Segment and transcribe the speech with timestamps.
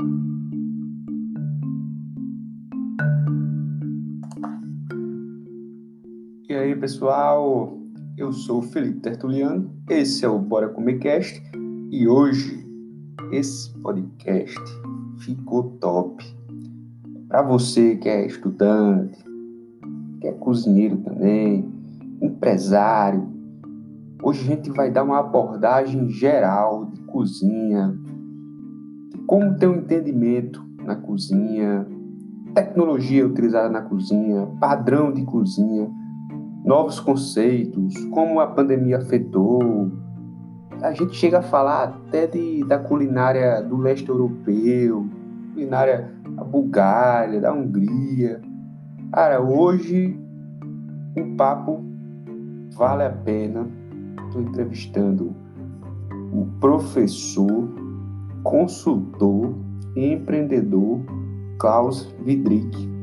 [0.00, 0.06] E
[6.52, 7.78] aí, pessoal?
[8.16, 11.40] Eu sou o Felipe Tertuliano, esse é o Bora Comer Cast
[11.92, 12.66] e hoje
[13.30, 14.58] esse podcast
[15.18, 16.24] ficou top.
[17.28, 19.24] Para você que é estudante,
[20.20, 21.72] que é cozinheiro também,
[22.20, 23.28] empresário,
[24.20, 27.96] hoje a gente vai dar uma abordagem geral de cozinha,
[29.26, 31.86] como ter um entendimento na cozinha,
[32.54, 35.90] tecnologia utilizada na cozinha, padrão de cozinha
[36.64, 39.92] novos conceitos, como a pandemia afetou.
[40.80, 45.06] A gente chega a falar até de, da culinária do leste europeu,
[45.52, 48.40] culinária da Bulgária, da Hungria.
[49.12, 50.18] Cara, hoje
[51.16, 51.84] o papo
[52.74, 53.68] vale a pena.
[54.26, 55.34] Estou entrevistando
[56.32, 57.68] o professor,
[58.44, 59.52] consultor
[59.96, 61.00] e empreendedor
[61.58, 62.94] Klaus Vidrick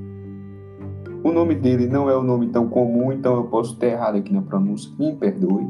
[1.23, 4.33] o nome dele não é um nome tão comum, então eu posso ter errado aqui
[4.33, 5.67] na pronúncia, me perdoe.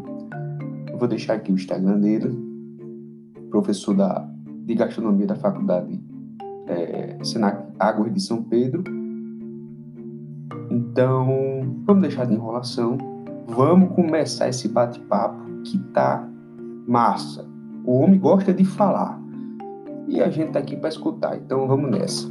[0.90, 2.30] Eu vou deixar aqui o Instagram dele,
[3.50, 4.26] professor da,
[4.66, 6.02] de gastronomia da faculdade
[6.68, 8.82] é, Senac Águas de São Pedro.
[10.70, 12.98] Então, vamos deixar de enrolação,
[13.46, 16.26] vamos começar esse bate-papo que tá
[16.88, 17.46] massa.
[17.84, 19.21] O homem gosta de falar
[20.12, 22.30] e a gente tá aqui para escutar, então vamos nessa.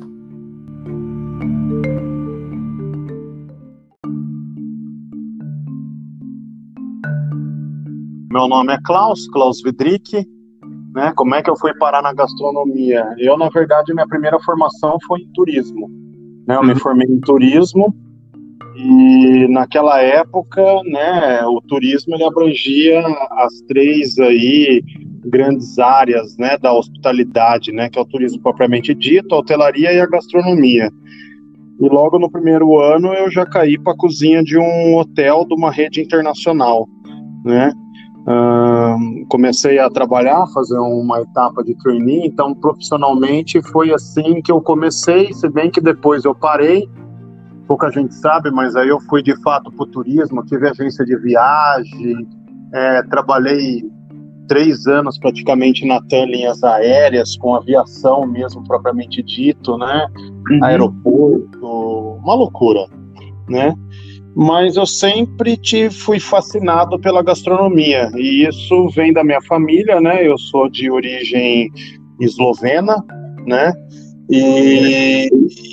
[8.30, 10.28] Meu nome é Klaus, Klaus Vidrick.
[10.94, 11.12] Né?
[11.16, 13.14] Como é que eu fui parar na gastronomia?
[13.18, 15.88] Eu, na verdade, minha primeira formação foi em turismo.
[16.46, 16.56] Né?
[16.56, 16.78] Eu me uhum.
[16.78, 17.94] formei em turismo
[18.76, 24.82] e naquela época, né, o turismo ele abrangia as três aí
[25.24, 30.00] grandes áreas, né, da hospitalidade, né, que é o turismo propriamente dito, a hotelaria e
[30.00, 30.90] a gastronomia.
[31.80, 35.54] E logo no primeiro ano eu já caí para a cozinha de um hotel de
[35.54, 36.86] uma rede internacional,
[37.44, 37.72] né?
[39.30, 45.32] Comecei a trabalhar, fazer uma etapa de trainee, então profissionalmente foi assim que eu comecei,
[45.32, 46.86] se bem que depois eu parei,
[47.66, 51.16] pouca gente sabe, mas aí eu fui de fato para o turismo, tive agência de
[51.16, 52.28] viagem,
[52.74, 53.82] é, trabalhei
[54.50, 60.08] três anos praticamente na TAM Linhas Aéreas, com aviação mesmo propriamente dito, né,
[60.50, 60.64] uhum.
[60.64, 62.84] aeroporto, uma loucura,
[63.48, 63.72] né,
[64.34, 70.24] mas eu sempre te fui fascinado pela gastronomia e isso vem da minha família, né?
[70.26, 71.68] Eu sou de origem
[72.20, 72.96] eslovena,
[73.44, 73.72] né?
[74.30, 75.28] E,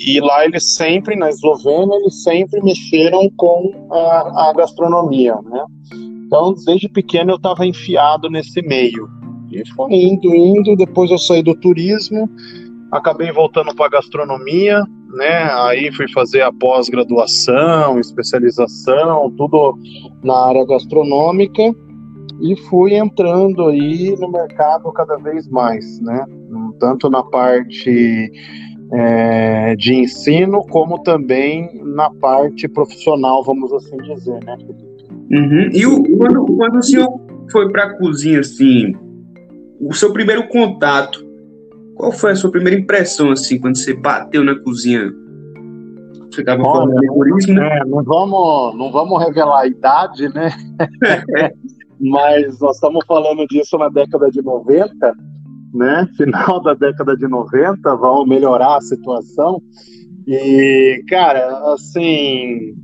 [0.08, 5.64] e lá eles sempre, na Eslovênia, eles sempre mexeram com a, a gastronomia, né?
[6.28, 9.08] Então, desde pequeno eu estava enfiado nesse meio.
[9.50, 12.28] E foi indo, indo, depois eu saí do turismo,
[12.92, 14.84] acabei voltando para a gastronomia,
[15.14, 15.44] né?
[15.62, 19.78] Aí fui fazer a pós-graduação, especialização, tudo
[20.22, 21.74] na área gastronômica
[22.42, 26.26] e fui entrando aí no mercado cada vez mais, né?
[26.78, 28.30] Tanto na parte
[28.92, 34.58] é, de ensino como também na parte profissional, vamos assim dizer, né?
[35.30, 35.70] Uhum.
[35.72, 38.94] E o, quando, quando o senhor foi para a cozinha, assim,
[39.80, 41.28] o seu primeiro contato
[41.98, 45.12] qual foi a sua primeira impressão, assim, quando você bateu na cozinha?
[46.30, 47.78] Você estava falando de turismo, né?
[47.78, 50.50] É, não, vamos, não vamos revelar a idade, né?
[52.00, 55.12] Mas nós estamos falando disso na década de 90,
[55.74, 56.08] né?
[56.16, 59.60] Final da década de 90, vamos melhorar a situação.
[60.28, 62.74] E, cara, assim,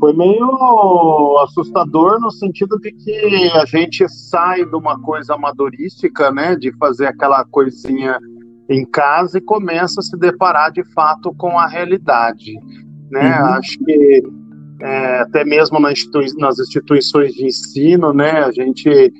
[0.00, 6.56] foi meio assustador no sentido de que a gente sai de uma coisa amadorística, né,
[6.56, 8.18] de fazer aquela coisinha
[8.68, 12.54] em casa e começa a se deparar de fato com a realidade,
[13.10, 13.40] né?
[13.40, 13.46] Uhum.
[13.46, 14.22] Acho que
[14.80, 19.12] é, até mesmo nas, institui nas instituições de ensino, né, a gente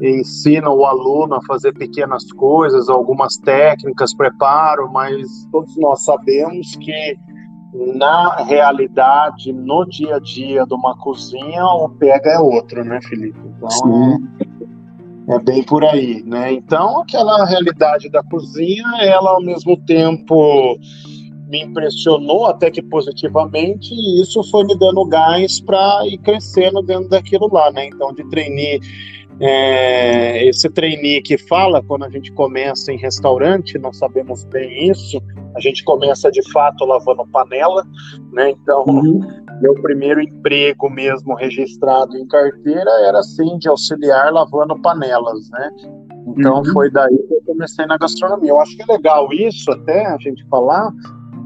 [0.00, 7.16] ensina o aluno a fazer pequenas coisas, algumas técnicas, preparo, mas todos nós sabemos que
[7.72, 13.38] na realidade, no dia a dia de uma cozinha, o pega é outro, né, Felipe?
[13.44, 14.20] Então
[15.28, 16.52] é, é, bem por aí, né?
[16.52, 20.78] Então aquela realidade da cozinha, ela ao mesmo tempo
[21.48, 27.08] me impressionou até que positivamente e isso foi me dando gás para ir crescendo dentro
[27.08, 27.86] daquilo lá, né?
[27.86, 28.80] Então de treinar
[29.40, 35.20] é, esse trainee que fala quando a gente começa em restaurante, nós sabemos bem isso,
[35.54, 37.84] a gente começa de fato lavando panela,
[38.32, 38.50] né?
[38.50, 39.20] Então, uhum.
[39.60, 45.70] meu primeiro emprego mesmo registrado em carteira era assim, de auxiliar lavando panelas, né?
[46.26, 46.72] Então uhum.
[46.72, 48.50] foi daí que eu comecei na gastronomia.
[48.50, 50.92] Eu acho que é legal isso até a gente falar,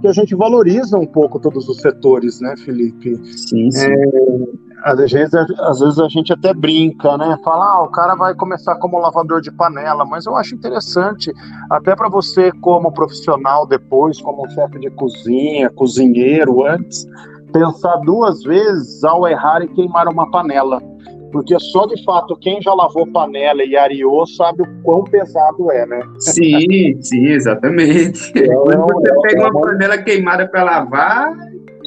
[0.00, 3.16] que a gente valoriza um pouco todos os setores, né, Felipe?
[3.24, 3.86] Sim, sim.
[3.86, 7.38] É, às vezes, às vezes a gente até brinca, né?
[7.44, 11.32] Fala, ah, o cara vai começar como lavador de panela, mas eu acho interessante,
[11.70, 17.06] até para você, como profissional, depois, como chefe de cozinha, cozinheiro, antes,
[17.52, 20.82] pensar duas vezes ao errar e queimar uma panela.
[21.30, 25.86] Porque só de fato quem já lavou panela e areou sabe o quão pesado é,
[25.86, 26.02] né?
[26.18, 28.38] Sim, sim, exatamente.
[28.38, 31.34] É, Quando você é, pega uma panela queimada para lavar,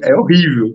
[0.03, 0.73] é horrível.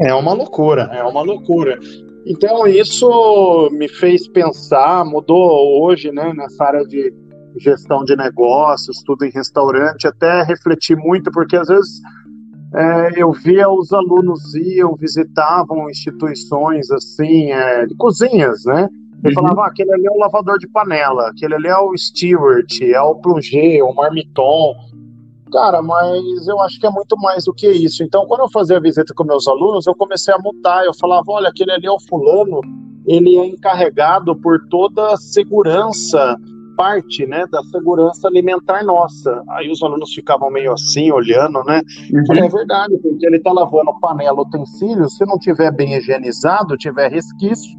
[0.00, 1.78] É uma loucura, é uma loucura.
[2.26, 7.12] Então isso me fez pensar, mudou hoje, né, nessa área de
[7.58, 12.00] gestão de negócios, tudo em restaurante, até refleti muito, porque às vezes
[12.74, 18.88] é, eu via os alunos iam, visitavam instituições assim, é, de cozinhas, né?
[19.24, 19.34] E uhum.
[19.34, 23.00] falava, ah, aquele ali é o lavador de panela, aquele ali é o steward, é
[23.00, 24.74] o plunger, o marmiton.
[25.52, 28.02] Cara, mas eu acho que é muito mais do que isso.
[28.02, 30.84] Então, quando eu fazia a visita com meus alunos, eu comecei a mudar.
[30.84, 32.60] Eu falava, olha, aquele ali é o fulano,
[33.06, 36.36] ele é encarregado por toda a segurança,
[36.74, 39.42] parte, né, da segurança alimentar nossa.
[39.50, 41.82] Aí os alunos ficavam meio assim, olhando, né?
[42.12, 42.26] Uhum.
[42.26, 47.10] Falei, é verdade, porque ele tá lavando panela, utensílio, se não tiver bem higienizado, tiver
[47.10, 47.76] resquício,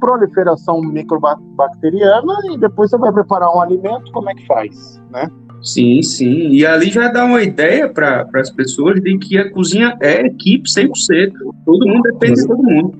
[0.00, 5.28] proliferação microbacteriana e depois você vai preparar um alimento, como é que faz, né?
[5.62, 6.48] Sim, sim.
[6.48, 10.68] E ali já dá uma ideia para as pessoas de que a cozinha é equipe
[10.68, 11.32] 100%.
[11.64, 12.98] Todo mundo depende de todo mundo.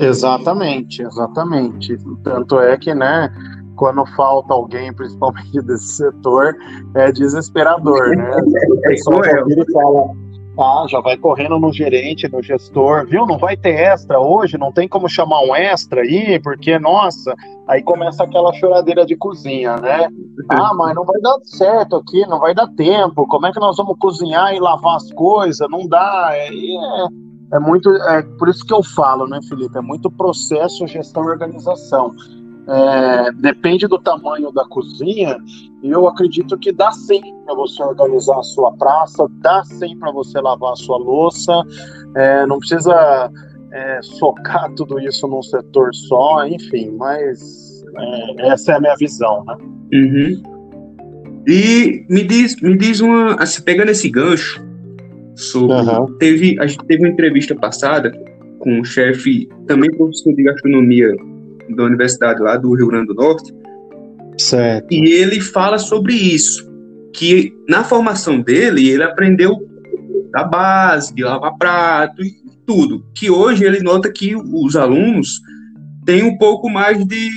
[0.00, 1.96] Exatamente, exatamente.
[2.22, 3.30] Tanto é que, né,
[3.76, 6.54] quando falta alguém, principalmente desse setor,
[6.94, 8.36] é desesperador, né?
[8.68, 10.23] O pessoal é, fala,
[10.58, 13.26] ah, já vai correndo no gerente, no gestor, viu?
[13.26, 17.34] Não vai ter extra hoje, não tem como chamar um extra aí, porque, nossa,
[17.66, 20.08] aí começa aquela choradeira de cozinha, né?
[20.48, 23.76] Ah, mas não vai dar certo aqui, não vai dar tempo, como é que nós
[23.76, 25.66] vamos cozinhar e lavar as coisas?
[25.68, 27.06] Não dá, é, é,
[27.54, 29.76] é muito, é por isso que eu falo, né, Felipe?
[29.76, 32.14] É muito processo, gestão e organização.
[32.66, 35.36] É, depende do tamanho da cozinha,
[35.82, 40.10] e eu acredito que dá sim para você organizar a sua praça, dá sim para
[40.10, 41.52] você lavar a sua louça,
[42.16, 43.30] é, não precisa
[43.70, 49.44] é, socar tudo isso num setor só, enfim, mas é, essa é a minha visão,
[49.44, 49.56] né?
[49.92, 50.42] Uhum.
[51.46, 54.64] E me diz, me diz uma, assim, pegando esse gancho,
[55.36, 56.16] sobre, uhum.
[56.18, 58.10] teve, a gente teve uma entrevista passada
[58.60, 61.14] com um chefe, também professor de gastronomia
[61.70, 63.52] da universidade lá do Rio Grande do Norte.
[64.38, 64.92] Certo.
[64.92, 66.68] E ele fala sobre isso,
[67.12, 69.56] que na formação dele ele aprendeu
[70.32, 72.32] da base, de lavar prato e
[72.66, 73.04] tudo.
[73.14, 75.40] Que hoje ele nota que os alunos
[76.04, 77.30] têm um pouco mais de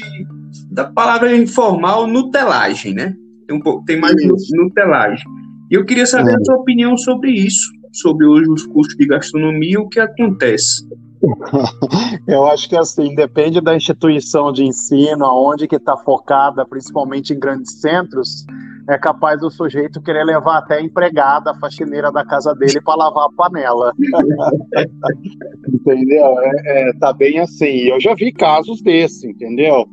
[0.72, 3.16] da palavra informal nutelagem, né?
[3.48, 4.56] Tem um pouco, tem mais isso.
[4.56, 5.26] nutelagem.
[5.72, 6.36] E eu queria saber é.
[6.36, 10.88] a sua opinião sobre isso, sobre hoje os cursos de gastronomia, o que acontece.
[12.28, 17.40] Eu acho que assim, depende da instituição de ensino, aonde que está focada, principalmente em
[17.40, 18.46] grandes centros,
[18.90, 22.96] é capaz do sujeito querer levar até a empregada, a faxineira da casa dele para
[22.96, 23.92] lavar a panela.
[25.68, 26.40] entendeu?
[26.40, 27.90] É, é, tá bem assim.
[27.90, 29.86] Eu já vi casos desse, entendeu?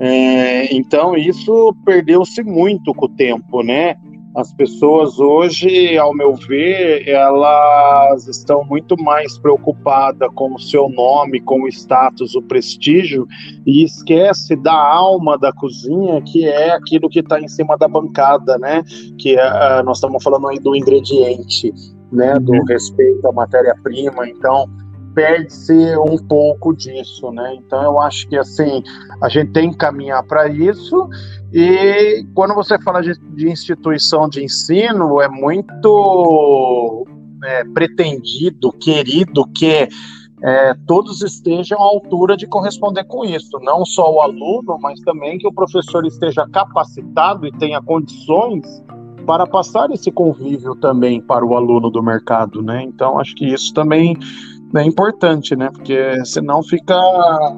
[0.00, 3.96] É, então isso perdeu-se muito com o tempo, né?
[4.36, 11.40] As pessoas hoje, ao meu ver, elas estão muito mais preocupadas com o seu nome,
[11.40, 13.26] com o status, o prestígio,
[13.66, 18.58] e esquece da alma da cozinha, que é aquilo que está em cima da bancada,
[18.58, 18.82] né?
[19.18, 21.72] Que é, ah, nós estamos falando aí do ingrediente,
[22.12, 22.38] né?
[22.38, 22.64] Do uhum.
[22.64, 24.28] respeito à matéria-prima.
[24.28, 24.68] Então,
[25.14, 27.54] perde-se um pouco disso, né?
[27.54, 28.82] Então eu acho que assim
[29.20, 31.08] a gente tem que caminhar para isso
[31.52, 37.06] e quando você fala de, de instituição de ensino é muito
[37.44, 39.88] é, pretendido, querido que
[40.42, 45.38] é, todos estejam à altura de corresponder com isso, não só o aluno, mas também
[45.38, 48.82] que o professor esteja capacitado e tenha condições
[49.26, 52.82] para passar esse convívio também para o aluno do mercado, né?
[52.82, 54.16] Então acho que isso também
[54.76, 55.70] é importante, né?
[55.72, 56.94] Porque senão fica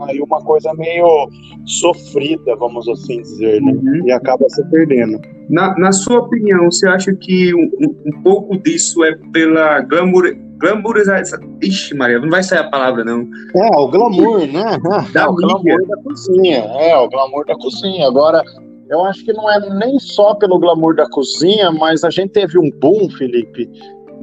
[0.06, 1.28] aí uma coisa meio
[1.66, 3.72] sofrida, vamos assim dizer, né?
[3.72, 4.06] Uhum.
[4.06, 5.20] E acaba se perdendo.
[5.48, 7.70] Na, na sua opinião, você acha que um,
[8.06, 11.40] um pouco disso é pela glamour, glamourização?
[11.60, 13.26] Ixi, Maria, não vai sair a palavra, não.
[13.56, 14.78] É, o glamour, né?
[15.12, 16.58] Da é, o glamour da cozinha.
[16.58, 18.06] É, o glamour da cozinha.
[18.06, 18.44] Agora,
[18.88, 22.58] eu acho que não é nem só pelo glamour da cozinha, mas a gente teve
[22.58, 23.68] um boom, Felipe,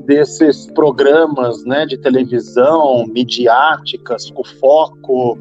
[0.06, 5.38] desses programas né, de televisão, midiáticas, com foco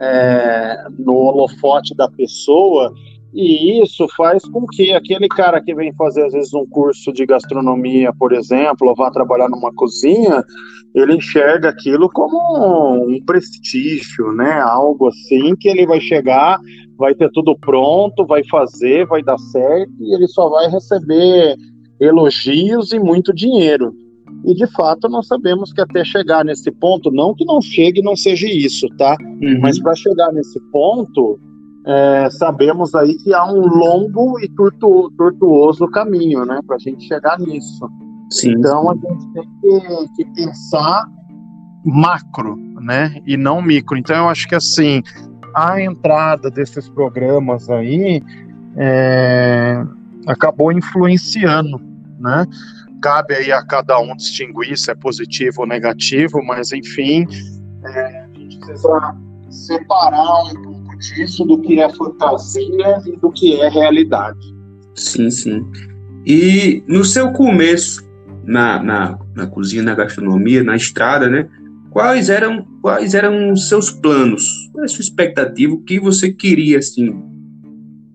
[0.00, 2.92] é, no holofote da pessoa,
[3.32, 7.26] E isso faz com que aquele cara que vem fazer, às vezes, um curso de
[7.26, 10.42] gastronomia, por exemplo, ou vá trabalhar numa cozinha,
[10.94, 14.60] ele enxerga aquilo como um prestígio, né?
[14.60, 16.58] Algo assim que ele vai chegar,
[16.96, 21.54] vai ter tudo pronto, vai fazer, vai dar certo, e ele só vai receber
[22.00, 23.94] elogios e muito dinheiro.
[24.44, 28.16] E de fato nós sabemos que até chegar nesse ponto, não que não chegue não
[28.16, 29.16] seja isso, tá?
[29.20, 29.60] Uhum.
[29.60, 31.38] Mas para chegar nesse ponto,
[31.86, 37.06] é, sabemos aí que há um longo e tortu tortuoso caminho, né, para a gente
[37.06, 37.88] chegar nisso.
[38.30, 38.88] Sim, então sim.
[38.88, 41.06] a gente tem que, que, pensar
[41.84, 43.96] macro, né, e não micro.
[43.96, 45.02] Então eu acho que assim
[45.54, 48.22] a entrada desses programas aí
[48.76, 49.82] é,
[50.26, 51.80] acabou influenciando,
[52.18, 52.46] né?
[53.02, 57.26] Cabe aí a cada um distinguir se é positivo ou negativo, mas enfim,
[57.84, 59.16] é, a gente precisa
[59.50, 64.38] separar um pouco disso do que é fantasia e do que é realidade.
[64.94, 65.66] Sim, sim.
[66.26, 68.06] E no seu começo
[68.44, 71.48] na, na, na cozinha, na gastronomia, na estrada, né?
[71.90, 74.44] Quais eram quais eram os seus planos?
[74.72, 75.74] Qual é a sua expectativa?
[75.74, 77.14] O que você queria assim?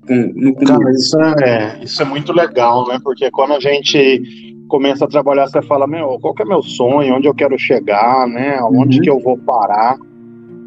[0.09, 2.99] No Cara, isso é, isso é muito legal, né?
[3.03, 4.21] Porque quando a gente
[4.67, 8.27] começa a trabalhar, você fala, meu, qual que é meu sonho, onde eu quero chegar,
[8.27, 8.61] né?
[8.63, 9.03] Onde uhum.
[9.03, 9.97] que eu vou parar?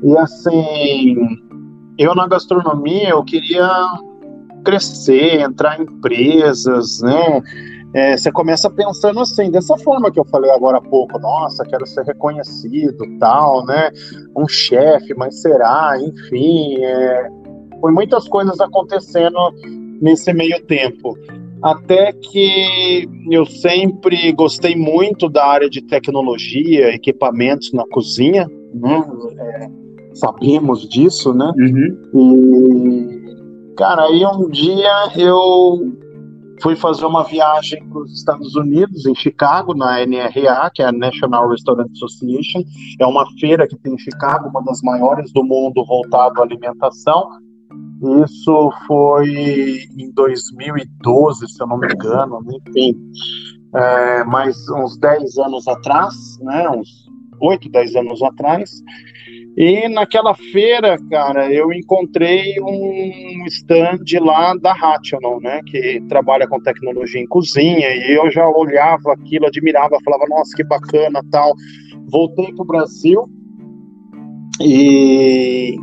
[0.03, 1.17] E assim,
[1.99, 3.69] eu na gastronomia eu queria
[4.65, 7.43] crescer, entrar em empresas, né?
[7.95, 11.87] É, você começa pensando assim, dessa forma que eu falei agora há pouco, nossa, quero
[11.87, 13.91] ser reconhecido, tal, né?
[14.37, 15.95] Um chefe, mas será?
[15.99, 17.29] Enfim, é,
[17.81, 19.39] foi muitas coisas acontecendo
[20.01, 21.17] nesse meio tempo
[21.63, 29.05] até que eu sempre gostei muito da área de tecnologia, equipamentos na cozinha, né?
[29.39, 29.71] É,
[30.15, 31.53] sabemos disso, né?
[31.57, 32.11] Uhum.
[32.15, 35.93] E, cara, aí um dia eu
[36.63, 40.93] fui fazer uma viagem para os Estados Unidos, em Chicago, na NRA, que é a
[40.93, 42.63] National Restaurant Association.
[43.01, 47.29] É uma feira que tem em Chicago, uma das maiores do mundo voltado à alimentação.
[48.25, 52.95] Isso foi em 2012, se eu não me engano, enfim,
[53.75, 57.07] é, mais uns 10 anos atrás, né, uns
[57.41, 58.83] 8, 10 anos atrás.
[59.57, 66.61] E naquela feira, cara, eu encontrei um stand lá da Rational, né, que trabalha com
[66.61, 71.55] tecnologia em cozinha, e eu já olhava aquilo, admirava, falava, nossa, que bacana, tal.
[72.11, 73.25] Voltei para o Brasil
[74.61, 75.77] e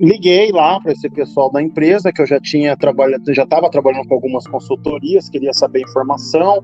[0.00, 4.06] liguei lá para esse pessoal da empresa que eu já tinha trabalhado, já estava trabalhando
[4.06, 6.62] com algumas consultorias, queria saber informação.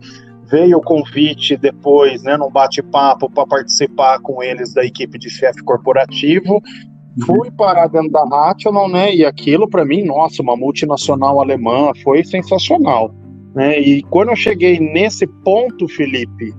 [0.50, 5.62] Veio o convite depois, né, num bate-papo para participar com eles da equipe de chefe
[5.62, 6.54] corporativo.
[6.54, 7.26] Uhum.
[7.26, 9.14] Fui parar dentro da Rational, né?
[9.14, 13.14] E aquilo para mim, nossa, uma multinacional alemã, foi sensacional,
[13.54, 13.80] né?
[13.80, 16.52] E quando eu cheguei nesse ponto, Felipe,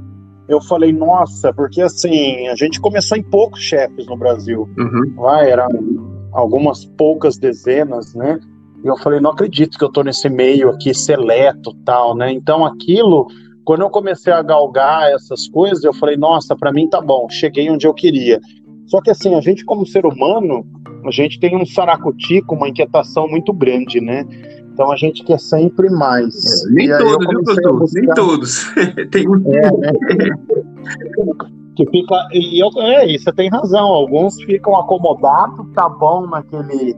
[0.48, 4.70] eu falei, nossa, porque assim, a gente começou em poucos chefes no Brasil.
[4.78, 5.14] Uhum.
[5.18, 5.68] Lá era
[6.36, 8.40] algumas poucas dezenas, né?
[8.84, 12.32] E eu falei, não acredito que eu tô nesse meio aqui seleto, tal, né?
[12.32, 13.28] Então aquilo,
[13.64, 17.70] quando eu comecei a galgar essas coisas, eu falei, nossa, para mim tá bom, cheguei
[17.70, 18.40] onde eu queria.
[18.86, 20.68] Só que assim, a gente como ser humano,
[21.06, 24.26] a gente tem um saracutico, uma inquietação muito grande, né?
[24.74, 26.36] Então a gente quer sempre mais.
[26.66, 28.02] É, nem, todos, viu, buscar...
[28.02, 28.74] nem todos,
[29.10, 29.42] tem um...
[29.54, 29.94] é, né?
[31.76, 33.88] que fica e eu, é, você tem razão.
[33.88, 36.96] Alguns ficam acomodados, tá bom naquele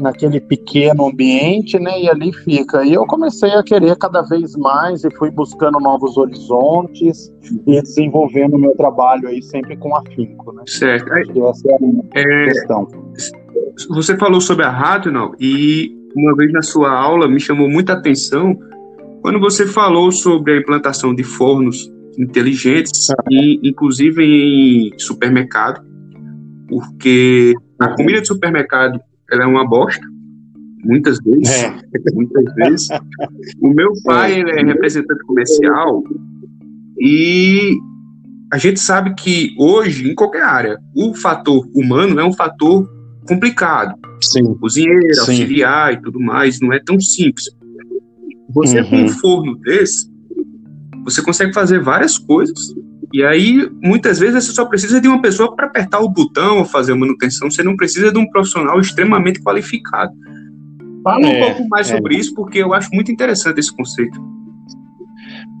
[0.00, 2.00] naquele pequeno ambiente, né?
[2.00, 2.84] E ali fica.
[2.84, 7.30] E eu comecei a querer cada vez mais e fui buscando novos horizontes
[7.66, 10.62] e desenvolvendo o meu trabalho aí sempre com afinco, né?
[10.66, 11.12] Certo.
[11.12, 12.88] essa é a é, questão.
[13.90, 18.58] Você falou sobre a Rational e uma vez na sua aula me chamou muita atenção
[19.22, 25.82] quando você falou sobre a implantação de fornos inteligentes, e, inclusive em supermercado,
[26.68, 29.00] porque a comida de supermercado
[29.30, 30.04] ela é uma bosta,
[30.84, 31.48] muitas vezes.
[31.48, 31.80] É.
[32.14, 32.88] Muitas vezes.
[33.60, 34.60] O meu pai é.
[34.60, 36.02] é representante comercial
[36.98, 37.76] e
[38.52, 42.88] a gente sabe que hoje, em qualquer área, o fator humano é um fator
[43.26, 43.94] complicado.
[44.20, 44.54] Sim.
[44.54, 45.20] Cozinheiro, Sim.
[45.20, 47.46] auxiliar e tudo mais, não é tão simples.
[48.52, 48.90] Você uhum.
[48.90, 50.09] com um forno desse,
[51.04, 52.74] você consegue fazer várias coisas.
[53.12, 56.64] E aí, muitas vezes, você só precisa de uma pessoa para apertar o botão ou
[56.64, 57.50] fazer a manutenção.
[57.50, 60.12] Você não precisa de um profissional extremamente qualificado.
[61.02, 61.96] Fala é, um pouco mais é.
[61.96, 64.20] sobre isso, porque eu acho muito interessante esse conceito.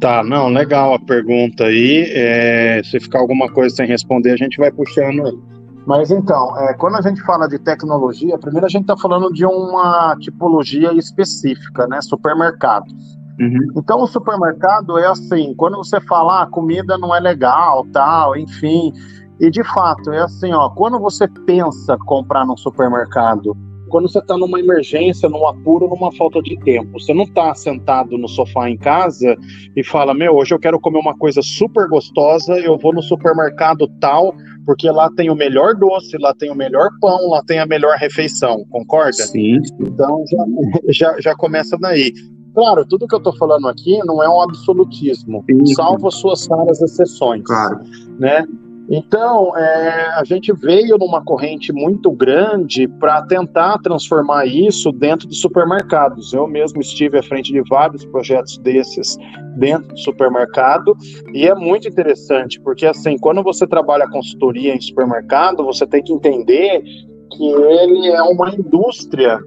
[0.00, 2.04] Tá, não, legal a pergunta aí.
[2.08, 5.42] É, se ficar alguma coisa sem responder, a gente vai puxando
[5.86, 9.44] Mas então, é, quando a gente fala de tecnologia, primeiro a gente está falando de
[9.44, 12.00] uma tipologia específica, né?
[12.00, 13.19] Supermercados.
[13.40, 13.72] Uhum.
[13.76, 18.36] Então, o supermercado é assim: quando você fala, ah, a comida não é legal, tal,
[18.36, 18.92] enfim.
[19.40, 23.56] E de fato, é assim: ó, quando você pensa comprar num supermercado,
[23.90, 26.98] quando você está numa emergência, num apuro, numa falta de tempo.
[26.98, 29.36] Você não está sentado no sofá em casa
[29.76, 33.88] e fala: Meu, hoje eu quero comer uma coisa super gostosa, eu vou no supermercado
[34.00, 37.66] tal, porque lá tem o melhor doce, lá tem o melhor pão, lá tem a
[37.66, 39.12] melhor refeição, concorda?
[39.12, 39.60] Sim.
[39.80, 40.44] Então já,
[41.12, 42.12] já, já começa daí.
[42.60, 45.64] Claro, tudo que eu estou falando aqui não é um absolutismo, Sim.
[45.74, 47.42] salvo as suas raras exceções.
[47.42, 47.80] Claro.
[48.18, 48.46] Né?
[48.90, 55.36] Então, é, a gente veio numa corrente muito grande para tentar transformar isso dentro de
[55.36, 56.34] supermercados.
[56.34, 59.16] Eu mesmo estive à frente de vários projetos desses
[59.56, 60.94] dentro do supermercado
[61.32, 66.12] e é muito interessante, porque assim, quando você trabalha consultoria em supermercado, você tem que
[66.12, 66.82] entender
[67.30, 69.40] que ele é uma indústria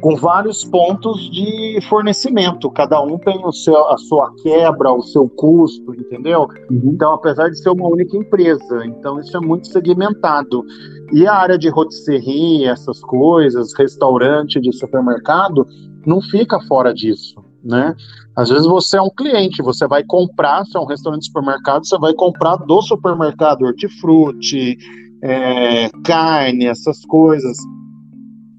[0.00, 2.70] com vários pontos de fornecimento.
[2.70, 6.48] Cada um tem o seu, a sua quebra, o seu custo, entendeu?
[6.70, 6.82] Uhum.
[6.84, 10.64] Então, apesar de ser uma única empresa, então isso é muito segmentado.
[11.12, 15.66] E a área de rotisserie, essas coisas, restaurante de supermercado,
[16.06, 17.94] não fica fora disso, né?
[18.36, 21.86] Às vezes você é um cliente, você vai comprar, se é um restaurante de supermercado,
[21.86, 24.78] você vai comprar do supermercado hortifruti,
[25.22, 27.56] é, carne, essas coisas.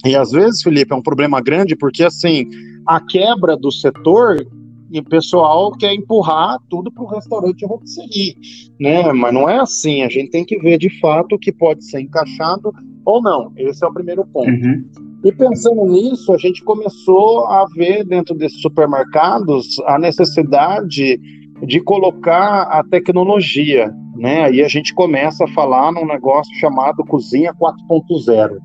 [0.05, 2.47] E às vezes, Felipe, é um problema grande porque assim
[2.85, 4.45] a quebra do setor
[4.91, 8.35] e o pessoal quer empurrar tudo para o restaurante rotisserie,
[8.79, 9.11] né?
[9.13, 10.01] Mas não é assim.
[10.01, 12.73] A gente tem que ver de fato o que pode ser encaixado
[13.05, 13.51] ou não.
[13.55, 14.49] Esse é o primeiro ponto.
[14.49, 14.83] Uhum.
[15.23, 21.19] E pensando nisso, a gente começou a ver dentro desses supermercados a necessidade
[21.61, 24.45] de colocar a tecnologia, né?
[24.45, 28.57] Aí a gente começa a falar num negócio chamado cozinha 4.0,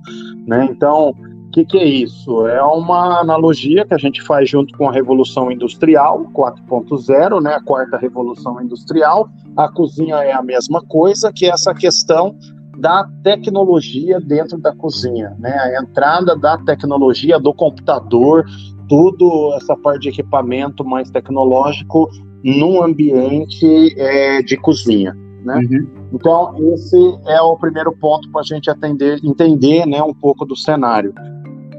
[0.47, 0.69] né?
[0.71, 2.47] Então, o que, que é isso?
[2.47, 7.55] É uma analogia que a gente faz junto com a Revolução Industrial 4.0, né?
[7.55, 9.29] A quarta Revolução Industrial.
[9.57, 12.37] A cozinha é a mesma coisa, que é essa questão
[12.79, 15.53] da tecnologia dentro da cozinha, né?
[15.53, 18.45] A entrada da tecnologia do computador,
[18.89, 22.11] tudo essa parte de equipamento mais tecnológico
[22.43, 25.17] num ambiente é, de cozinha.
[25.45, 25.57] Né?
[25.57, 25.87] Uhum.
[26.13, 30.57] Então, esse é o primeiro ponto para a gente atender, entender né, um pouco do
[30.57, 31.13] cenário.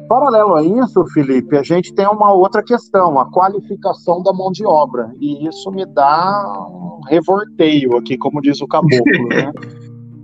[0.08, 4.64] Paralelo a isso, Felipe, a gente tem uma outra questão, a qualificação da mão de
[4.64, 5.12] obra.
[5.20, 9.28] E isso me dá um revorteio aqui, como diz o caboclo.
[9.30, 9.52] né?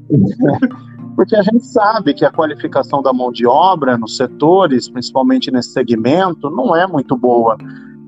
[1.15, 5.69] Porque a gente sabe que a qualificação da mão de obra nos setores, principalmente nesse
[5.69, 7.57] segmento, não é muito boa.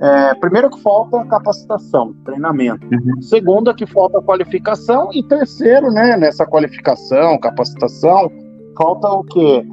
[0.04, 2.86] É, primeiro que falta capacitação, treinamento.
[2.92, 3.22] Uhum.
[3.22, 5.10] Segundo é que falta qualificação.
[5.14, 8.30] E terceiro, né, nessa qualificação, capacitação,
[8.78, 9.66] falta o quê?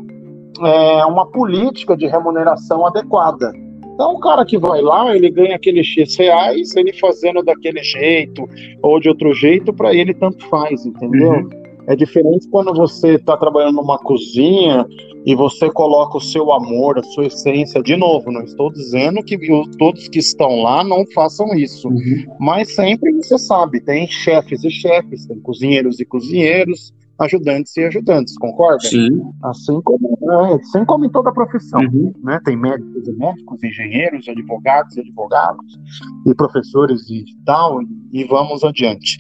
[0.62, 3.52] É, uma política de remuneração adequada.
[3.94, 8.48] Então, o cara que vai lá, ele ganha aquele X reais, ele fazendo daquele jeito
[8.82, 11.32] ou de outro jeito, para ele tanto faz, entendeu?
[11.32, 11.59] Uhum.
[11.90, 14.86] É diferente quando você está trabalhando numa cozinha
[15.26, 17.82] e você coloca o seu amor, a sua essência.
[17.82, 19.36] De novo, não estou dizendo que
[19.76, 22.26] todos que estão lá não façam isso, uhum.
[22.38, 28.36] mas sempre você sabe, tem chefes e chefes, tem cozinheiros e cozinheiros, ajudantes e ajudantes,
[28.38, 28.80] concorda?
[28.80, 29.22] Sim.
[29.42, 32.12] Assim como, é, assim como em toda profissão, uhum.
[32.24, 32.40] né?
[32.44, 35.78] Tem médicos e médicos, engenheiros, advogados e advogados,
[36.26, 37.80] e professores e tal,
[38.10, 39.18] e vamos adiante.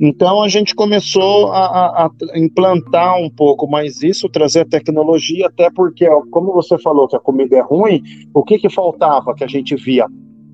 [0.00, 6.08] Então a gente começou a, a, implantar um pouco mais isso, trazer tecnologia, até porque,
[6.30, 8.02] como você falou que a comida é ruim,
[8.32, 10.06] o que que faltava que a gente via?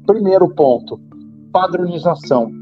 [0.07, 1.00] Primeiro ponto,
[1.53, 2.60] padronização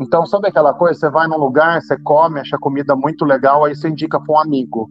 [0.00, 0.98] então, sabe aquela coisa?
[0.98, 4.34] Você vai num lugar, você come, acha a comida muito legal, aí você indica para
[4.34, 4.88] um amigo.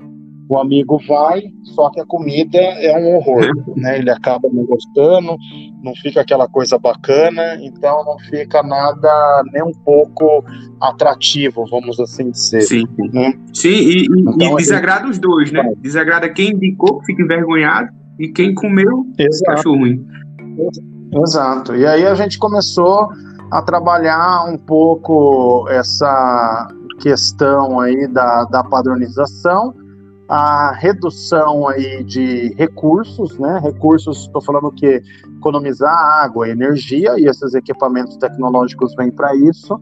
[0.50, 3.98] O amigo vai, só que a comida é um horror, né?
[3.98, 5.36] Ele acaba não gostando,
[5.82, 10.44] não fica aquela coisa bacana, então não fica nada nem um pouco
[10.82, 12.62] atrativo, vamos assim dizer.
[12.62, 13.34] Sim, né?
[13.54, 15.12] Sim e, então, e desagrada gente...
[15.12, 15.74] os dois, né?
[15.78, 17.90] Desagrada quem indicou, fica envergonhado,
[18.20, 19.52] e quem comeu, Exato.
[19.52, 20.06] achou ruim.
[21.12, 21.76] Exato.
[21.76, 23.10] E aí a gente começou
[23.54, 26.68] a trabalhar um pouco essa
[27.00, 29.76] questão aí da, da padronização,
[30.28, 33.60] a redução aí de recursos, né?
[33.60, 35.00] Recursos, estou falando que
[35.38, 39.80] economizar água, energia e esses equipamentos tecnológicos vêm para isso,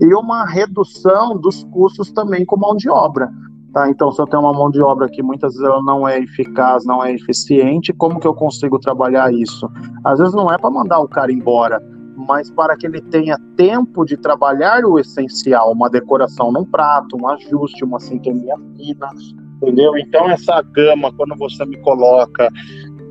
[0.00, 3.32] e uma redução dos custos também com mão de obra.
[3.72, 3.90] Tá?
[3.90, 6.84] Então, se eu tenho uma mão de obra que muitas vezes ela não é eficaz,
[6.86, 9.68] não é eficiente, como que eu consigo trabalhar isso?
[10.04, 11.82] Às vezes não é para mandar o cara embora,
[12.18, 17.28] mas para que ele tenha tempo de trabalhar o essencial, uma decoração num prato, um
[17.28, 19.08] ajuste, uma sintonia fina,
[19.62, 19.96] entendeu?
[19.96, 22.48] Então essa gama, quando você me coloca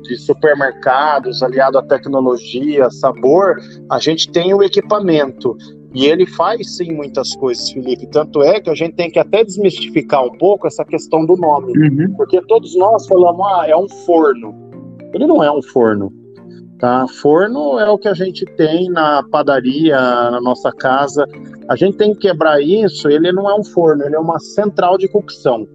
[0.02, 3.56] de supermercados aliado à tecnologia, sabor,
[3.90, 5.56] a gente tem o equipamento.
[5.94, 8.06] E ele faz sim muitas coisas, Felipe.
[8.08, 11.72] Tanto é que a gente tem que até desmistificar um pouco essa questão do nome.
[11.76, 12.14] Uhum.
[12.14, 14.54] Porque todos nós falamos, ah, é um forno.
[15.14, 16.12] Ele não é um forno.
[16.78, 17.06] Tá?
[17.08, 21.26] Forno é o que a gente tem na padaria, na nossa casa.
[21.68, 23.08] A gente tem que quebrar isso.
[23.08, 25.66] Ele não é um forno, ele é uma central de cocção.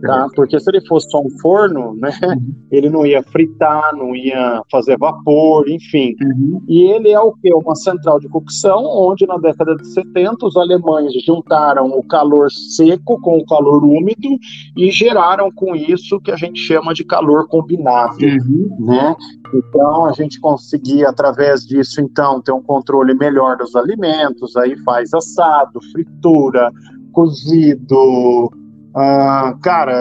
[0.00, 0.28] Tá?
[0.34, 2.54] Porque se ele fosse só um forno, né, uhum.
[2.70, 6.14] ele não ia fritar, não ia fazer vapor, enfim.
[6.22, 6.62] Uhum.
[6.68, 7.52] E ele é o que?
[7.52, 13.20] Uma central de cocção, onde na década de 70 os alemães juntaram o calor seco
[13.20, 14.28] com o calor úmido
[14.76, 18.76] e geraram com isso que a gente chama de calor combinado, uhum.
[18.80, 19.16] né?
[19.54, 25.12] Então a gente conseguia através disso então ter um controle melhor dos alimentos, aí faz
[25.12, 26.70] assado, fritura,
[27.12, 28.50] cozido,
[28.94, 29.92] ah, cara,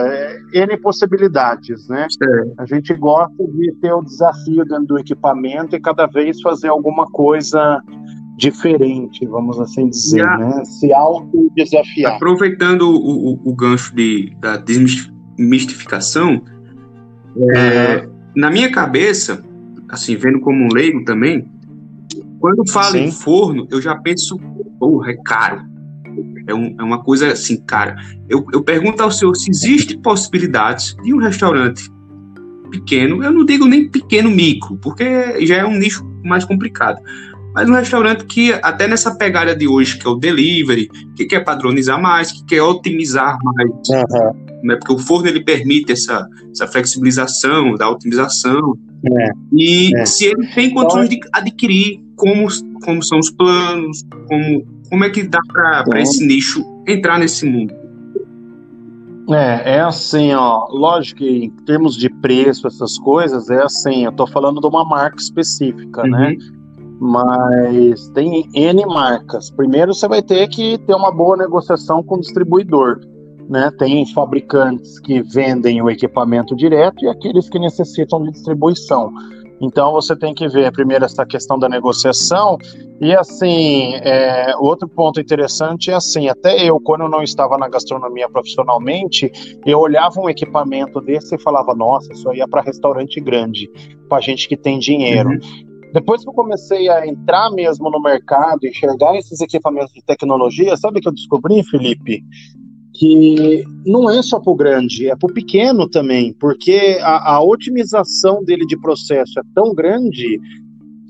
[0.51, 2.07] é N possibilidades, né?
[2.57, 7.05] A gente gosta de ter o desafio dentro do equipamento e cada vez fazer alguma
[7.05, 7.81] coisa
[8.35, 10.65] diferente, vamos assim dizer, a, né?
[10.65, 12.15] Se auto-desafiar.
[12.15, 16.41] Aproveitando o, o, o, gancho de, da desmistificação,
[17.53, 19.43] é, na minha cabeça,
[19.89, 21.47] assim, vendo como um leigo também,
[22.39, 23.03] quando falo Sim.
[23.03, 24.39] em forno, eu já penso,
[24.79, 25.68] porra, é caro
[26.49, 27.95] é, um, é uma coisa assim, cara.
[28.27, 31.89] Eu, eu pergunto ao senhor se existe possibilidades de um restaurante
[32.69, 36.99] pequeno, eu não digo nem pequeno micro, porque já é um nicho mais complicado.
[37.53, 41.43] Mas um restaurante que, até nessa pegada de hoje, que é o delivery, que quer
[41.43, 44.61] padronizar mais, que quer otimizar mais, uhum.
[44.63, 44.75] né?
[44.75, 48.75] porque o forno ele permite essa, essa flexibilização, da otimização.
[49.03, 49.29] É.
[49.53, 50.05] E é.
[50.05, 52.47] se ele tem condições de adquirir como,
[52.83, 57.73] como são os planos, como como é que dá para esse nicho entrar nesse mundo?
[59.31, 64.11] É, é assim, ó, lógico que em termos de preço, essas coisas, é assim, eu
[64.11, 66.17] tô falando de uma marca específica, né?
[66.17, 66.37] uhum.
[66.37, 66.59] né?
[67.01, 69.49] Mas tem N marcas.
[69.51, 72.99] Primeiro você vai ter que ter uma boa negociação com o distribuidor,
[73.49, 73.71] né?
[73.77, 79.13] Tem fabricantes que vendem o equipamento direto e aqueles que necessitam de distribuição.
[79.61, 82.57] Então você tem que ver primeiro essa questão da negociação
[83.01, 87.67] e assim é, outro ponto interessante é assim até eu quando eu não estava na
[87.67, 89.31] gastronomia profissionalmente
[89.65, 93.69] eu olhava um equipamento desse e falava nossa isso aí é para restaurante grande
[94.09, 95.69] para gente que tem dinheiro uhum.
[95.91, 100.99] Depois que eu comecei a entrar mesmo no mercado, enxergar esses equipamentos de tecnologia, sabe
[100.99, 102.23] o que eu descobri, Felipe?
[102.99, 107.41] Que não é só para o grande, é para o pequeno também, porque a, a,
[107.41, 110.37] otimização dele de processo é tão grande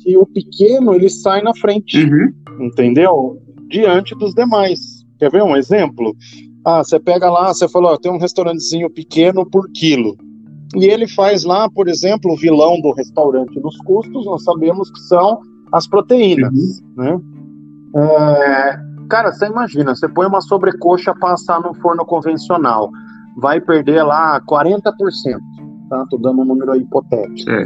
[0.04, 2.32] que o pequeno ele sai na frente, uhum.
[2.68, 3.42] entendeu?
[3.70, 5.04] Diante dos demais.
[5.18, 6.16] Quer ver um exemplo?
[6.64, 10.16] Ah, você pega lá, você falou, tem um restaurantezinho pequeno por quilo.
[10.76, 15.00] E ele faz lá, por exemplo, o vilão do restaurante dos custos, nós sabemos que
[15.00, 15.40] são
[15.72, 17.04] as proteínas, uhum.
[17.04, 17.20] né?
[17.98, 22.92] É, Cara, você imagina, você põe uma sobrecoxa para assar no forno convencional,
[23.36, 24.94] vai perder lá 40%,
[25.90, 26.06] tá?
[26.10, 27.50] Tô dando um número hipotético.
[27.50, 27.66] É.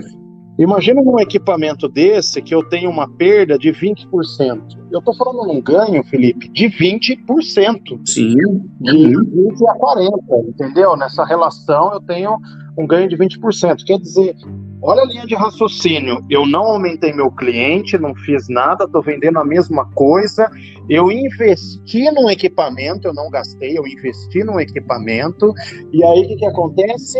[0.57, 4.61] Imagina um equipamento desse que eu tenho uma perda de 20%.
[4.91, 7.99] Eu tô falando um ganho, Felipe, de 20%.
[8.05, 8.35] Sim.
[8.79, 10.95] De 20 a 40, entendeu?
[10.95, 12.37] Nessa relação eu tenho
[12.77, 13.83] um ganho de 20%.
[13.83, 14.35] Quer dizer,
[14.83, 16.19] olha a linha de raciocínio.
[16.29, 20.51] Eu não aumentei meu cliente, não fiz nada, estou vendendo a mesma coisa.
[20.89, 25.53] Eu investi num equipamento, eu não gastei, eu investi num equipamento.
[25.91, 27.17] E aí o que, que acontece?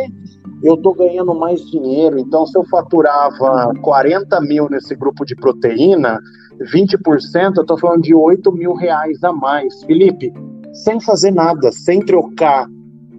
[0.61, 2.19] Eu estou ganhando mais dinheiro.
[2.19, 6.19] Então, se eu faturava 40 mil nesse grupo de proteína,
[6.73, 9.83] 20%, eu estou falando de 8 mil reais a mais.
[9.83, 10.31] Felipe,
[10.73, 12.67] sem fazer nada, sem trocar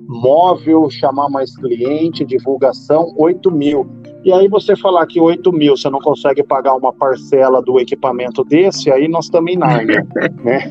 [0.06, 3.86] móvel, chamar mais cliente, divulgação, 8 mil.
[4.24, 8.42] E aí você falar que 8 mil você não consegue pagar uma parcela do equipamento
[8.44, 10.06] desse, aí nós estamos em Nárnia,
[10.42, 10.70] né?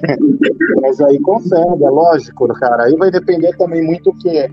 [0.82, 2.86] Mas aí consegue, é lógico, cara.
[2.86, 4.50] Aí vai depender também muito o que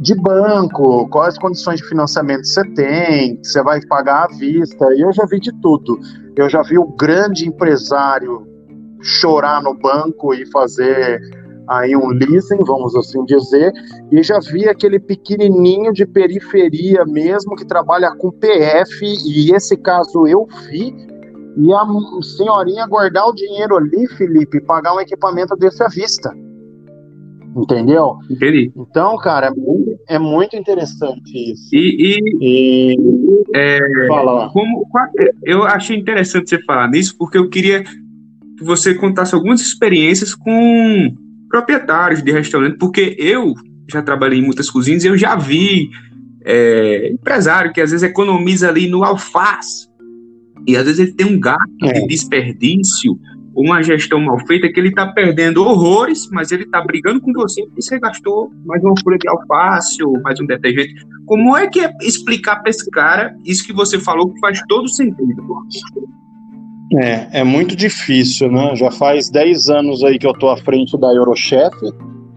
[0.00, 4.92] de banco, quais condições de financiamento você tem, você vai pagar à vista.
[4.94, 5.98] E eu já vi de tudo.
[6.36, 8.46] Eu já vi o grande empresário
[9.00, 11.20] chorar no banco e fazer
[11.68, 13.72] aí um leasing, vamos assim dizer,
[14.10, 20.26] e já vi aquele pequenininho de periferia mesmo que trabalha com PF, e esse caso
[20.26, 20.94] eu vi,
[21.56, 21.86] e a
[22.22, 26.32] senhorinha guardar o dinheiro ali, Felipe, pagar um equipamento desse à vista.
[27.56, 28.16] Entendeu?
[28.28, 28.72] Entendi.
[28.74, 29.52] Então, cara,
[30.08, 31.68] é muito interessante isso.
[31.72, 34.84] E, e, e é, Fala como
[35.44, 41.14] eu achei interessante você falar nisso, porque eu queria que você contasse algumas experiências com
[41.54, 43.54] proprietários de restaurante, porque eu,
[43.88, 45.88] já trabalhei em muitas cozinhas e eu já vi
[46.44, 49.88] é, empresário que às vezes economiza ali no alface
[50.66, 51.92] e às vezes ele tem um gasto é.
[51.92, 53.16] de desperdício
[53.54, 57.62] uma gestão mal feita que ele está perdendo horrores, mas ele está brigando com você
[57.66, 61.06] porque você gastou mais uma folha de alface ou mais um detergente.
[61.24, 64.88] Como é que é explicar para esse cara isso que você falou que faz todo
[64.88, 65.40] sentido?
[66.96, 68.76] É, é muito difícil, né?
[68.76, 71.74] Já faz 10 anos aí que eu estou à frente da Eurochef,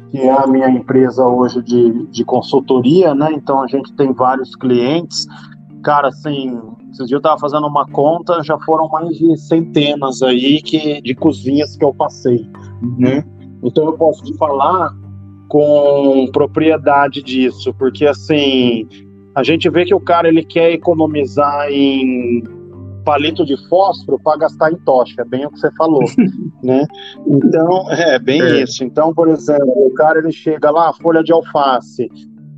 [0.09, 3.29] que é a minha empresa hoje de, de consultoria, né?
[3.33, 5.27] Então a gente tem vários clientes.
[5.83, 6.59] Cara, assim,
[6.91, 11.13] esses dias eu estava fazendo uma conta, já foram mais de centenas aí que, de
[11.13, 12.49] cozinhas que eu passei,
[12.97, 13.23] né?
[13.63, 14.91] Então eu posso te falar
[15.47, 18.87] com propriedade disso, porque assim,
[19.35, 22.43] a gente vê que o cara ele quer economizar em
[23.07, 26.03] palito de fósforo para gastar em tocha, é bem o que você falou,
[26.61, 26.85] né?
[27.25, 28.63] Então, é bem é.
[28.63, 28.83] isso.
[28.83, 32.09] Então, por exemplo, o cara ele chega lá, folha de alface,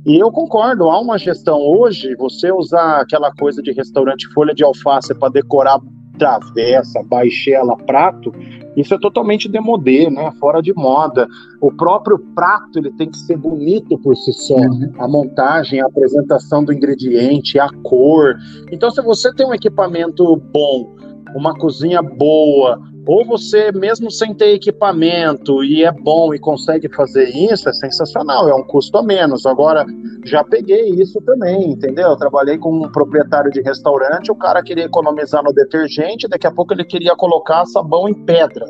[0.04, 4.64] e eu concordo, há uma gestão hoje, você usar aquela coisa de restaurante folha de
[4.64, 5.78] alface para decorar
[6.20, 8.32] travessa, baixela, prato,
[8.76, 10.30] isso é totalmente demodê, né?
[10.38, 11.26] Fora de moda.
[11.60, 14.56] O próprio prato ele tem que ser bonito por si só.
[14.56, 14.92] Uhum.
[14.98, 18.36] A montagem, a apresentação do ingrediente, a cor.
[18.70, 20.94] Então, se você tem um equipamento bom,
[21.34, 27.28] uma cozinha boa, ou você, mesmo sem ter equipamento e é bom e consegue fazer
[27.28, 29.46] isso, é sensacional, é um custo a menos.
[29.46, 29.84] Agora,
[30.24, 32.10] já peguei isso também, entendeu?
[32.10, 36.52] Eu trabalhei com um proprietário de restaurante, o cara queria economizar no detergente, daqui a
[36.52, 38.66] pouco ele queria colocar sabão em pedra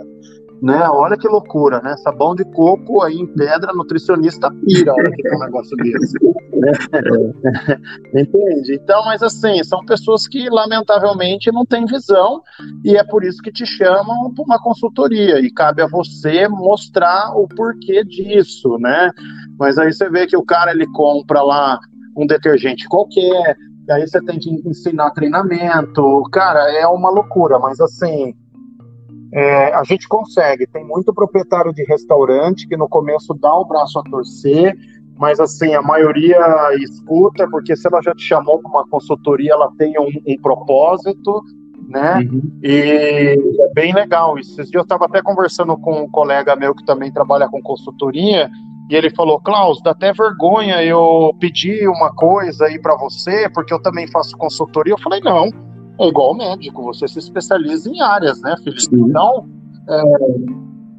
[0.62, 0.88] né?
[0.88, 1.96] Olha que loucura, né?
[1.99, 6.18] Sabão de coco aí em pedra, nutricionista pira, olha que é um negócio desse.
[8.14, 8.75] Entende?
[8.75, 12.42] Então, mas assim, são pessoas que lamentavelmente não têm visão
[12.85, 17.35] e é por isso que te chamam para uma consultoria e cabe a você mostrar
[17.37, 19.11] o porquê disso, né?
[19.59, 21.79] Mas aí você vê que o cara ele compra lá
[22.16, 23.57] um detergente qualquer,
[23.88, 28.35] aí você tem que ensinar treinamento, cara, é uma loucura, mas assim,
[29.33, 30.66] é, a gente consegue.
[30.66, 34.77] Tem muito proprietário de restaurante que no começo dá o braço a torcer,
[35.16, 36.38] mas assim, a maioria
[36.81, 41.43] escuta, porque se ela já te chamou para uma consultoria, ela tem um, um propósito,
[41.88, 42.19] né?
[42.19, 42.59] Uhum.
[42.62, 44.38] E é bem legal.
[44.38, 48.51] Esses dias eu estava até conversando com um colega meu que também trabalha com consultoria,
[48.90, 53.73] e ele falou: Klaus, dá até vergonha eu pedir uma coisa aí para você, porque
[53.73, 54.95] eu também faço consultoria.
[54.95, 55.69] Eu falei: não
[56.00, 58.82] é igual médico, você se especializa em áreas, né, Felipe?
[58.82, 59.00] Sim.
[59.02, 59.46] Então,
[59.88, 60.02] é,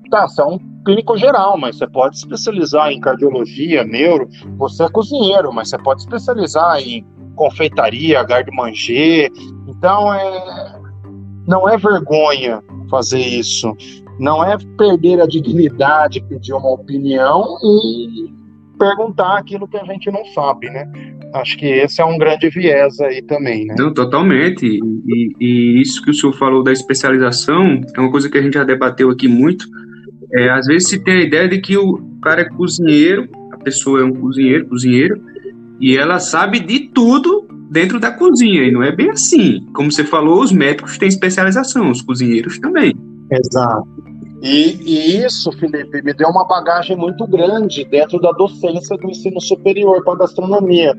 [0.09, 4.89] tá, você é um clínico geral, mas você pode especializar em cardiologia, neuro, você é
[4.89, 9.31] cozinheiro, mas você pode especializar em confeitaria, garde-manger.
[9.67, 10.79] Então, é,
[11.47, 13.75] não é vergonha fazer isso,
[14.19, 18.40] não é perder a dignidade, pedir uma opinião e
[18.81, 20.91] perguntar aquilo que a gente não sabe, né?
[21.35, 23.75] Acho que esse é um grande viés aí também, né?
[23.77, 24.65] Não, totalmente.
[24.65, 28.55] E, e, isso que o senhor falou da especialização é uma coisa que a gente
[28.55, 29.65] já debateu aqui muito.
[30.33, 34.01] É, às vezes se tem a ideia de que o cara é cozinheiro, a pessoa
[34.01, 35.21] é um cozinheiro, cozinheiro,
[35.79, 39.63] e ela sabe de tudo dentro da cozinha, e não é bem assim.
[39.73, 42.93] Como você falou, os médicos têm especialização, os cozinheiros também.
[43.31, 44.00] Exato.
[44.41, 49.39] E, e, isso, Felipe, me deu uma bagagem muito grande dentro da docência do ensino
[49.39, 50.95] superior para gastronomia,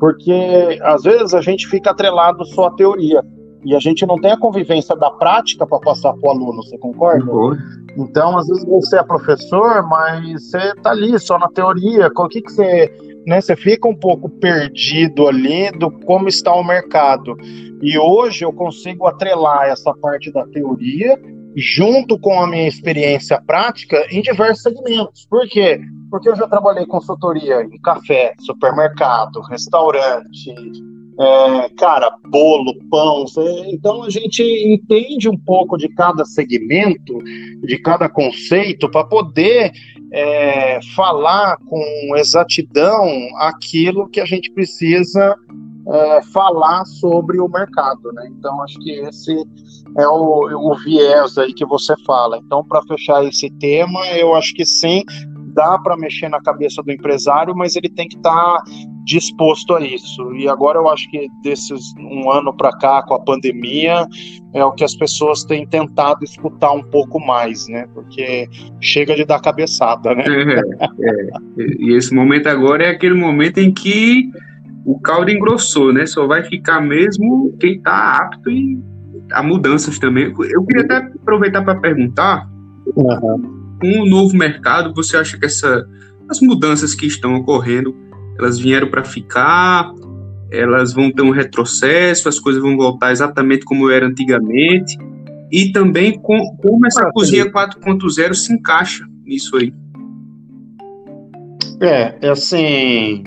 [0.00, 3.22] porque às vezes a gente fica atrelado só à teoria
[3.66, 6.78] e a gente não tem a convivência da prática para passar para o aluno, você
[6.78, 7.30] concorda?
[7.30, 7.56] Uhum.
[7.98, 12.28] Então, às vezes você é professor, mas você está ali só na teoria, com o
[12.28, 12.92] que, que você.
[13.26, 17.36] Né, você fica um pouco perdido ali do como está o mercado.
[17.82, 21.18] E hoje eu consigo atrelar essa parte da teoria
[21.56, 25.26] junto com a minha experiência prática em diversos segmentos.
[25.26, 25.80] Por quê?
[26.10, 30.54] Porque eu já trabalhei consultoria em café, supermercado, restaurante,
[31.18, 33.24] é, cara, bolo, pão.
[33.68, 37.16] Então a gente entende um pouco de cada segmento,
[37.62, 39.72] de cada conceito, para poder
[40.12, 45.34] é, falar com exatidão aquilo que a gente precisa
[45.88, 48.28] é, falar sobre o mercado, né?
[48.30, 49.32] Então acho que esse
[49.98, 52.38] é o, o viés aí que você fala.
[52.38, 55.02] Então, para fechar esse tema, eu acho que sim,
[55.54, 58.64] dá para mexer na cabeça do empresário, mas ele tem que estar tá
[59.04, 60.34] disposto a isso.
[60.34, 64.06] E agora eu acho que desses um ano para cá com a pandemia
[64.52, 67.86] é o que as pessoas têm tentado escutar um pouco mais, né?
[67.94, 68.48] Porque
[68.80, 70.24] chega de dar cabeçada, né?
[70.26, 70.60] É,
[71.08, 71.30] é.
[71.78, 74.28] E esse momento agora é aquele momento em que
[74.86, 76.06] o caldo engrossou, né?
[76.06, 78.78] Só vai ficar mesmo quem está apto e
[79.32, 80.32] a mudanças também.
[80.48, 82.48] Eu queria até aproveitar para perguntar,
[82.94, 83.76] uhum.
[83.80, 85.84] com o novo mercado, você acha que essa
[86.28, 87.94] as mudanças que estão ocorrendo,
[88.38, 89.92] elas vieram para ficar,
[90.50, 94.96] elas vão ter um retrocesso, as coisas vão voltar exatamente como era antigamente,
[95.50, 99.72] e também com, como essa ah, cozinha 4.0 se encaixa nisso aí.
[101.80, 103.22] É, é assim,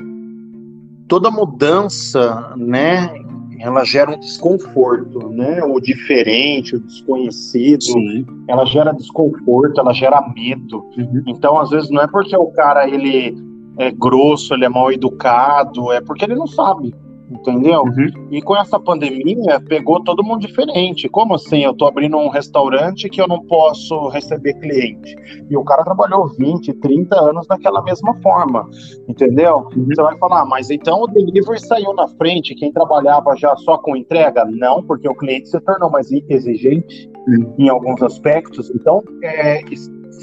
[1.10, 3.12] toda mudança, né,
[3.60, 5.62] ela gera um desconforto, né?
[5.64, 8.26] O diferente, o desconhecido, Sim.
[8.48, 10.86] ela gera desconforto, ela gera medo.
[10.98, 11.24] Uhum.
[11.28, 13.36] Então, às vezes, não é porque o cara ele
[13.78, 16.96] é grosso, ele é mal educado, é porque ele não sabe
[17.30, 17.84] entendeu?
[17.84, 18.28] Uhum.
[18.32, 21.08] E com essa pandemia, pegou todo mundo diferente.
[21.10, 21.64] Como assim?
[21.64, 25.16] Eu tô abrindo um restaurante que eu não posso receber cliente.
[25.50, 28.68] E o cara trabalhou 20, 30 anos daquela mesma forma,
[29.08, 29.68] entendeu?
[29.76, 29.86] Uhum.
[29.86, 33.78] Você vai falar, ah, mas então o delivery saiu na frente, quem trabalhava já só
[33.78, 34.46] com entrega?
[34.46, 37.54] Não, porque o cliente se tornou mais exigente uhum.
[37.58, 38.70] em alguns aspectos.
[38.72, 39.62] Então, é,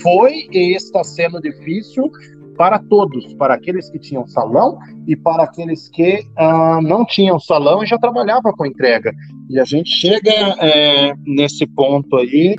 [0.02, 2.10] foi e está sendo difícil
[2.56, 7.82] para todos, para aqueles que tinham salão e para aqueles que ah, não tinham salão
[7.82, 9.12] e já trabalhavam com entrega.
[9.48, 12.56] E a gente chega é, nesse ponto aí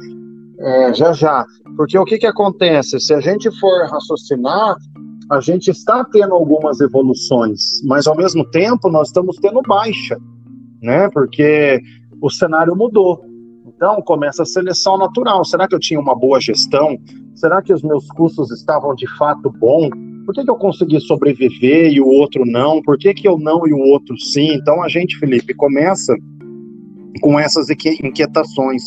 [0.59, 1.45] é, já já.
[1.75, 2.99] Porque o que, que acontece?
[2.99, 4.75] Se a gente for raciocinar,
[5.29, 10.17] a gente está tendo algumas evoluções, mas ao mesmo tempo nós estamos tendo baixa,
[10.81, 11.09] né?
[11.09, 11.79] Porque
[12.21, 13.23] o cenário mudou.
[13.67, 15.43] Então começa a seleção natural.
[15.45, 16.97] Será que eu tinha uma boa gestão?
[17.37, 19.89] Será que os meus custos estavam de fato bons?
[20.25, 22.81] Por que, que eu consegui sobreviver e o outro não?
[22.81, 24.55] Por que, que eu não e o outro sim?
[24.55, 26.15] Então a gente, Felipe, começa
[27.21, 28.83] com essas inquietações.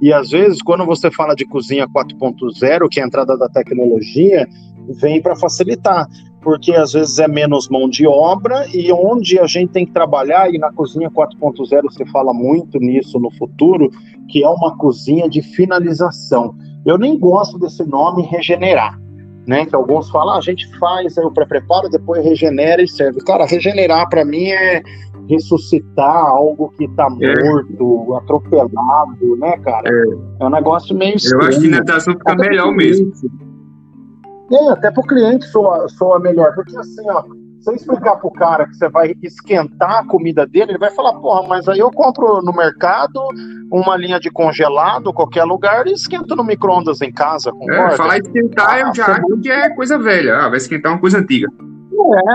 [0.00, 4.48] E às vezes, quando você fala de cozinha 4.0, que é a entrada da tecnologia,
[4.98, 6.08] vem para facilitar,
[6.40, 10.52] porque às vezes é menos mão de obra e onde a gente tem que trabalhar,
[10.52, 13.90] e na cozinha 4.0 você fala muito nisso no futuro,
[14.30, 16.54] que é uma cozinha de finalização.
[16.86, 18.98] Eu nem gosto desse nome regenerar,
[19.46, 19.66] né?
[19.66, 23.20] Que alguns falam, ah, a gente faz aí o pré-preparo, depois regenera e serve.
[23.20, 24.82] Cara, regenerar para mim é
[25.28, 27.44] ressuscitar algo que tá é.
[27.44, 29.88] morto, atropelado, né, cara?
[29.88, 30.04] É,
[30.40, 31.42] é um negócio meio estranho.
[31.44, 33.12] Eu acho que natação fica até melhor mesmo.
[34.52, 37.22] É, até pro cliente soa, soa melhor, porque assim, ó,
[37.66, 41.46] eu explicar pro cara que você vai esquentar a comida dele, ele vai falar, porra,
[41.46, 43.20] mas aí eu compro no mercado
[43.70, 47.52] uma linha de congelado, qualquer lugar, e esquento no micro-ondas em casa.
[47.68, 50.38] É, falar esquentar, ah, eu já acho que é coisa velha.
[50.38, 51.48] Ah, vai esquentar uma coisa antiga.
[51.50, 52.34] É.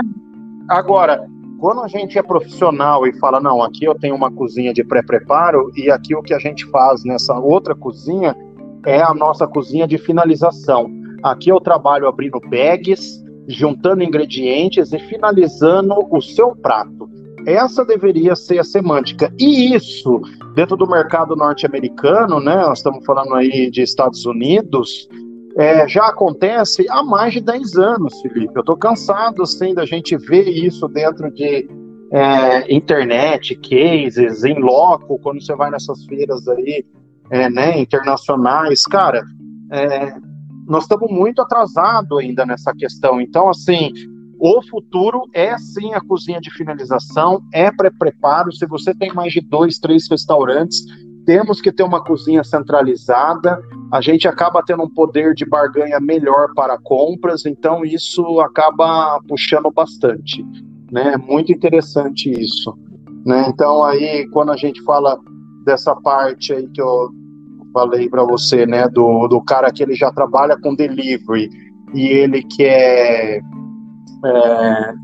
[0.68, 1.26] Agora,
[1.58, 5.70] quando a gente é profissional e fala, não, aqui eu tenho uma cozinha de pré-preparo,
[5.76, 8.36] e aqui o que a gente faz nessa outra cozinha
[8.84, 10.88] é a nossa cozinha de finalização.
[11.22, 17.08] Aqui eu trabalho abrindo bags, juntando ingredientes e finalizando o seu prato.
[17.46, 19.32] Essa deveria ser a semântica.
[19.38, 20.20] E isso,
[20.54, 25.08] dentro do mercado norte-americano, né, nós estamos falando aí de Estados Unidos,
[25.56, 28.52] é, já acontece há mais de 10 anos, Felipe.
[28.54, 31.68] Eu estou cansado assim, da gente ver isso dentro de
[32.12, 36.84] é, internet, cases, em loco, quando você vai nessas feiras aí,
[37.30, 38.82] é, né, internacionais.
[38.82, 39.24] Cara,
[39.72, 40.14] é,
[40.66, 43.20] nós estamos muito atrasados ainda nessa questão.
[43.20, 43.92] Então, assim,
[44.38, 48.52] o futuro é sim a cozinha de finalização, é pré-preparo.
[48.52, 50.84] Se você tem mais de dois, três restaurantes,
[51.24, 53.60] temos que ter uma cozinha centralizada.
[53.92, 59.70] A gente acaba tendo um poder de barganha melhor para compras, então isso acaba puxando
[59.70, 60.44] bastante.
[60.90, 61.16] Né?
[61.16, 62.76] Muito interessante isso.
[63.24, 63.46] Né?
[63.48, 65.18] Então, aí, quando a gente fala
[65.64, 67.10] dessa parte aí que eu
[67.76, 71.50] falei para você, né, do, do cara que ele já trabalha com delivery
[71.92, 73.42] e ele quer
[74.24, 74.94] é,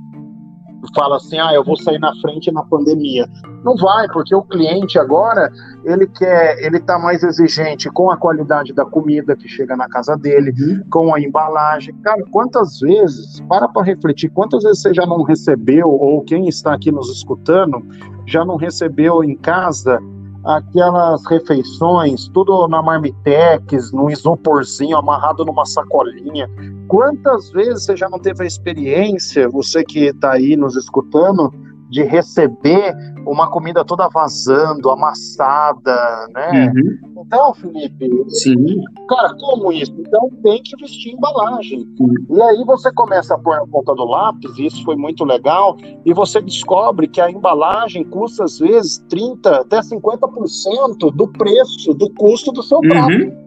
[0.94, 3.26] fala assim, ah, eu vou sair na frente na pandemia.
[3.62, 5.52] Não vai, porque o cliente agora
[5.84, 10.16] ele quer, ele tá mais exigente com a qualidade da comida que chega na casa
[10.16, 10.52] dele,
[10.90, 11.94] com a embalagem.
[12.02, 16.72] Cara, quantas vezes, para para refletir, quantas vezes você já não recebeu ou quem está
[16.72, 17.84] aqui nos escutando
[18.26, 20.00] já não recebeu em casa
[20.44, 26.48] aquelas refeições, tudo na marmitex, num isoporzinho amarrado numa sacolinha.
[26.88, 31.52] Quantas vezes você já não teve a experiência, você que está aí nos escutando,
[31.92, 36.72] de receber uma comida toda vazando, amassada, né?
[36.74, 37.22] Uhum.
[37.24, 38.82] Então, Felipe, Sim.
[39.08, 39.92] cara, como isso?
[39.98, 41.86] Então tem que vestir embalagem.
[42.00, 42.14] Uhum.
[42.30, 45.76] E aí você começa a pôr na ponta do lápis, e isso foi muito legal,
[46.04, 52.08] e você descobre que a embalagem custa às vezes 30 até 50% do preço, do
[52.14, 52.88] custo do seu uhum.
[52.88, 53.42] prato.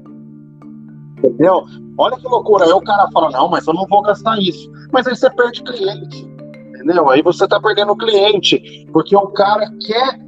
[1.17, 1.63] Entendeu?
[1.97, 2.65] Olha que loucura.
[2.65, 4.72] Aí o cara fala: não, mas eu não vou gastar isso.
[4.91, 6.34] Mas aí você perde cliente
[6.86, 7.09] entendeu?
[7.09, 10.19] Aí você está perdendo o cliente, porque o cara quer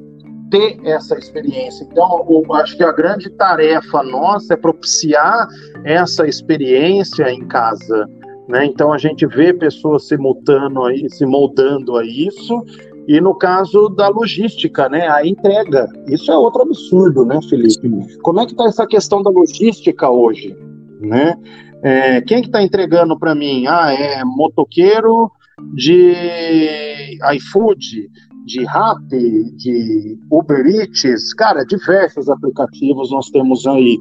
[0.50, 1.88] ter essa experiência.
[1.90, 5.48] Então, eu acho que a grande tarefa nossa é propiciar
[5.84, 8.10] essa experiência em casa.
[8.48, 8.66] Né?
[8.66, 12.64] Então a gente vê pessoas se moldando, aí, se moldando a isso,
[13.08, 18.18] e no caso da logística, né, a entrega, isso é outro absurdo, né, Felipe?
[18.22, 20.58] Como é que está essa questão da logística hoje,
[21.00, 21.36] né?
[21.84, 23.66] É, quem que está entregando para mim?
[23.68, 25.32] Ah, é motoqueiro
[25.74, 28.10] de iFood,
[28.46, 33.98] de Rap, de Uber Eats, cara, diversos aplicativos nós temos aí.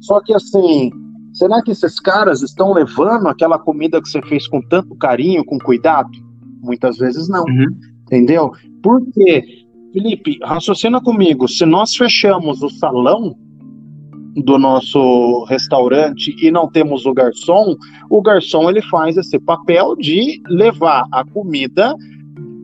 [0.00, 0.90] Só que assim,
[1.32, 5.58] será que esses caras estão levando aquela comida que você fez com tanto carinho, com
[5.58, 6.10] cuidado?
[6.60, 7.44] Muitas vezes não.
[7.44, 7.78] Uhum.
[8.02, 8.50] Entendeu?
[8.82, 9.44] Porque,
[9.92, 13.36] Felipe, raciocina comigo, se nós fechamos o salão
[14.34, 17.76] do nosso restaurante e não temos o garçom,
[18.08, 21.94] o garçom ele faz esse papel de levar a comida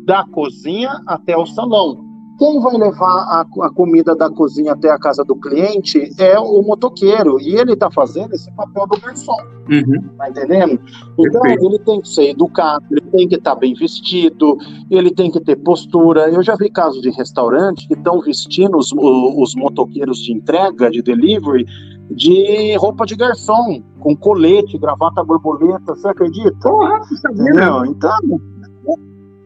[0.04, 2.07] da cozinha até o salão.
[2.38, 6.62] Quem vai levar a, a, comida da cozinha até a casa do cliente é o
[6.62, 7.40] motoqueiro.
[7.40, 9.36] E ele está fazendo esse papel do garçom.
[9.68, 10.08] Uhum.
[10.16, 10.80] Tá entendendo?
[11.18, 11.64] Então, Perfeito.
[11.64, 14.56] ele tem que ser educado, ele tem que estar tá bem vestido,
[14.88, 16.30] ele tem que ter postura.
[16.30, 21.02] Eu já vi casos de restaurante que estão vestindo os, os motoqueiros de entrega, de
[21.02, 21.66] delivery,
[22.08, 25.94] de roupa de garçom, com colete, gravata borboleta.
[25.94, 26.56] Você acredita?
[26.62, 28.40] Porra, você sabia, Não, então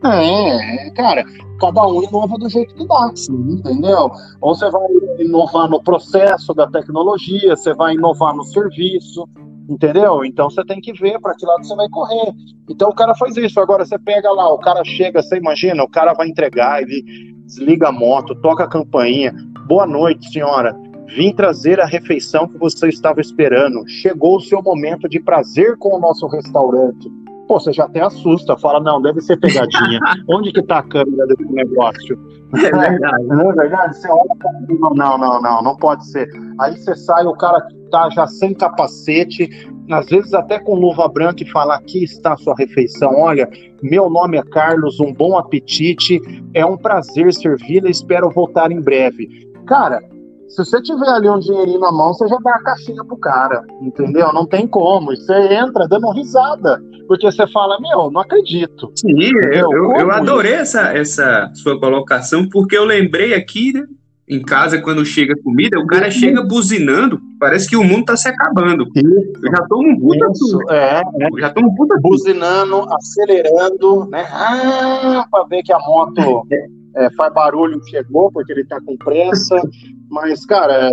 [0.04, 1.24] é, cara,
[1.60, 4.10] cada um inova do jeito que dá, entendeu?
[4.40, 4.82] Ou você vai
[5.18, 9.28] inovar no processo da tecnologia, você vai inovar no serviço,
[9.68, 10.24] entendeu?
[10.24, 12.32] Então você tem que ver para que lado você vai correr.
[12.68, 13.60] Então o cara faz isso.
[13.60, 17.04] Agora você pega lá, o cara chega, você imagina, o cara vai entregar, ele
[17.46, 19.32] desliga a moto, toca a campainha.
[19.66, 20.76] Boa noite, senhora.
[21.14, 23.86] Vim trazer a refeição que você estava esperando.
[23.86, 28.56] Chegou o seu momento de prazer com o nosso restaurante pô, você já até assusta,
[28.58, 30.00] fala, não, deve ser pegadinha.
[30.28, 32.18] Onde que tá a câmera desse negócio?
[32.54, 33.24] É verdade.
[33.26, 33.96] Não é verdade?
[33.96, 34.50] Você olha pra
[34.94, 36.28] não, não, não, não pode ser.
[36.60, 39.48] Aí você sai, o cara tá já sem capacete,
[39.90, 43.48] às vezes até com luva branca e fala, aqui está a sua refeição, olha,
[43.82, 46.20] meu nome é Carlos, um bom apetite,
[46.54, 49.28] é um prazer servi-la, espero voltar em breve.
[49.66, 50.02] Cara,
[50.52, 53.64] se você tiver ali um dinheirinho na mão, você já dá a caixinha pro cara,
[53.80, 54.32] entendeu?
[54.34, 55.12] Não tem como.
[55.12, 56.78] E você entra dando risada,
[57.08, 58.92] porque você fala, meu, não acredito.
[58.94, 63.82] Sim, eu, eu, eu, adorei essa, essa sua colocação, porque eu lembrei aqui, né,
[64.28, 68.28] em casa, quando chega comida, o cara chega buzinando, parece que o mundo tá se
[68.28, 68.86] acabando.
[68.94, 69.32] Isso.
[69.42, 71.40] Eu já tô num puta Isso, é, é.
[71.40, 74.26] Já tô puta buzinando, acelerando, né?
[74.30, 76.66] Ah, pra ver que a moto é,
[77.16, 79.60] faz barulho chegou, porque ele tá com pressa.
[80.10, 80.90] Mas, cara,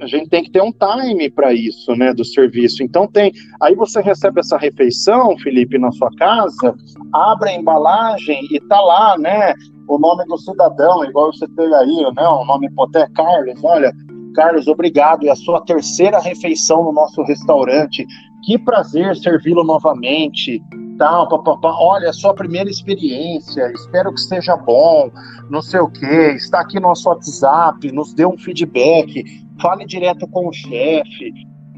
[0.00, 2.82] a gente tem que ter um time para isso, né, do serviço.
[2.82, 6.74] Então tem, aí você recebe essa refeição, Felipe, na sua casa,
[7.12, 9.54] abre a embalagem e tá lá, né,
[9.88, 13.92] o nome do cidadão, igual você tem aí, né, o nome é Carlos, olha,
[14.34, 18.04] Carlos, obrigado, é a sua terceira refeição no nosso restaurante.
[18.46, 20.62] Que prazer servi-lo novamente
[20.98, 25.10] tal, papapá, olha, sua primeira experiência, espero que esteja bom,
[25.50, 29.24] não sei o que, está aqui nosso WhatsApp, nos dê um feedback,
[29.60, 31.32] fale direto com o chefe.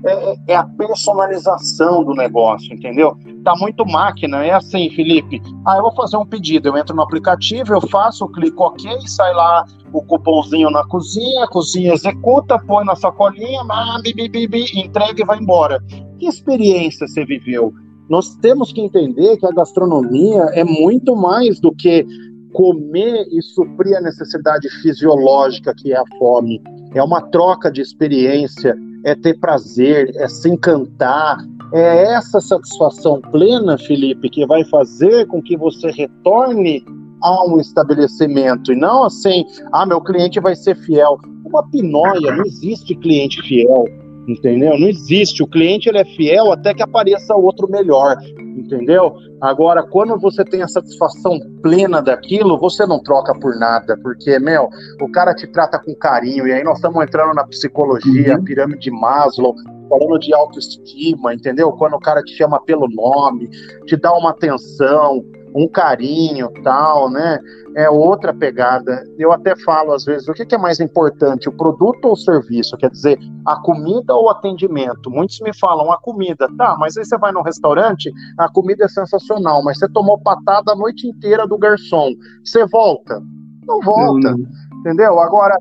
[0.04, 3.16] É, é, é, a personalização do negócio, entendeu?
[3.42, 5.40] Tá muito máquina, é assim, Felipe.
[5.64, 9.32] Ah, eu vou fazer um pedido, eu entro no aplicativo, eu faço, clico OK, sai
[9.32, 14.64] lá o cupomzinho na cozinha, a cozinha executa, põe na sacolinha, ah, bi, bi, bi,
[14.78, 15.82] entrega e vai embora.
[16.18, 17.72] Que experiência você viveu?
[18.08, 22.06] Nós temos que entender que a gastronomia é muito mais do que
[22.52, 26.62] comer e suprir a necessidade fisiológica que é a fome.
[26.94, 28.76] É uma troca de experiência,
[29.06, 31.38] é ter prazer, é se encantar.
[31.72, 36.84] É essa satisfação plena, Felipe, que vai fazer com que você retorne
[37.22, 41.18] a um estabelecimento e não assim, ah, meu cliente vai ser fiel.
[41.44, 43.84] Uma pinóia, não existe cliente fiel
[44.26, 44.78] entendeu?
[44.78, 45.42] Não existe.
[45.42, 49.14] O cliente ele é fiel até que apareça outro melhor, entendeu?
[49.40, 54.68] Agora, quando você tem a satisfação plena daquilo, você não troca por nada, porque, meu,
[55.00, 58.44] o cara te trata com carinho, e aí nós estamos entrando na psicologia, uhum.
[58.44, 59.54] pirâmide de Maslow,
[59.88, 61.70] falando de autoestima, entendeu?
[61.72, 63.48] Quando o cara te chama pelo nome,
[63.86, 65.24] te dá uma atenção,
[65.56, 67.38] um carinho, tal, né?
[67.74, 69.04] É outra pegada.
[69.18, 72.76] Eu até falo às vezes, o que é mais importante, o produto ou o serviço?
[72.76, 75.10] Quer dizer, a comida ou o atendimento?
[75.10, 76.76] Muitos me falam a comida, tá?
[76.78, 80.76] Mas aí você vai no restaurante, a comida é sensacional, mas você tomou patada a
[80.76, 82.10] noite inteira do garçom,
[82.44, 83.22] você volta?
[83.66, 84.46] Não volta, hum.
[84.80, 85.18] entendeu?
[85.18, 85.56] Agora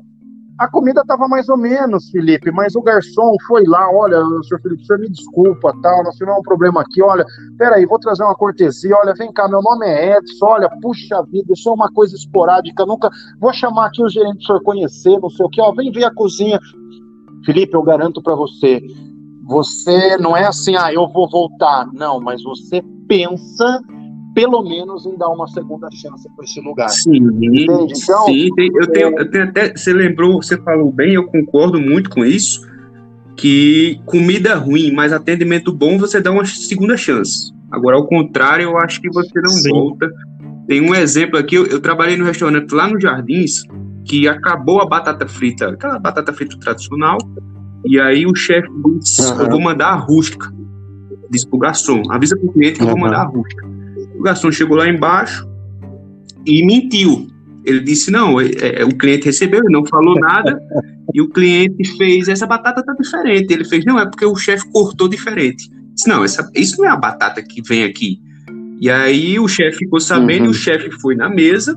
[0.58, 4.82] a comida estava mais ou menos, Felipe, mas o garçom foi lá, olha, senhor Felipe,
[4.82, 7.26] o senhor me desculpa, tal, nós tivemos um problema aqui, olha,
[7.58, 11.52] peraí, vou trazer uma cortesia, olha, vem cá, meu nome é Edson, olha, puxa vida,
[11.52, 15.20] isso é uma coisa esporádica, nunca, vou chamar aqui o gerente para o senhor conhecer,
[15.20, 16.58] não sei o que, ó, vem ver a cozinha.
[17.44, 18.80] Felipe, eu garanto para você,
[19.44, 21.86] você não é assim, ah, eu vou voltar.
[21.92, 23.80] Não, mas você pensa
[24.36, 26.90] pelo menos em dar uma segunda chance para esse lugar.
[26.90, 27.62] Sim, Entende?
[27.62, 28.54] Então, sim eu,
[28.86, 29.74] tenho, eu tenho até.
[29.74, 32.60] Você lembrou, você falou bem, eu concordo muito com isso.
[33.34, 37.50] Que comida ruim, mas atendimento bom, você dá uma segunda chance.
[37.70, 39.70] Agora, ao contrário, eu acho que você não sim.
[39.70, 40.10] volta.
[40.68, 43.62] Tem um exemplo aqui, eu, eu trabalhei no restaurante lá no Jardins,
[44.04, 47.16] que acabou a batata frita, aquela batata frita tradicional,
[47.86, 48.68] e aí o chefe
[49.00, 49.40] disse: uhum.
[49.40, 50.52] Eu vou mandar a rústica.
[51.30, 52.90] Disse pro garçom: Avisa pro cliente que uhum.
[52.90, 53.75] eu vou mandar a rústica.
[54.18, 55.46] O garçom chegou lá embaixo
[56.44, 57.28] e mentiu.
[57.64, 58.50] Ele disse: Não, é,
[58.80, 60.60] é, o cliente recebeu, ele não falou nada.
[61.12, 63.52] e o cliente fez: Essa batata tá diferente.
[63.52, 65.68] Ele fez: Não, é porque o chefe cortou diferente.
[65.96, 68.20] Disse, não, essa, isso não é a batata que vem aqui.
[68.78, 70.48] E aí o chefe ficou sabendo, uhum.
[70.48, 71.74] e o chefe foi na mesa,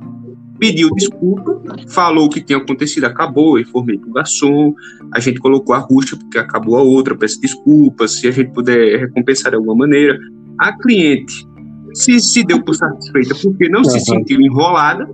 [0.59, 4.75] pediu desculpa, falou o que tinha acontecido, acabou, informei pro garçom,
[5.13, 8.99] a gente colocou a rústica porque acabou a outra, peço desculpas, se a gente puder
[8.99, 10.19] recompensar de alguma maneira.
[10.59, 11.47] A cliente
[11.93, 13.85] se, se deu por satisfeita porque não uhum.
[13.85, 15.09] se sentiu enrolada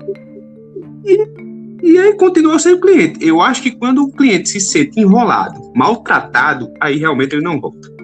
[1.05, 1.45] e,
[1.84, 3.26] e aí continuou sendo cliente.
[3.26, 7.95] Eu acho que quando o cliente se sente enrolado, maltratado, aí realmente ele não volta.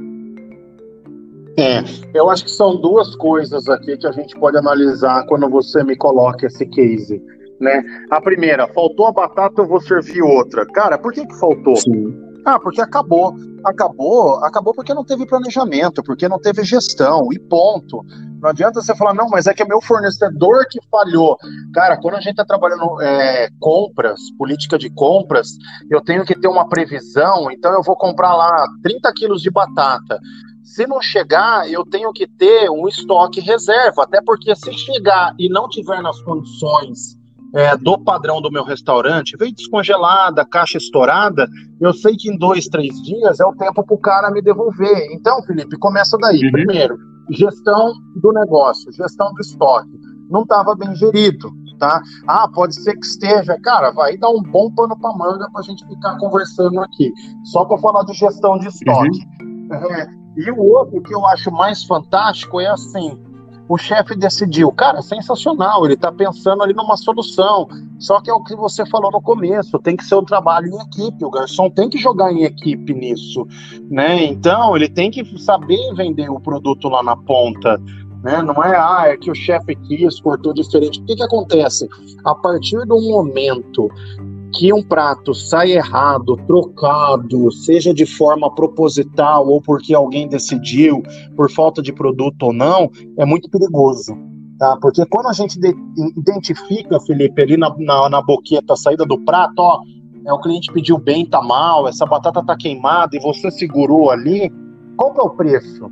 [1.57, 5.83] É, eu acho que são duas coisas aqui que a gente pode analisar quando você
[5.83, 7.21] me coloca esse case,
[7.59, 7.83] né?
[8.09, 10.65] A primeira, faltou a batata, eu vou servir outra.
[10.67, 11.75] Cara, por que que faltou?
[11.75, 12.31] Sim.
[12.45, 13.35] Ah, porque acabou.
[13.63, 18.03] Acabou, acabou porque não teve planejamento, porque não teve gestão, e ponto.
[18.41, 21.37] Não adianta você falar, não, mas é que é meu fornecedor que falhou.
[21.73, 25.49] Cara, quando a gente está trabalhando é, compras, política de compras,
[25.91, 30.19] eu tenho que ter uma previsão, então eu vou comprar lá 30 quilos de batata.
[30.63, 35.47] Se não chegar, eu tenho que ter um estoque reserva, até porque se chegar e
[35.47, 37.20] não tiver nas condições
[37.53, 41.47] é, do padrão do meu restaurante, veio descongelada, caixa estourada,
[41.79, 45.07] eu sei que em dois, três dias é o tempo para o cara me devolver.
[45.11, 46.43] Então, Felipe, começa daí.
[46.45, 46.51] Uhum.
[46.51, 46.97] Primeiro,
[47.29, 49.89] gestão do negócio, gestão do estoque.
[50.29, 52.01] Não estava bem gerido, tá?
[52.27, 53.59] Ah, pode ser que esteja.
[53.61, 57.11] Cara, vai dar um bom pano para manga para a gente ficar conversando aqui.
[57.45, 59.27] Só para falar de gestão de estoque.
[59.41, 59.93] Uhum.
[59.93, 63.21] É, e o outro que eu acho mais fantástico é assim:
[63.71, 67.69] o chefe decidiu, cara, sensacional, ele está pensando ali numa solução.
[67.97, 70.81] Só que é o que você falou no começo, tem que ser um trabalho em
[70.81, 73.47] equipe, o garçom tem que jogar em equipe nisso,
[73.89, 74.25] né?
[74.25, 77.81] Então ele tem que saber vender o produto lá na ponta.
[78.21, 78.41] Né?
[78.41, 80.99] Não é, ah, é que o chefe quis, cortou diferente.
[80.99, 81.87] O que, que acontece?
[82.25, 83.89] A partir do momento
[84.53, 91.01] que um prato sai errado, trocado, seja de forma proposital ou porque alguém decidiu,
[91.35, 94.17] por falta de produto ou não, é muito perigoso.
[94.59, 94.77] Tá?
[94.81, 95.59] Porque quando a gente
[96.15, 99.81] identifica, Felipe, ali na, na, na boqueta, a saída do prato, ó,
[100.25, 104.51] é, o cliente pediu bem, tá mal, essa batata tá queimada e você segurou ali,
[104.95, 105.91] qual que é o preço?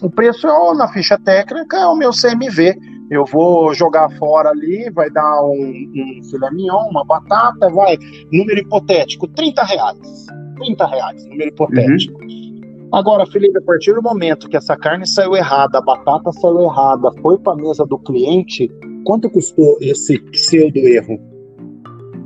[0.00, 2.78] O preço é, na ficha técnica é o meu CMV
[3.10, 7.96] eu vou jogar fora ali, vai dar um, um filé mignon, uma batata, vai,
[8.32, 10.26] número hipotético, 30 reais.
[10.56, 12.20] 30 reais, número hipotético.
[12.20, 12.88] Uhum.
[12.92, 17.10] Agora, Felipe, a partir do momento que essa carne saiu errada, a batata saiu errada,
[17.20, 18.70] foi para a mesa do cliente,
[19.04, 21.18] quanto custou esse pseudo erro?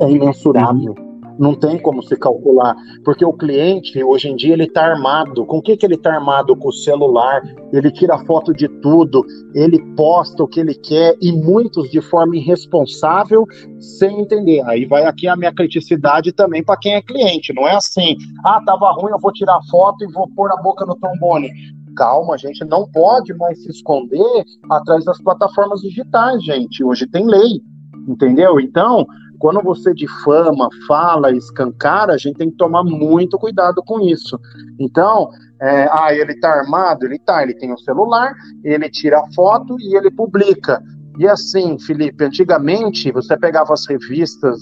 [0.00, 0.94] É imensurável.
[0.98, 5.44] Uhum não tem como se calcular, porque o cliente hoje em dia ele está armado.
[5.46, 6.56] Com o que, que ele está armado?
[6.56, 9.24] Com o celular, ele tira foto de tudo,
[9.54, 13.46] ele posta o que ele quer e muitos de forma irresponsável,
[13.78, 14.62] sem entender.
[14.66, 17.52] Aí vai aqui a minha criticidade também para quem é cliente.
[17.52, 20.84] Não é assim, ah, tava ruim, eu vou tirar foto e vou pôr a boca
[20.86, 21.50] no trombone
[21.94, 26.82] calma, a gente não pode mais se esconder atrás das plataformas digitais, gente.
[26.82, 27.60] Hoje tem lei,
[28.08, 28.58] entendeu?
[28.58, 29.06] Então,
[29.42, 34.38] quando você difama, fala, escancara, a gente tem que tomar muito cuidado com isso.
[34.78, 35.30] Então,
[35.60, 37.04] é, ah, ele está armado?
[37.04, 40.80] Ele está, ele tem o um celular, ele tira a foto e ele publica.
[41.18, 44.60] E assim, Felipe, antigamente você pegava as revistas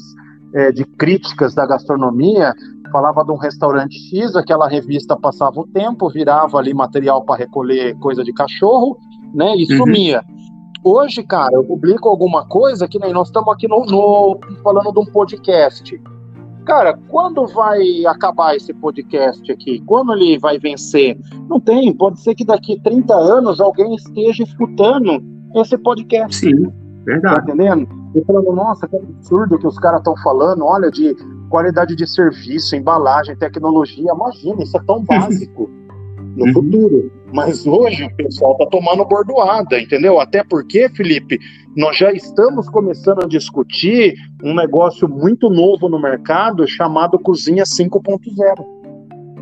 [0.54, 2.54] é, de críticas da gastronomia,
[2.90, 7.98] falava de um restaurante X, aquela revista passava o tempo, virava ali material para recolher
[7.98, 8.96] coisa de cachorro,
[9.34, 9.76] né, e uhum.
[9.76, 10.24] sumia.
[10.82, 14.98] Hoje, cara, eu publico alguma coisa que nem nós estamos aqui no, no, falando de
[14.98, 16.00] um podcast.
[16.64, 19.82] Cara, quando vai acabar esse podcast aqui?
[19.86, 21.18] Quando ele vai vencer?
[21.48, 21.92] Não tem.
[21.92, 25.22] Pode ser que daqui 30 anos alguém esteja escutando
[25.56, 26.36] esse podcast.
[26.36, 26.72] Sim,
[27.04, 27.36] verdade.
[27.36, 27.88] Tá entendendo?
[28.14, 31.14] E falando, nossa, que absurdo que os caras estão falando, olha, de
[31.50, 34.12] qualidade de serviço, embalagem, tecnologia.
[34.12, 35.68] Imagina, isso é tão básico
[36.36, 36.52] no uhum.
[36.52, 37.12] futuro.
[37.32, 40.18] Mas hoje o pessoal está tomando bordoada, entendeu?
[40.18, 41.38] Até porque, Felipe,
[41.76, 48.64] nós já estamos começando a discutir um negócio muito novo no mercado chamado Cozinha 5.0.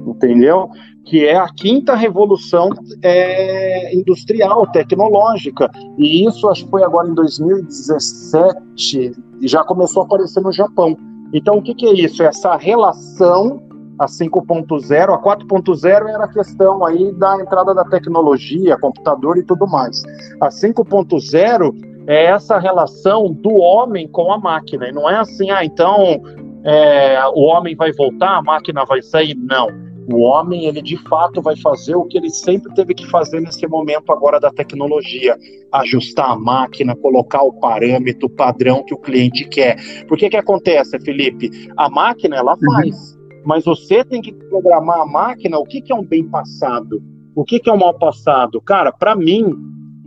[0.07, 0.71] Entendeu?
[1.09, 2.69] que é a quinta revolução
[3.03, 5.71] é, industrial, tecnológica.
[5.97, 10.97] E isso acho que foi agora em 2017, e já começou a aparecer no Japão.
[11.33, 12.23] Então, o que, que é isso?
[12.23, 13.63] Essa relação
[13.99, 19.67] a 5.0, a 4.0 era a questão aí da entrada da tecnologia, computador e tudo
[19.67, 20.03] mais.
[20.41, 24.89] A 5.0 é essa relação do homem com a máquina.
[24.89, 26.23] E não é assim, ah, então
[26.65, 29.35] é, o homem vai voltar, a máquina vai sair.
[29.35, 29.69] Não.
[30.11, 33.67] O homem, ele de fato vai fazer o que ele sempre teve que fazer nesse
[33.67, 35.37] momento agora da tecnologia:
[35.71, 39.77] ajustar a máquina, colocar o parâmetro, o padrão que o cliente quer.
[40.07, 41.51] Porque que que acontece, Felipe?
[41.77, 42.73] A máquina, ela uhum.
[42.73, 43.13] faz.
[43.13, 45.59] Uhum mas você tem que programar a máquina.
[45.59, 47.03] O que, que é um bem passado?
[47.35, 48.61] O que, que é um mal passado?
[48.61, 49.55] Cara, para mim,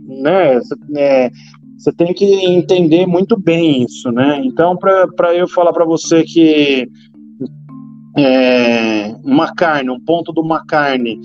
[0.06, 0.60] né,
[0.96, 1.30] é,
[1.76, 4.40] você tem que entender muito bem isso, né?
[4.44, 6.88] Então, para eu falar para você que
[8.16, 11.18] é, uma carne, um ponto de uma carne,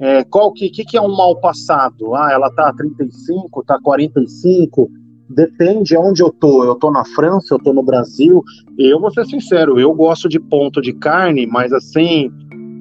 [0.00, 2.14] é, qual que, que, que é um mal passado?
[2.14, 4.90] Ah, ela tá a 35, tá a 45,
[5.34, 6.64] depende onde eu tô.
[6.64, 8.42] Eu tô na França, eu tô no Brasil.
[8.78, 12.30] Eu vou ser sincero, eu gosto de ponto de carne, mas assim,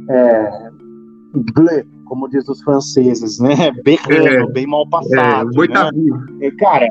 [0.10, 0.70] é,
[1.54, 3.72] blé, como diz os franceses, né?
[3.84, 5.50] Bem é, bem mal passado.
[5.64, 5.90] É, né?
[6.42, 6.88] E, cara,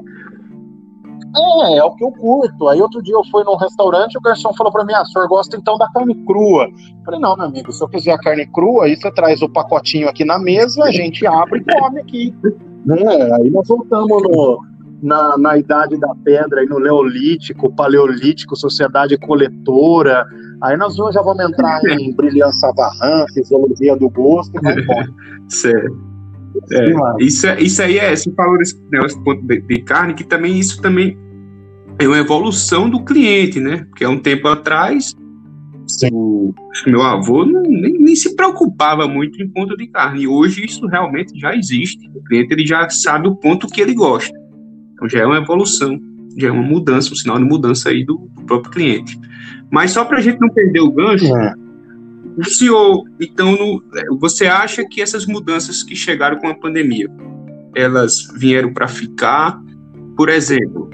[1.36, 2.68] é, é o que eu curto.
[2.68, 5.06] Aí outro dia eu fui num restaurante e o garçom falou para mim: ah, o
[5.06, 6.64] senhor gosta então da carne crua?
[6.64, 9.48] Eu falei: não, meu amigo, se eu quiser a carne crua, aí você traz o
[9.48, 12.34] pacotinho aqui na mesa, a gente abre e come aqui.
[12.84, 12.96] Né?
[13.36, 14.58] Aí nós voltamos no,
[15.02, 20.26] na, na Idade da Pedra, aí no Neolítico, Paleolítico, Sociedade Coletora.
[20.62, 24.74] Aí nós já vamos entrar em Brilhança Varran, Fisiologia do Gosto e vai
[25.48, 26.10] Certo.
[26.72, 28.76] É, isso, é, isso aí é, você falou desse
[29.24, 31.16] ponto de, de, carne, que também isso também
[31.98, 33.84] é uma evolução do cliente, né?
[33.88, 35.14] Porque há um tempo atrás,
[36.12, 36.52] o,
[36.86, 40.22] meu avô não, nem, nem, se preocupava muito em ponto de carne.
[40.22, 42.08] E hoje isso realmente já existe.
[42.14, 44.39] O cliente ele já sabe o ponto que ele gosta.
[45.00, 45.98] Então já é uma evolução,
[46.36, 49.18] já é uma mudança, um sinal de mudança aí do, do próprio cliente.
[49.70, 51.54] Mas só para a gente não perder o gancho, é.
[52.36, 53.82] o senhor, então, no,
[54.18, 57.08] você acha que essas mudanças que chegaram com a pandemia,
[57.74, 59.58] elas vieram para ficar?
[60.16, 60.90] Por exemplo,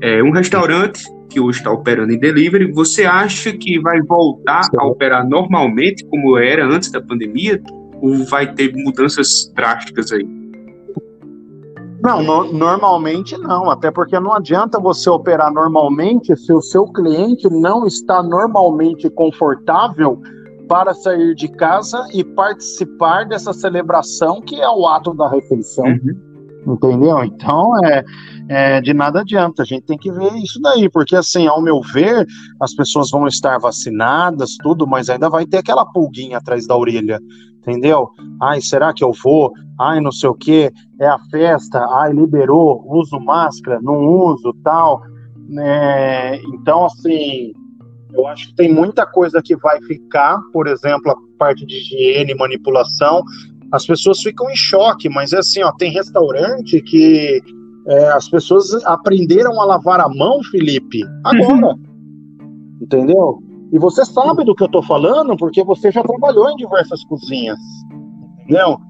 [0.00, 4.78] é, um restaurante que hoje está operando em delivery, você acha que vai voltar Sim.
[4.78, 7.62] a operar normalmente como era antes da pandemia?
[8.00, 10.35] Ou vai ter mudanças drásticas aí?
[12.06, 17.50] Não, no, normalmente não, até porque não adianta você operar normalmente se o seu cliente
[17.50, 20.20] não está normalmente confortável
[20.68, 25.84] para sair de casa e participar dessa celebração que é o ato da refeição.
[25.84, 26.74] Uhum.
[26.74, 27.24] Entendeu?
[27.24, 28.04] Então, é,
[28.48, 29.62] é, de nada adianta.
[29.62, 32.24] A gente tem que ver isso daí, porque, assim, ao meu ver,
[32.60, 37.20] as pessoas vão estar vacinadas, tudo, mas ainda vai ter aquela pulguinha atrás da orelha
[37.66, 38.10] entendeu?
[38.40, 39.52] Ai, será que eu vou?
[39.78, 45.02] Ai, não sei o que, é a festa, ai, liberou, uso máscara, não uso, tal.
[45.58, 47.52] É, então, assim,
[48.12, 52.34] eu acho que tem muita coisa que vai ficar, por exemplo, a parte de higiene,
[52.34, 53.22] manipulação,
[53.72, 57.40] as pessoas ficam em choque, mas é assim, ó, tem restaurante que
[57.88, 61.74] é, as pessoas aprenderam a lavar a mão, Felipe, agora.
[61.74, 61.86] Uhum.
[62.80, 63.42] Entendeu?
[63.76, 67.58] E você sabe do que eu estou falando porque você já trabalhou em diversas cozinhas.
[68.40, 68.80] Entendeu?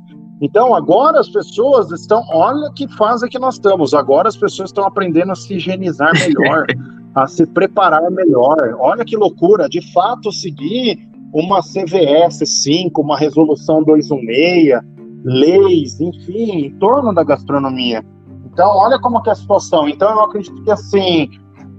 [0.40, 2.22] Então, agora as pessoas estão.
[2.32, 3.94] Olha que fase que nós estamos.
[3.94, 6.66] Agora as pessoas estão aprendendo a se higienizar melhor,
[7.16, 8.76] a se preparar melhor.
[8.78, 9.68] Olha que loucura.
[9.68, 11.00] De fato, seguir
[11.32, 14.80] uma CVS 5, uma resolução 216,
[15.24, 18.06] leis, enfim, em torno da gastronomia.
[18.44, 19.88] Então, olha como que é a situação.
[19.88, 21.28] Então, eu acredito que assim,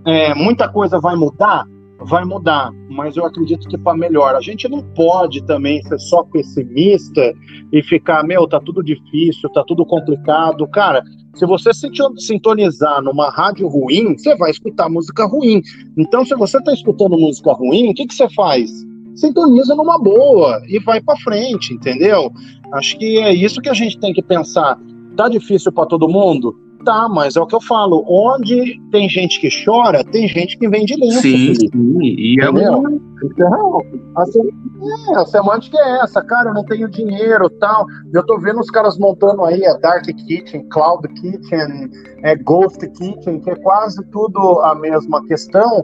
[0.05, 1.63] é, muita coisa vai mudar
[1.99, 4.35] vai mudar, mas eu acredito que para melhor.
[4.35, 7.33] A gente não pode também ser só pessimista
[7.71, 10.67] e ficar, meu, tá tudo difícil, tá tudo complicado.
[10.67, 11.03] Cara,
[11.35, 11.71] se você
[12.17, 15.61] sintonizar numa rádio ruim, você vai escutar música ruim.
[15.97, 18.71] Então, se você tá escutando música ruim, o que, que você faz?
[19.15, 22.31] Sintoniza numa boa e vai para frente, entendeu?
[22.73, 24.79] Acho que é isso que a gente tem que pensar.
[25.15, 26.55] Tá difícil para todo mundo?
[26.83, 28.03] Tá, mas é o que eu falo.
[28.07, 31.21] Onde tem gente que chora, tem gente que vende lenço.
[31.21, 31.99] Sim, sim.
[32.01, 32.91] E é uma...
[33.23, 33.81] Então,
[34.15, 37.85] a, é, a semântica é essa, cara, eu não tenho dinheiro tal.
[38.13, 41.89] Eu tô vendo os caras montando aí a Dark Kitchen, Cloud Kitchen,
[42.23, 45.83] é, Ghost Kitchen, que é quase tudo a mesma questão.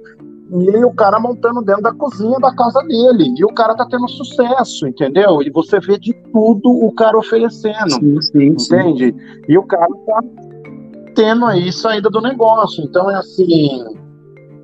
[0.52, 3.34] E o cara montando dentro da cozinha da casa dele.
[3.36, 5.42] E o cara tá tendo sucesso, entendeu?
[5.42, 7.94] E você vê de tudo o cara oferecendo.
[7.94, 9.08] Sim, sim, entende?
[9.08, 9.42] Sim.
[9.50, 10.22] E o cara tá
[11.14, 12.84] tendo aí saída do negócio.
[12.84, 13.86] Então é assim,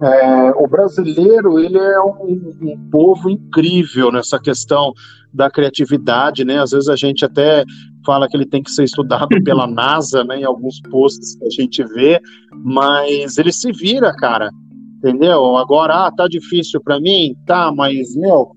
[0.01, 4.93] É, o brasileiro ele é um, um, povo incrível nessa questão
[5.33, 6.59] da criatividade, né?
[6.61, 7.65] Às vezes a gente até
[8.05, 10.39] fala que ele tem que ser estudado pela NASA, né?
[10.39, 12.19] Em alguns posts que a gente vê,
[12.63, 14.49] mas ele se vira, cara.
[14.97, 15.57] Entendeu?
[15.57, 18.51] Agora, ah, tá difícil para mim, tá, mas meu,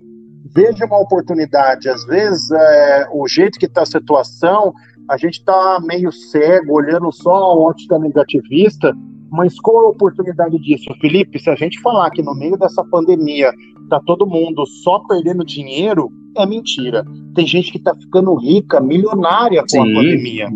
[0.55, 1.89] veja uma oportunidade.
[1.89, 4.73] Às vezes, é, o jeito que está a situação,
[5.09, 8.97] a gente está meio cego, olhando só a ótica negativista,
[9.31, 10.93] mas qual a oportunidade disso?
[11.01, 13.53] Felipe, se a gente falar que no meio dessa pandemia
[13.89, 17.05] tá todo mundo só perdendo dinheiro, é mentira.
[17.35, 19.81] Tem gente que tá ficando rica, milionária com Sim.
[19.81, 20.49] a pandemia.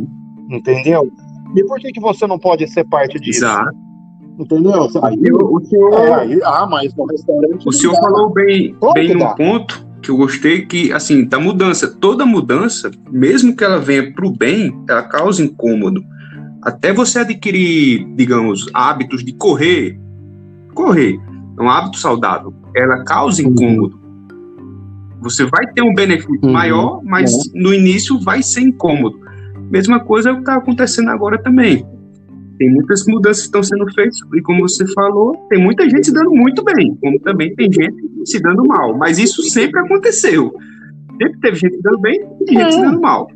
[0.51, 1.11] Entendeu?
[1.55, 3.45] E por que, que você não pode ser parte disso?
[3.45, 3.77] Exato.
[4.39, 4.89] Entendeu?
[5.03, 5.95] Aí, o senhor.
[5.95, 7.67] É, aí, ah, mas no restaurante.
[7.67, 11.89] O senhor falou bem, bem num ponto que eu gostei que, assim, da mudança.
[11.89, 16.05] Toda mudança, mesmo que ela venha para o bem, ela causa incômodo
[16.63, 19.97] até você adquirir, digamos, hábitos de correr,
[20.75, 21.17] correr
[21.59, 23.51] é um hábito saudável, ela causa uhum.
[23.51, 24.01] incômodo.
[25.21, 26.53] Você vai ter um benefício uhum.
[26.53, 27.63] maior, mas uhum.
[27.63, 29.19] no início vai ser incômodo.
[29.71, 31.87] Mesma coisa é que está acontecendo agora também.
[32.59, 36.13] Tem muitas mudanças que estão sendo feitas, e como você falou, tem muita gente se
[36.13, 38.97] dando muito bem, como também tem gente se dando mal.
[38.97, 40.55] Mas isso sempre aconteceu.
[41.21, 43.29] Sempre teve gente se dando bem e gente se dando mal.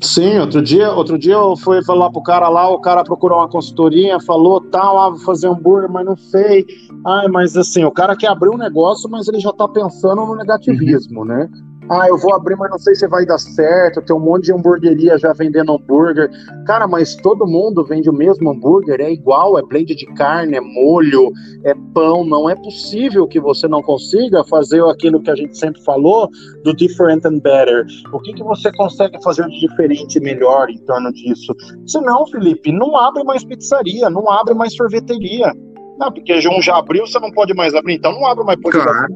[0.00, 3.48] Sim, outro dia, outro dia eu fui falar pro cara lá, o cara procurou uma
[3.48, 6.66] consultoria, falou tal, ah, vou fazer hambúrguer, mas não sei.
[7.04, 10.36] Ai, mas assim, o cara quer abrir um negócio, mas ele já tá pensando no
[10.36, 11.26] negativismo, uhum.
[11.26, 11.48] né?
[11.88, 14.02] Ah, eu vou abrir, mas não sei se vai dar certo.
[14.02, 16.28] Tem um monte de hamburgueria já vendendo hambúrguer.
[16.66, 20.60] Cara, mas todo mundo vende o mesmo hambúrguer, é igual, é blend de carne, é
[20.60, 21.32] molho,
[21.64, 22.24] é pão.
[22.24, 26.28] Não é possível que você não consiga fazer aquilo que a gente sempre falou
[26.64, 27.86] do different and better.
[28.12, 31.54] O que, que você consegue fazer de diferente e melhor em torno disso?
[31.86, 35.52] Se não, Felipe, não abre mais pizzaria, não abre mais sorveteria.
[35.98, 37.94] Não, porque um já abriu, você não pode mais abrir.
[37.94, 39.06] Então não abre mais posto claro.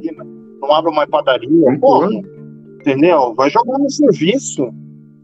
[0.61, 1.79] não abre mais padaria.
[1.81, 2.40] Como?
[2.81, 3.35] Entendeu?
[3.35, 4.69] Vai jogar no serviço,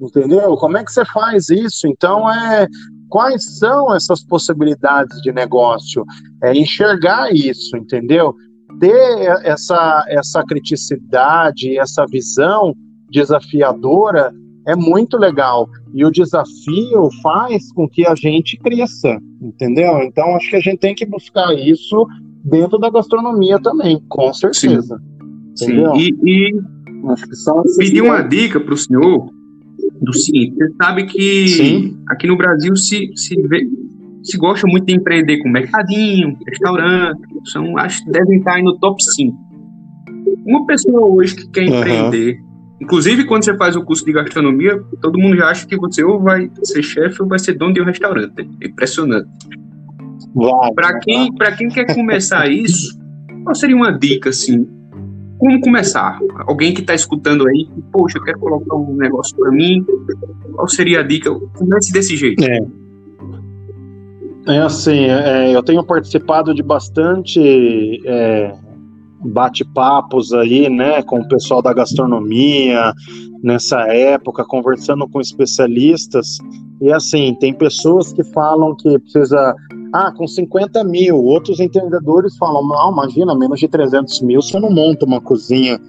[0.00, 0.57] entendeu?
[0.57, 1.86] Como é que você faz isso?
[1.86, 2.66] Então, é
[3.09, 6.04] quais são essas possibilidades de negócio?
[6.42, 8.34] É enxergar isso, entendeu?
[8.78, 12.74] Ter essa, essa criticidade, essa visão
[13.11, 14.32] desafiadora
[14.66, 15.68] é muito legal.
[15.94, 20.02] E o desafio faz com que a gente cresça, entendeu?
[20.02, 22.07] Então, acho que a gente tem que buscar isso
[22.44, 25.00] dentro da gastronomia também, com certeza.
[25.54, 25.84] Sim, Sim.
[25.96, 26.61] E, e
[27.11, 29.30] Acho que só Pedi uma dica para o senhor
[30.00, 31.98] do seguinte: você sabe que Sim.
[32.09, 33.68] aqui no Brasil se, se, vê,
[34.22, 38.78] se gosta muito de empreender com mercadinho, restaurante, são, acho que devem estar aí no
[38.78, 39.36] top 5.
[40.44, 42.76] Uma pessoa hoje que quer empreender, uhum.
[42.82, 46.20] inclusive quando você faz o curso de gastronomia, todo mundo já acha que você ou
[46.20, 48.48] vai ser chefe ou vai ser dono de um restaurante.
[48.61, 49.28] É impressionante.
[50.74, 52.98] Para quem, quem quer começar isso,
[53.42, 54.76] qual seria uma dica assim?
[55.39, 56.18] Como começar?
[56.47, 59.84] Alguém que está escutando aí, poxa, eu quero colocar um negócio para mim,
[60.55, 61.32] qual seria a dica?
[61.57, 62.43] Comece desse jeito.
[62.45, 62.59] É,
[64.49, 68.55] é assim, é, eu tenho participado de bastante é,
[69.20, 72.93] bate-papos aí, né, com o pessoal da gastronomia,
[73.43, 76.39] nessa época, conversando com especialistas,
[76.80, 79.55] e assim, tem pessoas que falam que precisa
[79.97, 81.16] ah, com 50 mil.
[81.16, 85.80] Outros entendedores falam, não, imagina, menos de 300 mil você não monta uma cozinha.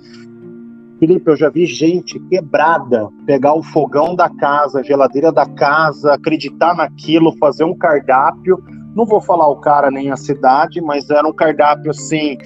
[0.99, 6.13] Felipe, eu já vi gente quebrada pegar o fogão da casa, a geladeira da casa,
[6.13, 8.57] acreditar naquilo, fazer um cardápio.
[8.95, 12.37] Não vou falar o cara nem a cidade, mas era um cardápio assim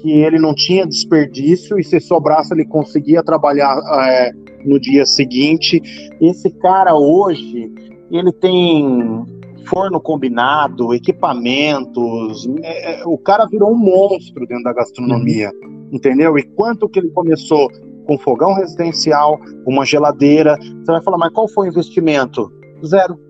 [0.00, 4.32] que ele não tinha desperdício e se sobrasse ele conseguia trabalhar é,
[4.64, 5.82] no dia seguinte.
[6.20, 7.70] Esse cara hoje
[8.10, 9.37] ele tem
[9.68, 12.48] forno combinado, equipamentos.
[12.62, 15.90] É, é, o cara virou um monstro dentro da gastronomia, uhum.
[15.92, 16.38] entendeu?
[16.38, 17.68] E quanto que ele começou
[18.08, 20.56] com fogão residencial, uma geladeira.
[20.56, 22.50] Você vai falar, mas qual foi o investimento?
[22.84, 23.20] Zero.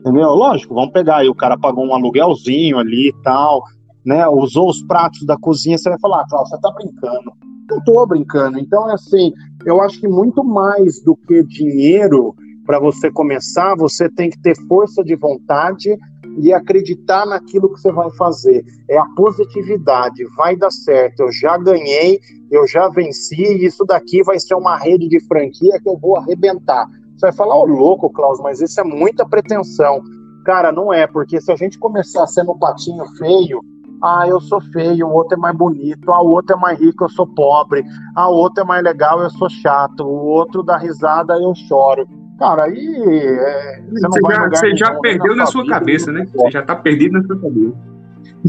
[0.00, 0.30] Entendeu?
[0.30, 3.62] Lógico, vamos pegar aí, o cara pagou um aluguelzinho ali e tal,
[4.04, 4.26] né?
[4.26, 7.32] Usou os pratos da cozinha, você vai falar, ah, Cláudio, você tá brincando.
[7.70, 8.58] Não tô brincando.
[8.58, 9.32] Então, é assim,
[9.64, 12.34] eu acho que muito mais do que dinheiro,
[12.66, 15.96] para você começar, você tem que ter força de vontade
[16.38, 18.64] e acreditar naquilo que você vai fazer.
[18.88, 21.20] É a positividade, vai dar certo.
[21.20, 25.88] Eu já ganhei, eu já venci, isso daqui vai ser uma rede de franquia que
[25.88, 26.86] eu vou arrebentar.
[27.14, 30.02] Você vai falar, ô oh, louco, Klaus, mas isso é muita pretensão.
[30.44, 33.60] Cara, não é, porque se a gente começar sendo um patinho feio,
[34.02, 37.04] ah, eu sou feio, o outro é mais bonito, ah, o outro é mais rico,
[37.04, 37.84] eu sou pobre,
[38.14, 42.06] ah, o outro é mais legal, eu sou chato, o outro dá risada, eu choro
[42.38, 46.26] Cara, aí é, você, você já, você já perdeu na sua cabeça, né?
[46.34, 47.74] Você já tá perdido na sua cabeça.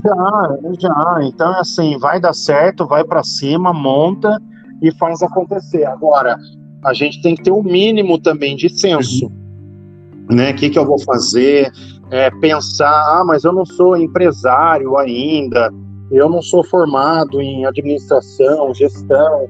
[0.03, 1.19] Já, já.
[1.23, 4.41] Então é assim, vai dar certo, vai para cima, monta
[4.81, 5.85] e faz acontecer.
[5.85, 6.37] Agora,
[6.83, 9.25] a gente tem que ter o um mínimo também de senso.
[9.25, 10.35] Uhum.
[10.35, 10.51] Né?
[10.51, 11.71] O que, que eu vou fazer?
[12.11, 15.71] É, pensar, ah, mas eu não sou empresário ainda,
[16.11, 19.47] eu não sou formado em administração, gestão.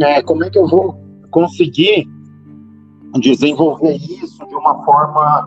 [0.00, 0.98] É, como é que eu vou
[1.30, 2.06] conseguir
[3.20, 5.46] desenvolver isso de uma forma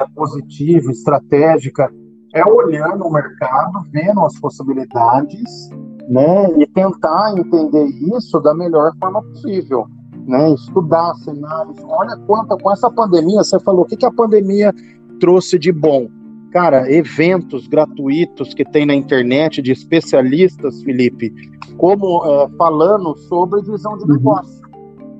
[0.00, 1.92] é, positiva, estratégica?
[2.34, 5.68] É olhando o mercado, vendo as possibilidades,
[6.08, 7.86] né, e tentar entender
[8.16, 9.86] isso da melhor forma possível,
[10.26, 11.76] né, estudar cenários.
[11.84, 14.74] Olha quanta com essa pandemia, você falou o que, que a pandemia
[15.20, 16.08] trouxe de bom?
[16.52, 21.32] Cara, eventos gratuitos que tem na internet de especialistas, Felipe,
[21.78, 24.12] como é, falando sobre visão de uhum.
[24.12, 24.61] negócio.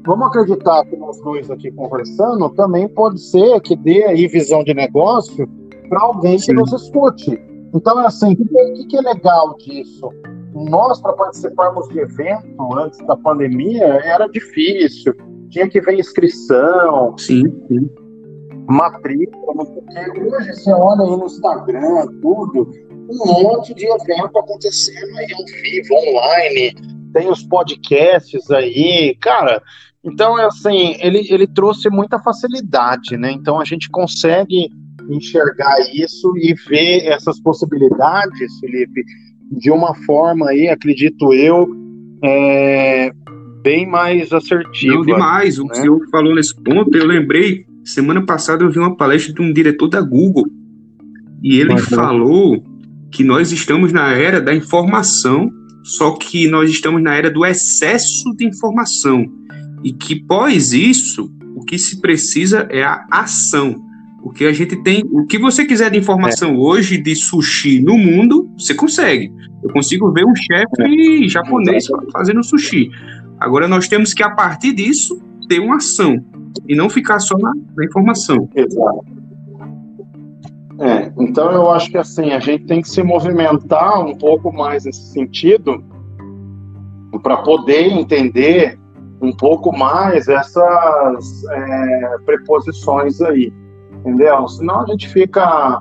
[0.05, 4.75] Vamos acreditar que nós dois aqui conversando também pode ser que dê aí visão de
[4.75, 5.49] negócio
[5.89, 6.47] para alguém Sim.
[6.47, 7.41] que nos escute.
[7.75, 10.11] Então, é assim, o que, que, é legal disso?
[10.55, 15.15] Nós, para participarmos de evento antes da pandemia, era difícil.
[15.49, 17.17] Tinha que ver inscrição.
[17.17, 17.91] Sim, sim
[18.67, 22.71] matrícula, porque hoje você olha aí no Instagram, tudo,
[23.11, 26.75] um monte de evento acontecendo aí ao vivo, online,
[27.13, 29.63] tem os podcasts aí, cara.
[30.05, 33.31] Então, é assim, ele, ele trouxe muita facilidade, né?
[33.31, 34.69] Então a gente consegue
[35.09, 39.05] enxergar isso e ver essas possibilidades, Felipe,
[39.53, 41.69] de uma forma aí, acredito eu,
[42.25, 43.13] é,
[43.63, 44.97] bem mais assertiva.
[44.97, 45.59] Não, demais.
[45.59, 45.65] Né?
[45.65, 49.53] O senhor falou nesse ponto, eu lembrei Semana passada eu vi uma palestra de um
[49.53, 50.47] diretor da Google
[51.43, 52.63] e ele Mas, falou
[53.11, 55.51] que nós estamos na era da informação,
[55.83, 59.27] só que nós estamos na era do excesso de informação
[59.83, 63.77] e que pós isso o que se precisa é a ação.
[64.23, 66.57] O que a gente tem, o que você quiser de informação é.
[66.57, 69.33] hoje de sushi no mundo, você consegue.
[69.63, 71.29] Eu consigo ver um chefe é.
[71.29, 72.91] japonês fazendo sushi.
[73.39, 76.25] Agora nós temos que a partir disso ter uma ação
[76.69, 78.49] e não ficar só na, na informação.
[78.55, 79.05] Exato.
[80.81, 84.85] É, então eu acho que assim, a gente tem que se movimentar um pouco mais
[84.85, 85.85] nesse sentido
[87.23, 88.79] para poder entender
[89.23, 93.53] um pouco mais essas é, preposições aí,
[93.93, 94.49] entendeu?
[94.49, 95.81] Senão a gente fica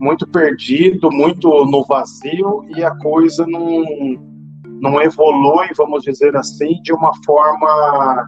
[0.00, 3.84] muito perdido, muito no vazio e a coisa não,
[4.80, 8.26] não evolui, vamos dizer assim, de uma forma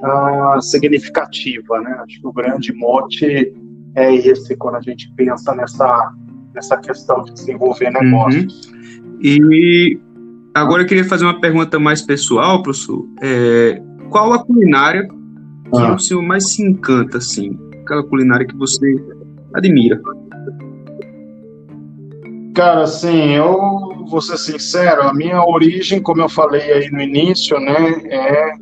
[0.00, 2.00] uh, significativa, né?
[2.04, 3.52] Acho que o grande mote
[3.96, 6.12] é esse quando a gente pensa nessa,
[6.54, 8.66] nessa questão de desenvolver negócios.
[8.66, 9.18] Uhum.
[9.20, 10.00] E
[10.54, 13.04] agora eu queria fazer uma pergunta mais pessoal, professor.
[13.20, 15.94] É, qual a culinária que ah.
[15.94, 17.58] o senhor mais se encanta, assim?
[17.82, 18.96] Aquela culinária que você
[19.54, 20.00] admira?
[22.54, 27.58] Cara, assim, eu vou ser sincero, a minha origem, como eu falei aí no início,
[27.60, 28.52] né, é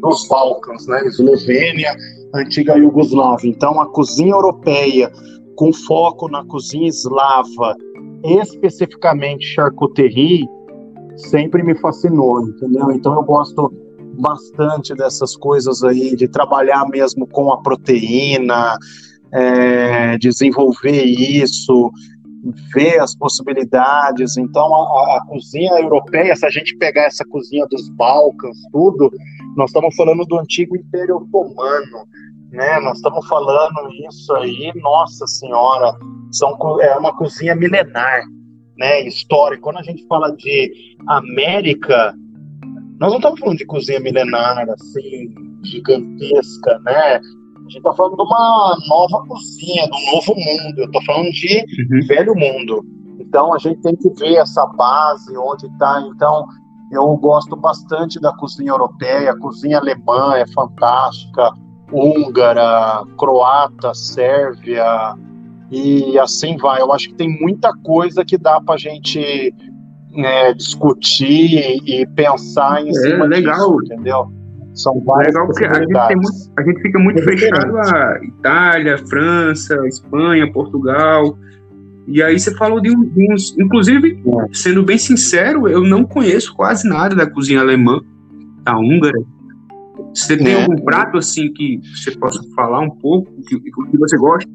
[0.00, 1.06] dos Balcãs, né?
[1.06, 1.94] Eslovênia,
[2.34, 3.48] antiga Iugoslávia.
[3.48, 5.10] Então, a cozinha europeia,
[5.56, 7.76] com foco na cozinha eslava,
[8.24, 10.46] especificamente charcuterie,
[11.16, 12.90] sempre me fascinou, entendeu?
[12.92, 13.72] Então, eu gosto
[14.20, 18.76] bastante dessas coisas aí, de trabalhar mesmo com a proteína,
[19.32, 21.90] é, desenvolver isso,
[22.72, 24.36] ver as possibilidades.
[24.36, 29.10] Então, a, a, cozinha europeia, se a gente pegar essa cozinha dos Balcãs, tudo,
[29.56, 32.06] nós estamos falando do antigo Império Otomano,
[32.50, 32.80] né?
[32.80, 35.94] Nós estamos falando isso aí, nossa senhora,
[36.32, 38.22] são, é uma cozinha milenar,
[38.76, 39.02] né?
[39.02, 39.62] Histórica.
[39.62, 42.14] Quando a gente fala de América,
[43.00, 45.34] nós não estamos falando de cozinha milenar, assim,
[45.64, 47.16] gigantesca, né?
[47.16, 50.78] A gente está falando de uma nova cozinha, de um novo mundo.
[50.78, 52.06] Eu estou falando de uhum.
[52.06, 52.84] velho mundo.
[53.18, 56.02] Então a gente tem que ver essa base, onde está.
[56.14, 56.46] Então,
[56.92, 61.54] eu gosto bastante da cozinha europeia, a cozinha alemã é fantástica,
[61.90, 65.14] húngara, croata, sérvia
[65.70, 66.82] e assim vai.
[66.82, 69.54] Eu acho que tem muita coisa que dá para a gente
[70.12, 73.80] né, discutir e pensar em é, cima legal.
[73.80, 74.30] disso, entendeu?
[74.74, 78.98] São várias legal porque a gente, muito, a gente fica muito é fechado a Itália,
[78.98, 81.36] França, Espanha, Portugal.
[82.06, 83.56] E aí você falou de, uns.
[83.58, 88.00] Inclusive, sendo bem sincero, eu não conheço quase nada da cozinha alemã,
[88.62, 89.20] da húngara.
[90.14, 90.62] Você tem é.
[90.62, 94.50] algum prato assim que você possa falar um pouco, que, que você gosta?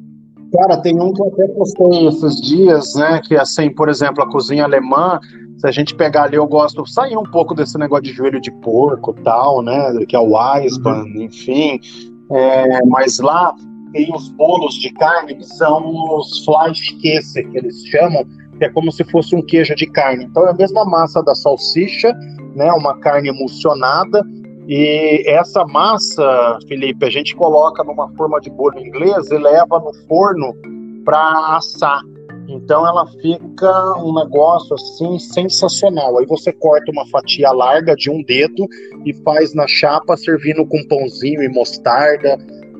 [0.52, 3.20] Cara, tem um que eu até postei esses dias, né?
[3.22, 5.18] Que é assim, por exemplo, a cozinha alemã,
[5.56, 8.50] se a gente pegar ali, eu gosto, sair um pouco desse negócio de joelho de
[8.60, 9.92] porco tal, né?
[10.06, 11.22] Que é o Weissmann, uhum.
[11.22, 11.80] enfim.
[12.30, 13.54] é, mas lá
[13.92, 16.44] tem os bolos de carne que são os
[17.00, 18.24] queice, que eles chamam,
[18.58, 20.24] que é como se fosse um queijo de carne.
[20.24, 22.12] Então é a mesma massa da salsicha,
[22.54, 24.22] né, uma carne emulsionada,
[24.68, 29.94] e essa massa, Felipe, a gente coloca numa forma de bolo inglês e leva no
[30.08, 30.52] forno
[31.04, 32.02] para assar.
[32.48, 36.18] Então ela fica um negócio assim sensacional.
[36.18, 38.66] Aí você corta uma fatia larga de um dedo
[39.04, 42.38] e faz na chapa servindo com pãozinho e mostarda.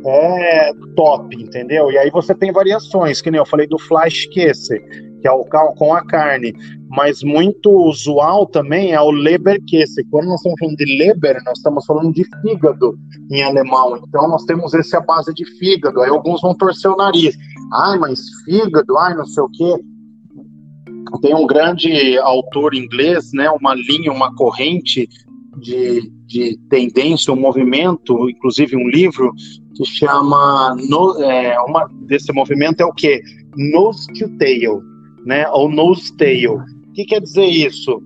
[0.09, 1.91] É top, entendeu?
[1.91, 4.79] E aí você tem variações, que nem eu falei do flash quesse,
[5.21, 6.55] que é o com a carne.
[6.89, 10.05] Mas muito usual também é o Leberkäse.
[10.11, 12.99] Quando nós estamos falando de Leber, nós estamos falando de fígado
[13.31, 14.01] em alemão.
[14.07, 16.01] Então nós temos esse a base de fígado.
[16.01, 17.37] Aí alguns vão torcer o nariz.
[17.73, 19.75] Ai, mas fígado, ai, não sei o quê.
[21.23, 25.09] Tem um grande autor inglês, né, uma linha, uma corrente
[25.59, 29.33] de, de tendência, um movimento, inclusive um livro
[29.75, 33.21] que chama no, é, uma desse movimento é o que
[33.57, 34.83] nose to tail,
[35.25, 35.49] né?
[35.51, 36.59] Ou nose tail.
[36.97, 38.03] O que quer dizer isso?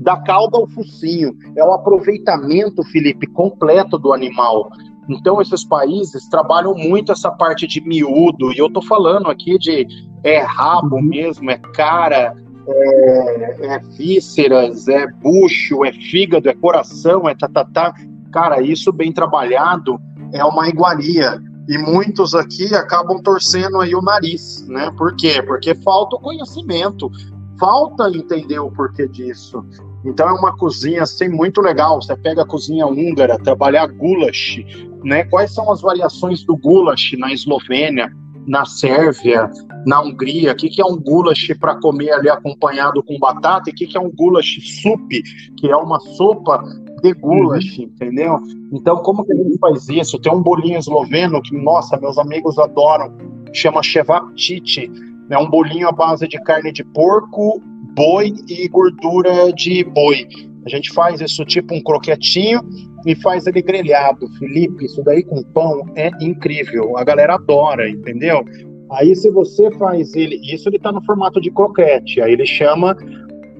[0.00, 1.34] Da cauda ao focinho.
[1.56, 4.68] É o aproveitamento, Felipe, completo do animal.
[5.08, 9.86] Então, esses países trabalham muito essa parte de miúdo, e eu tô falando aqui de
[10.22, 11.02] é rabo uhum.
[11.02, 12.36] mesmo, é cara,
[12.68, 17.94] é, é vísceras, é bucho, é fígado, é coração, é tatatá.
[18.30, 19.98] Cara, isso bem trabalhado
[20.34, 21.40] é uma iguaria.
[21.66, 24.90] E muitos aqui acabam torcendo aí o nariz, né?
[24.98, 25.42] Por quê?
[25.42, 27.10] Porque falta o conhecimento,
[27.58, 29.64] falta entender o porquê disso.
[30.04, 32.00] Então é uma cozinha assim muito legal.
[32.00, 34.64] Você pega a cozinha húngara, trabalhar goulash,
[35.04, 35.24] né?
[35.24, 38.12] Quais são as variações do goulash na Eslovênia,
[38.46, 39.50] na Sérvia,
[39.86, 40.52] na Hungria?
[40.52, 43.70] O que, que é um goulash para comer ali acompanhado com batata?
[43.70, 45.22] E o que, que é um goulash soup,
[45.56, 46.62] que é uma sopa
[47.02, 47.84] de goulash, uhum.
[47.84, 48.36] entendeu?
[48.72, 50.18] Então, como que a gente faz isso?
[50.18, 53.16] Tem um bolinho esloveno que, nossa, meus amigos adoram,
[53.52, 54.90] chama Chevaptiti.
[55.30, 57.60] É um bolinho à base de carne de porco,
[57.94, 60.26] boi e gordura de boi.
[60.64, 62.60] A gente faz isso tipo um croquetinho
[63.06, 64.28] e faz ele grelhado.
[64.38, 66.96] Felipe, isso daí com pão é incrível.
[66.96, 68.44] A galera adora, entendeu?
[68.92, 72.96] Aí se você faz ele, isso ele tá no formato de croquete, aí ele chama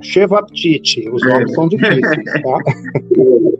[0.00, 1.08] Chevaptite.
[1.10, 2.58] Os nomes são difíceis, tá?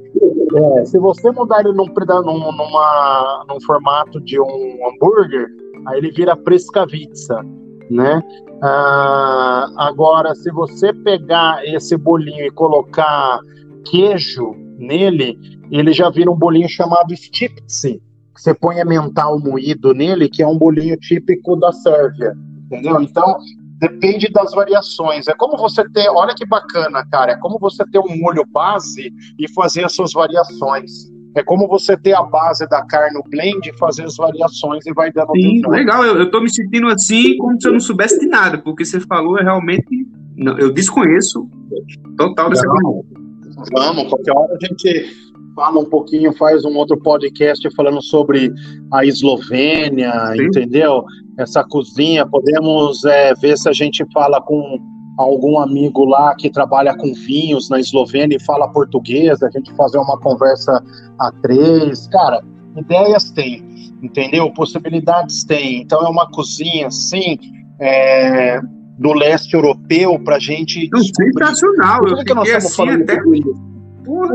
[0.55, 5.47] É, se você mudar ele num, num, numa, num formato de um hambúrguer,
[5.87, 7.45] aí ele vira Prescavitza,
[7.91, 8.23] né?
[8.63, 13.39] Ah, agora, se você pegar esse bolinho e colocar
[13.85, 15.39] queijo nele,
[15.71, 18.03] ele já vira um bolinho chamado Stiptzi.
[18.35, 22.37] Você põe mental moído nele, que é um bolinho típico da Sérvia,
[22.67, 23.01] entendeu?
[23.03, 23.37] Então,
[23.81, 25.27] depende das variações.
[25.27, 29.13] É como você ter, olha que bacana, cara, é como você ter um molho base
[29.39, 31.11] e fazer as suas variações.
[31.37, 35.13] É como você ter a base da carne no blend, fazer as variações e vai
[35.13, 35.33] dando.
[35.35, 36.05] Sim, legal.
[36.05, 39.01] Eu, eu tô me sentindo assim como se eu não soubesse de nada, porque você
[39.01, 40.07] falou é realmente.
[40.37, 41.49] Não, eu desconheço
[42.17, 43.07] total dessa Vamos,
[43.73, 48.53] vamos, qualquer hora a gente fala um pouquinho, faz um outro podcast falando sobre
[48.93, 50.45] a Eslovênia, Sim.
[50.45, 51.05] entendeu?
[51.37, 52.25] Essa cozinha.
[52.25, 54.79] Podemos é, ver se a gente fala com
[55.19, 59.99] algum amigo lá que trabalha com vinhos na Eslovênia e fala português, a gente fazer
[59.99, 60.83] uma conversa
[61.19, 62.07] a três.
[62.07, 62.43] Cara,
[62.77, 63.65] ideias tem,
[64.01, 64.51] entendeu?
[64.53, 65.83] Possibilidades tem.
[65.83, 67.37] Então é uma cozinha, assim,
[67.81, 68.61] é,
[68.99, 70.89] do leste europeu para gente.
[70.93, 71.99] Não, sensacional.
[71.99, 73.21] Por que, que nós estamos assim falando até...
[74.05, 74.35] Porra.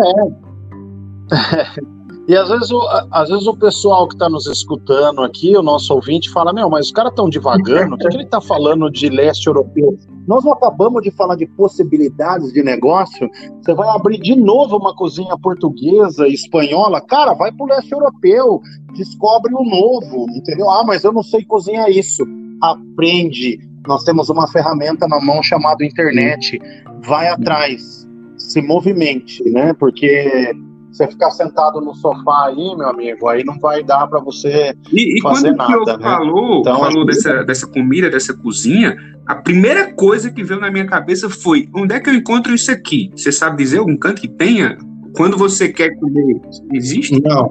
[1.80, 1.94] É.
[2.26, 2.82] E às vezes, o,
[3.12, 6.86] às vezes o pessoal que está nos escutando aqui, o nosso ouvinte, fala: Meu, mas
[6.86, 9.98] os caras estão devagando, o que, que ele está falando de leste europeu?
[10.28, 13.30] Nós não acabamos de falar de possibilidades de negócio.
[13.62, 17.02] Você vai abrir de novo uma cozinha portuguesa, espanhola.
[17.02, 18.62] Cara, vai para o leste europeu,
[18.94, 20.70] descobre o novo, entendeu?
[20.70, 22.24] Ah, mas eu não sei cozinhar isso.
[22.62, 23.60] Aprende.
[23.88, 26.60] Nós temos uma ferramenta na mão chamada internet.
[27.06, 28.08] Vai atrás,
[28.38, 29.74] se movimente, né?
[29.74, 30.54] Porque
[30.94, 35.20] você ficar sentado no sofá aí, meu amigo, aí não vai dar para você e,
[35.22, 35.96] fazer e quando nada.
[35.96, 36.04] O né?
[36.04, 40.86] falou, então, falou dessa, dessa comida, dessa cozinha, a primeira coisa que veio na minha
[40.86, 43.12] cabeça foi: onde é que eu encontro isso aqui?
[43.16, 44.78] Você sabe dizer algum canto que tenha?
[45.16, 46.40] Quando você quer comer,
[46.72, 47.20] existe?
[47.22, 47.50] Não.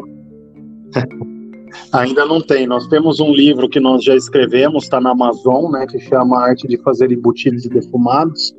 [1.93, 2.67] Ainda não tem.
[2.67, 6.69] Nós temos um livro que nós já escrevemos, está na Amazon, né, que chama Arte
[6.69, 8.55] de Fazer Embutidos e Defumados.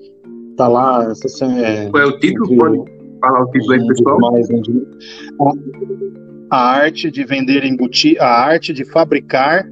[0.58, 1.08] Tá lá.
[1.10, 2.58] Essa, é, Qual é o título?
[2.58, 2.93] Pode
[3.24, 4.20] falar o aí, pessoal?
[4.20, 4.48] Mais,
[6.52, 9.66] a arte de vender embutidos, a arte de fabricar,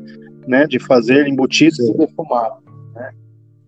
[0.47, 2.57] né, de fazer embutidos e defumados.
[2.95, 3.11] Né?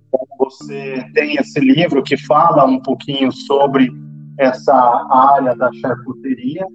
[0.07, 3.91] Então, você tem esse livro que fala um pouquinho sobre
[4.39, 4.73] essa
[5.11, 6.65] área da charcuteria,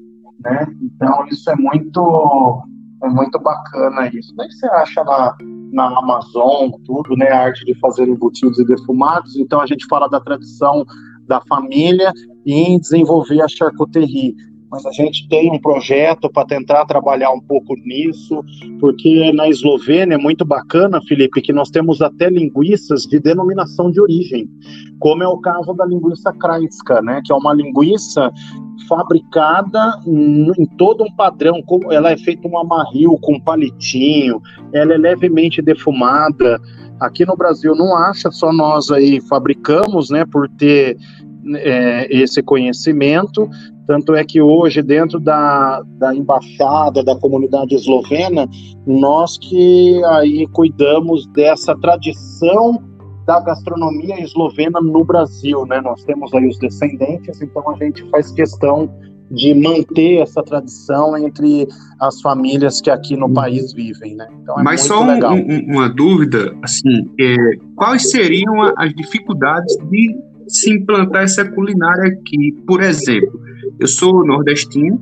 [0.44, 0.66] né?
[0.80, 2.62] Então isso é muito
[3.02, 4.34] É muito bacana isso.
[4.36, 5.36] Daí você acha na,
[5.72, 7.28] na Amazon, tudo, né?
[7.30, 9.36] A arte de fazer embutidos e defumados.
[9.36, 10.84] Então a gente fala da tradição
[11.28, 12.12] da família
[12.46, 14.34] em desenvolver a charcuterie
[14.70, 18.44] mas a gente tem um projeto para tentar trabalhar um pouco nisso,
[18.80, 24.00] porque na Eslovênia é muito bacana, Felipe, que nós temos até linguiças de denominação de
[24.00, 24.48] origem,
[24.98, 28.30] como é o caso da linguiça Krajinska, né, que é uma linguiça
[28.88, 34.40] fabricada em todo um padrão, como ela é feita um amarril com palitinho,
[34.72, 36.60] ela é levemente defumada.
[37.00, 40.96] Aqui no Brasil não acha, só nós aí fabricamos, né, por ter
[41.56, 43.48] é, esse conhecimento,
[43.86, 48.48] tanto é que hoje, dentro da, da embaixada da comunidade eslovena,
[48.86, 52.82] nós que aí cuidamos dessa tradição
[53.26, 55.80] da gastronomia eslovena no Brasil, né?
[55.80, 58.90] Nós temos aí os descendentes, então a gente faz questão
[59.30, 61.68] de manter essa tradição entre
[62.00, 64.26] as famílias que aqui no país vivem, né?
[64.42, 67.36] Então é Mas só um, um, uma dúvida, assim, é,
[67.76, 70.16] quais seriam as dificuldades de
[70.48, 72.52] se implantar essa culinária aqui?
[72.66, 73.40] Por exemplo,
[73.78, 75.00] eu sou nordestino,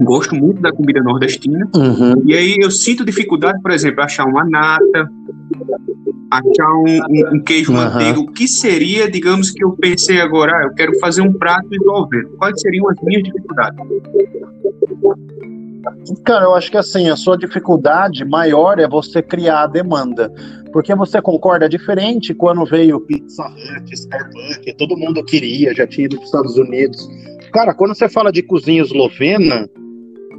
[0.00, 2.22] gosto muito da comida nordestina, uhum.
[2.24, 5.10] e aí eu sinto dificuldade, por exemplo, achar uma nata,
[6.30, 7.78] achar um, um, um queijo uhum.
[7.78, 8.18] manteiga.
[8.18, 12.30] O que seria, digamos que eu pensei agora, ah, eu quero fazer um prato envolvendo.
[12.38, 13.78] Quais seriam as minhas dificuldades?
[16.24, 20.32] Cara, eu acho que assim, a sua dificuldade maior é você criar a demanda.
[20.72, 26.16] Porque você concorda, diferente quando veio Pizza Hut, Starbucks, todo mundo queria, já tinha ido
[26.16, 27.08] para os Estados Unidos.
[27.52, 29.68] Cara, quando você fala de cozinha eslovena,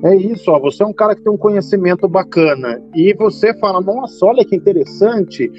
[0.03, 3.79] é isso, ó, você é um cara que tem um conhecimento bacana e você fala,
[3.79, 5.49] nossa, olha que interessante,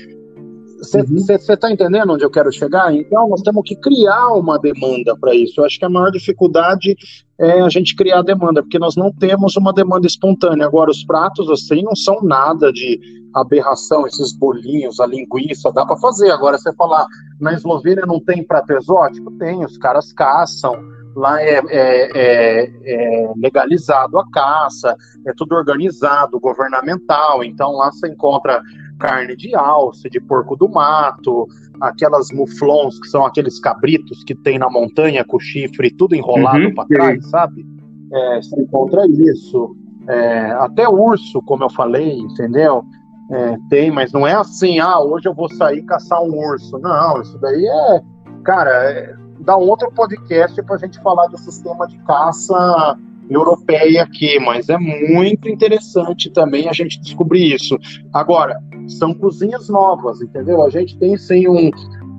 [0.79, 1.57] você uhum.
[1.59, 2.95] tá entendendo onde eu quero chegar?
[2.95, 5.61] Então, nós temos que criar uma demanda para isso.
[5.61, 6.97] Eu acho que a maior dificuldade
[7.39, 10.67] é a gente criar demanda, porque nós não temos uma demanda espontânea.
[10.67, 13.01] Agora, os pratos, assim, não são nada de
[13.35, 16.31] aberração, esses bolinhos, a linguiça, dá para fazer.
[16.31, 17.07] Agora, você falar,
[17.41, 19.31] na Eslovênia não tem prato exótico?
[19.33, 24.95] Tem, os caras caçam lá é, é, é, é, legalizado a caça,
[25.27, 28.63] é tudo organizado, governamental, então lá você encontra
[28.99, 31.47] carne de alce, de porco do mato,
[31.81, 36.75] aquelas muflons, que são aqueles cabritos que tem na montanha com chifre tudo enrolado uhum,
[36.75, 37.67] para trás, sabe?
[38.13, 39.77] É, você encontra isso.
[40.09, 42.85] É, até urso, como eu falei, entendeu?
[43.31, 46.79] É, tem, mas não é assim, ah, hoje eu vou sair caçar um urso.
[46.79, 48.03] Não, isso daí é,
[48.45, 52.97] cara, é, dar um outro podcast para a gente falar do sistema de caça
[53.29, 57.77] europeia aqui, mas é muito interessante também a gente descobrir isso.
[58.13, 60.65] Agora, são cozinhas novas, entendeu?
[60.65, 61.71] A gente tem sim um,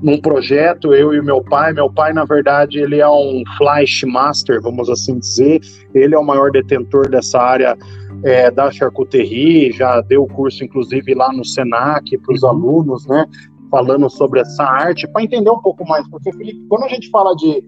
[0.03, 1.73] um projeto, eu e meu pai.
[1.73, 5.61] Meu pai, na verdade, ele é um flash master, vamos assim dizer.
[5.93, 7.77] Ele é o maior detentor dessa área
[8.23, 12.49] é, da charcuterie, já deu curso, inclusive, lá no Senac para os uhum.
[12.49, 13.25] alunos, né?
[13.69, 17.35] falando sobre essa arte, para entender um pouco mais, porque, Felipe, quando a gente fala
[17.35, 17.63] de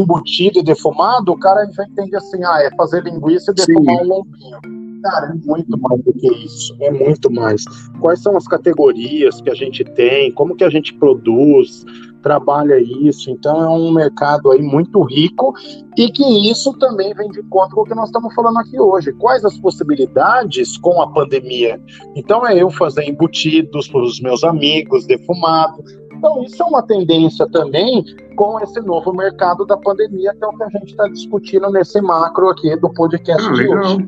[0.00, 4.04] embutido e defumado, o cara já entende assim, ah, é fazer linguiça e defumar Sim.
[4.04, 4.86] um lombinho.
[5.02, 7.64] Cara, é muito mais do que isso, é muito mais.
[8.00, 11.84] Quais são as categorias que a gente tem, como que a gente produz,
[12.26, 13.30] trabalha isso.
[13.30, 15.54] Então é um mercado aí muito rico
[15.96, 19.12] e que isso também vem de encontro com o que nós estamos falando aqui hoje.
[19.12, 21.80] Quais as possibilidades com a pandemia?
[22.16, 25.84] Então é eu fazer embutidos para os meus amigos, defumado.
[26.16, 28.04] Então isso é uma tendência também
[28.36, 32.00] com esse novo mercado da pandemia, que é o que a gente está discutindo nesse
[32.00, 34.06] macro aqui do podcast ah, de legal, hoje.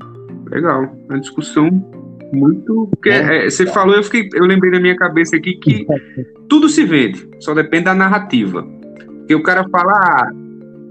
[0.51, 1.71] Legal, uma discussão
[2.33, 2.89] muito.
[2.91, 3.47] Porque é.
[3.47, 5.87] É, você falou, eu, fiquei, eu lembrei na minha cabeça aqui que
[6.49, 8.67] tudo se vende, só depende da narrativa.
[9.19, 9.93] Porque o cara fala.
[9.93, 10.31] Ah,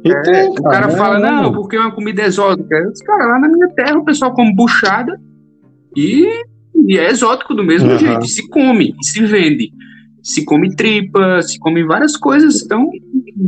[0.05, 2.87] é, o cara fala, não, porque é uma comida exótica.
[2.89, 5.19] Os cara, lá na minha terra o pessoal come buchada
[5.95, 6.43] e,
[6.75, 7.97] e é exótico do mesmo uhum.
[7.97, 8.25] jeito.
[8.25, 9.71] Se come, se vende.
[10.27, 12.61] Se come tripa, se come várias coisas.
[12.61, 12.89] Então,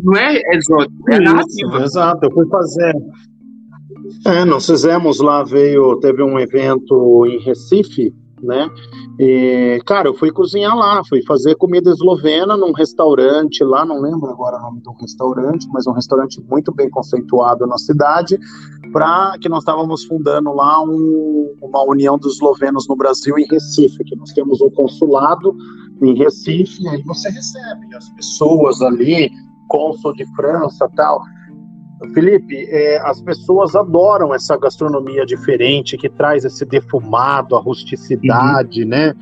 [0.02, 1.84] não é exótico, é narrativa.
[1.84, 2.96] Exato, eu fui fazer.
[4.26, 8.70] É, nós fizemos lá, veio, teve um evento em Recife, né?
[9.20, 14.30] E, cara, eu fui cozinhar lá, fui fazer comida eslovena num restaurante lá, não lembro
[14.30, 18.40] agora o nome do restaurante, mas um restaurante muito bem conceituado na cidade,
[18.94, 24.06] para que nós estávamos fundando lá um, uma união dos eslovenos no Brasil em Recife,
[24.06, 25.54] que nós temos um consulado
[26.02, 29.32] em Recife, e aí você recebe as pessoas ali,
[29.68, 31.22] cônsul de França tal.
[32.14, 38.90] Felipe, é, as pessoas adoram essa gastronomia diferente que traz esse defumado, a rusticidade, uhum.
[38.90, 39.14] né?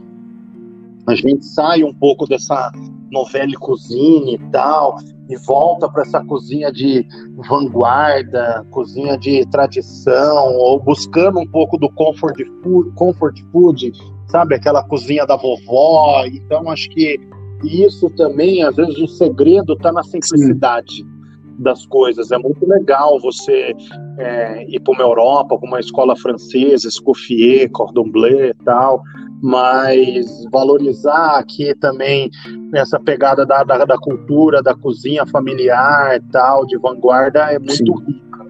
[1.07, 2.71] A gente sai um pouco dessa
[3.09, 4.97] novela cozinha e tal.
[5.29, 7.05] e volta para essa cozinha de
[7.49, 13.91] vanguarda, cozinha de tradição, ou buscando um pouco do comfort food, comfort food,
[14.27, 16.25] sabe, aquela cozinha da vovó.
[16.25, 17.19] Então acho que
[17.63, 21.03] isso também, às vezes, o segredo está na simplicidade.
[21.03, 21.17] Sim
[21.57, 22.31] das coisas.
[22.31, 23.73] É muito legal você
[24.17, 29.01] é, ir para uma Europa, para uma escola francesa, Escoffier, Cordon Bleu e tal,
[29.41, 32.29] mas valorizar aqui também
[32.73, 37.75] essa pegada da, da, da, cultura, da cozinha familiar e tal, de vanguarda, é muito
[37.75, 38.05] Sim.
[38.05, 38.43] rica,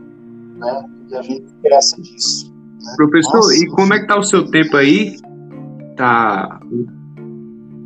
[0.57, 0.85] né?
[1.09, 2.53] E a gente cresce disso.
[2.53, 2.93] Né?
[2.97, 5.15] Professor, Nossa, e como é que tá o seu tempo aí?
[5.97, 6.59] Tá...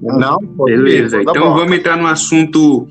[0.01, 0.37] Não?
[0.65, 2.87] Beleza, então vamos entrar no assunto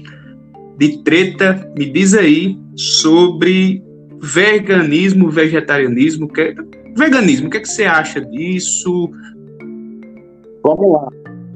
[0.78, 1.70] de treta.
[1.76, 3.82] Me diz aí sobre
[4.20, 6.54] veganismo, vegetarianismo, que
[6.96, 9.10] veganismo, o que, é que você acha disso?
[10.62, 11.08] Vamos lá.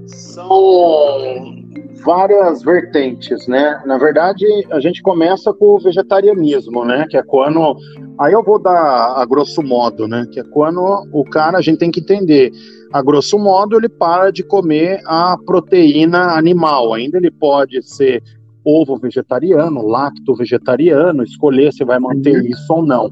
[0.07, 1.65] São
[2.05, 3.83] várias vertentes, né?
[3.87, 7.07] Na verdade, a gente começa com o vegetarianismo, né?
[7.09, 7.77] Que é quando.
[8.21, 10.27] Aí eu vou dar a grosso modo, né?
[10.31, 10.81] Que é quando
[11.13, 12.53] o cara, a gente tem que entender.
[12.95, 16.95] A grosso modo, ele para de comer a proteína animal.
[16.95, 18.23] Ainda ele pode ser
[18.65, 22.47] ovo vegetariano, lacto vegetariano, escolher se vai manter uhum.
[22.47, 23.11] isso ou não.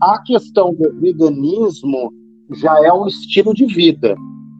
[0.00, 2.12] A questão do veganismo
[2.52, 4.14] já é um estilo de vida,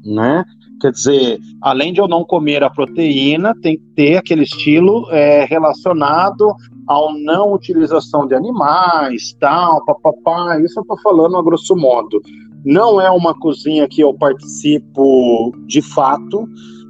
[0.05, 0.45] né?
[0.81, 5.45] Quer dizer, além de eu não comer a proteína, tem que ter aquele estilo é,
[5.45, 6.53] relacionado
[6.87, 10.59] ao não utilização de animais, tal, papapá.
[10.61, 12.21] Isso eu estou falando a grosso modo.
[12.65, 16.47] Não é uma cozinha que eu participo de fato,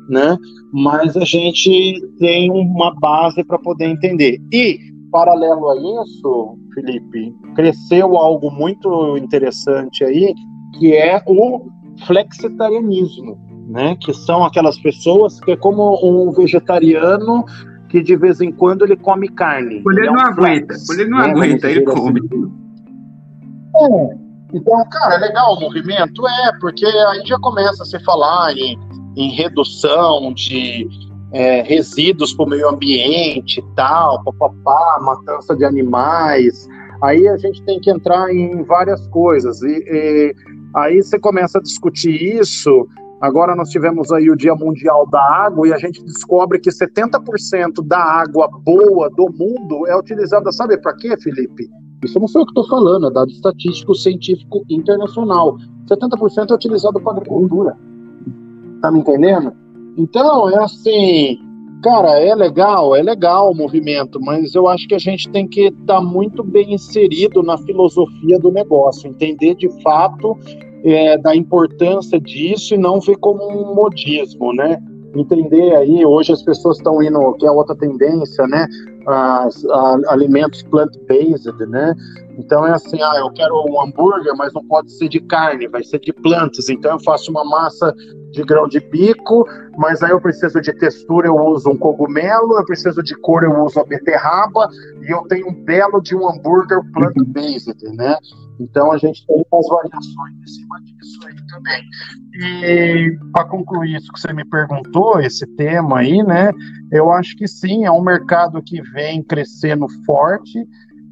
[0.08, 0.36] né?
[0.72, 4.38] Mas a gente tem uma base para poder entender.
[4.52, 4.78] E,
[5.10, 10.34] paralelo a isso, Felipe, cresceu algo muito interessante aí,
[10.78, 11.68] que é o
[12.06, 13.96] flexitarianismo né?
[14.00, 17.44] Que são aquelas pessoas que é como um vegetariano
[17.88, 19.82] que de vez em quando ele come carne.
[19.82, 21.30] Quando ele, ele é um não aguenta, quando ele não né?
[21.30, 22.20] aguenta, ele come.
[22.20, 22.52] Assim.
[23.76, 24.23] É.
[24.54, 26.26] Então, cara, é legal o movimento?
[26.26, 28.78] É, porque aí já começa a se falar em,
[29.16, 30.88] em redução de
[31.32, 36.68] é, resíduos para o meio ambiente e tal, papapá, matança de animais.
[37.02, 39.60] Aí a gente tem que entrar em várias coisas.
[39.62, 40.34] E, e
[40.76, 42.88] aí você começa a discutir isso
[43.24, 47.82] Agora nós tivemos aí o Dia Mundial da Água e a gente descobre que 70%
[47.82, 51.66] da água boa do mundo é utilizada, sabe para quê, Felipe?
[52.04, 55.58] Isso não sou eu que estou falando, é dado estatístico científico internacional.
[55.88, 57.76] 70% é utilizado para agricultura.
[58.80, 59.52] Tá me entendendo?
[59.96, 61.38] Então, é assim,
[61.82, 65.66] cara, é legal, é legal o movimento, mas eu acho que a gente tem que
[65.66, 70.36] estar tá muito bem inserido na filosofia do negócio, entender de fato
[70.84, 74.82] é, da importância disso e não ver como um modismo, né?
[75.14, 78.66] Entender aí, hoje as pessoas estão indo, que é outra tendência, né?
[79.06, 81.94] As, a, alimentos plant-based, né?
[82.38, 85.82] Então é assim, ah, eu quero um hambúrguer, mas não pode ser de carne, vai
[85.84, 86.68] ser de plantas.
[86.68, 87.94] Então eu faço uma massa
[88.32, 89.46] de grão de bico,
[89.78, 93.64] mas aí eu preciso de textura, eu uso um cogumelo, eu preciso de cor, eu
[93.64, 94.68] uso a beterraba,
[95.02, 98.16] e eu tenho um belo de um hambúrguer plant-based, né?
[98.58, 101.82] Então a gente tem as variações em cima disso aí também.
[102.34, 106.52] E para concluir isso que você me perguntou, esse tema aí, né?
[106.92, 110.64] Eu acho que sim, é um mercado que vem crescendo forte.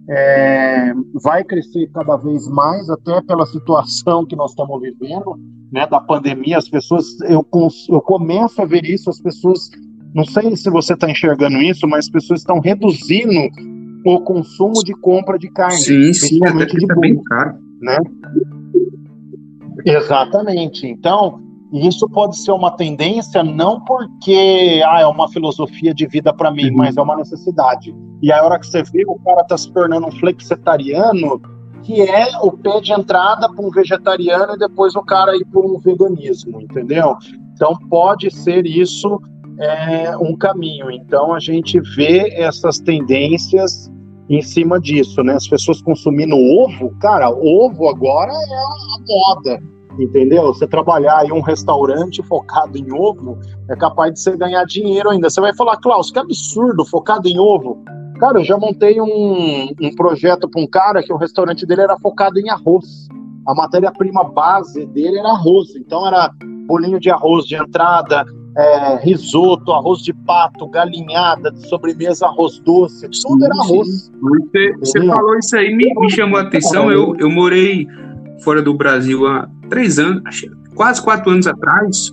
[0.08, 0.92] É,
[1.22, 5.38] vai crescer cada vez mais, até pela situação que nós estamos vivendo,
[5.72, 7.46] né, da pandemia, as pessoas, eu,
[7.88, 9.70] eu começo a ver isso, as pessoas,
[10.14, 13.48] não sei se você está enxergando isso, mas as pessoas estão reduzindo
[14.04, 15.78] o consumo de compra de carne.
[15.78, 17.56] Sim, sim, até que tá.
[17.80, 17.98] Né?
[19.86, 20.86] Exatamente.
[20.86, 21.40] Então,
[21.72, 26.70] isso pode ser uma tendência não porque ah, é uma filosofia de vida para mim,
[26.70, 26.76] uhum.
[26.76, 27.94] mas é uma necessidade.
[28.20, 31.40] E a hora que você vê, o cara está se tornando um flexitariano,
[31.82, 35.60] que é o pé de entrada para um vegetariano e depois o cara ir para
[35.60, 37.16] um veganismo, entendeu?
[37.54, 39.20] Então pode ser isso
[39.58, 40.90] é, um caminho.
[40.90, 43.90] Então a gente vê essas tendências
[44.28, 45.34] em cima disso, né?
[45.34, 49.62] As pessoas consumindo ovo, cara, ovo agora é a moda,
[49.98, 50.46] entendeu?
[50.46, 53.38] Você trabalhar em um restaurante focado em ovo
[53.68, 55.28] é capaz de você ganhar dinheiro ainda.
[55.30, 57.82] Você vai falar, Klaus, que absurdo, focado em ovo.
[58.18, 61.98] Cara, eu já montei um, um projeto para um cara que o restaurante dele era
[61.98, 63.08] focado em arroz.
[63.46, 65.74] A matéria-prima base dele era arroz.
[65.76, 66.30] Então era
[66.66, 68.24] bolinho de arroz de entrada,
[68.56, 74.10] é, risoto, arroz de pato, galinhada, de sobremesa, arroz doce, tudo era arroz.
[74.20, 76.90] Você, você falou isso aí, me, me chamou a atenção.
[76.90, 77.86] Eu, eu morei
[78.42, 80.22] fora do Brasil há três anos,
[80.74, 82.12] quase quatro anos atrás.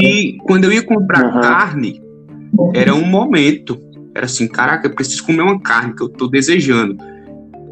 [0.00, 1.40] E quando eu ia comprar uhum.
[1.40, 2.02] carne,
[2.74, 3.78] era um momento.
[4.14, 6.96] Era assim, caraca, eu preciso comer uma carne que eu tô desejando.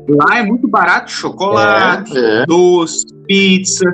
[0.09, 2.47] Lá é muito barato chocolate, é, é.
[2.47, 3.87] doce, pizza,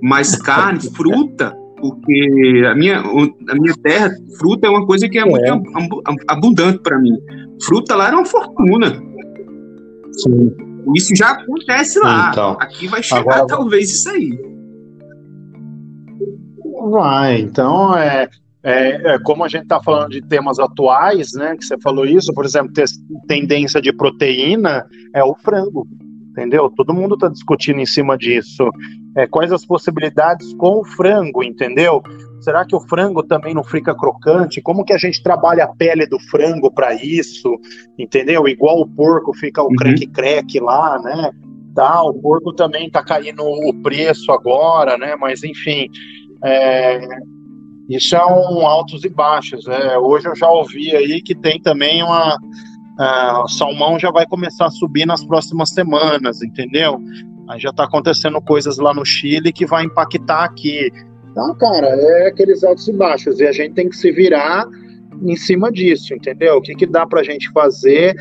[0.00, 5.22] mas carne, fruta, porque a minha, a minha terra, fruta é uma coisa que é,
[5.22, 5.24] é.
[5.24, 7.16] muito abundante para mim.
[7.64, 9.02] Fruta lá era uma fortuna.
[10.12, 10.65] Sim.
[10.94, 12.30] Isso já acontece lá.
[12.30, 13.46] Então, Aqui vai chegar agora...
[13.46, 14.38] talvez isso aí.
[16.90, 18.28] Vai, então é,
[18.62, 21.56] é, é, como a gente está falando de temas atuais, né?
[21.56, 22.72] Que você falou isso, por exemplo,
[23.26, 25.86] tendência de proteína é o frango,
[26.36, 26.70] entendeu?
[26.70, 28.70] Todo mundo está discutindo em cima disso.
[29.16, 32.02] É, quais as possibilidades com o frango, entendeu?
[32.40, 34.60] Será que o frango também não fica crocante?
[34.60, 37.58] Como que a gente trabalha a pele do frango para isso?
[37.98, 38.46] Entendeu?
[38.46, 39.76] Igual o porco fica o uhum.
[39.76, 41.30] crack-crack lá, né?
[41.74, 45.16] Tá, o porco também tá caindo o preço agora, né?
[45.18, 45.88] Mas enfim,
[46.44, 47.00] é,
[47.88, 49.66] isso é um altos e baixos.
[49.66, 52.38] É, hoje eu já ouvi aí que tem também uma.
[52.98, 56.98] Uh, o salmão já vai começar a subir nas próximas semanas, entendeu?
[57.48, 60.90] Aí já está acontecendo coisas lá no Chile que vai impactar aqui.
[61.30, 63.38] Então, cara, é aqueles altos e baixos.
[63.38, 64.66] E a gente tem que se virar
[65.22, 66.56] em cima disso, entendeu?
[66.56, 68.16] O que, que dá para a gente fazer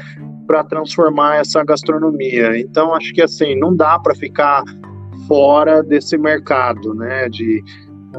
[0.45, 2.59] para transformar essa gastronomia?
[2.59, 4.63] Então, acho que assim, não dá para ficar
[5.27, 7.29] fora desse mercado, né?
[7.29, 7.63] De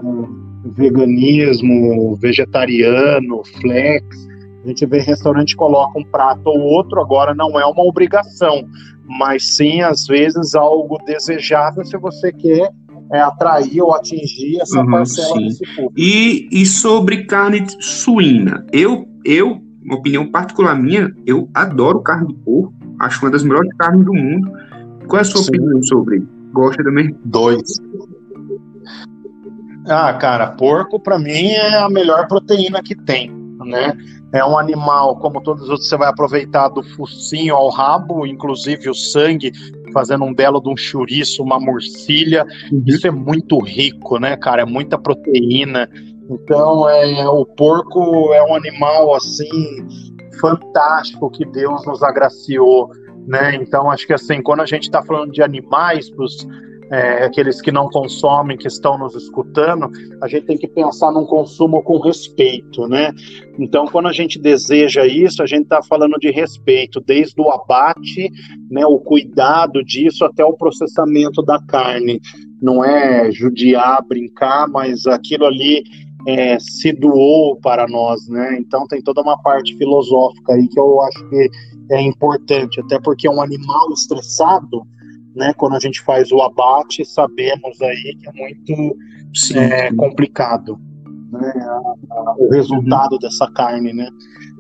[0.03, 4.27] um, veganismo, vegetariano, flex.
[4.67, 8.69] A gente vê restaurante coloca um prato ou outro, agora não é uma obrigação,
[9.07, 12.73] mas sim, às vezes, algo desejável se você quer
[13.13, 15.45] é, atrair ou atingir essa uhum, parcela sim.
[15.45, 15.95] desse público.
[15.97, 22.35] E, e sobre carne suína, eu, eu, uma opinião particular minha, eu adoro carne de
[22.41, 24.51] porco, acho uma das melhores carnes do mundo.
[25.07, 25.51] Qual é a sua sim.
[25.51, 26.27] opinião sobre?
[26.53, 27.15] Gosta também?
[27.25, 27.63] Dois.
[29.87, 33.31] Ah, cara, porco para mim é a melhor proteína que tem,
[33.65, 33.97] né?
[34.33, 38.91] É um animal, como todos os outros, você vai aproveitar do focinho ao rabo, inclusive
[38.91, 39.53] o sangue,
[39.93, 42.45] fazendo um belo de um chouriço, uma morcilha.
[42.73, 42.83] Uhum.
[42.87, 44.63] Isso é muito rico, né, cara?
[44.63, 45.89] É muita proteína.
[46.29, 49.87] Então, é, o porco é um animal, assim,
[50.41, 52.91] fantástico que Deus nos agraciou,
[53.29, 53.55] né?
[53.55, 56.47] Então, acho que, assim, quando a gente está falando de animais, pros
[56.91, 59.91] é, aqueles que não consomem, que estão nos escutando,
[60.23, 63.13] a gente tem que pensar num consumo com respeito, né?
[63.59, 68.31] Então, quando a gente deseja isso, a gente está falando de respeito, desde o abate,
[68.71, 72.21] né, o cuidado disso até o processamento da carne.
[72.63, 75.85] Não é judiar, brincar, mas aquilo ali
[76.27, 78.59] é, se doou para nós, né?
[78.59, 81.51] Então tem toda uma parte filosófica aí que eu acho que
[81.91, 84.83] é importante, até porque um animal estressado,
[85.37, 85.53] né?
[85.57, 88.97] Quando a gente faz o abate, sabemos aí que é muito
[89.55, 90.81] é, complicado,
[91.31, 91.53] né?
[92.39, 93.19] O resultado uhum.
[93.19, 94.09] dessa carne, né?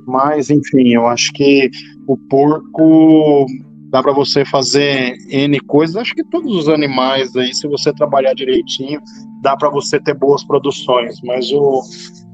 [0.06, 1.70] Mas enfim, eu acho que
[2.06, 3.46] o porco
[3.90, 5.96] dá para você fazer N coisas.
[5.96, 9.00] Acho que todos os animais aí, se você trabalhar direitinho,
[9.40, 11.18] dá para você ter boas produções.
[11.24, 11.82] Mas o,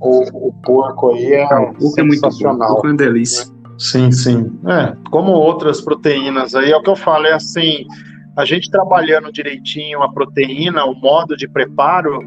[0.00, 1.48] o, o porco aí é,
[1.78, 2.70] sensacional.
[2.70, 3.46] É, muito bom, é uma delícia.
[3.78, 4.52] Sim, sim.
[4.66, 7.86] É, como outras proteínas aí, é o que eu falo, é assim,
[8.36, 12.20] a gente trabalhando direitinho a proteína, o modo de preparo,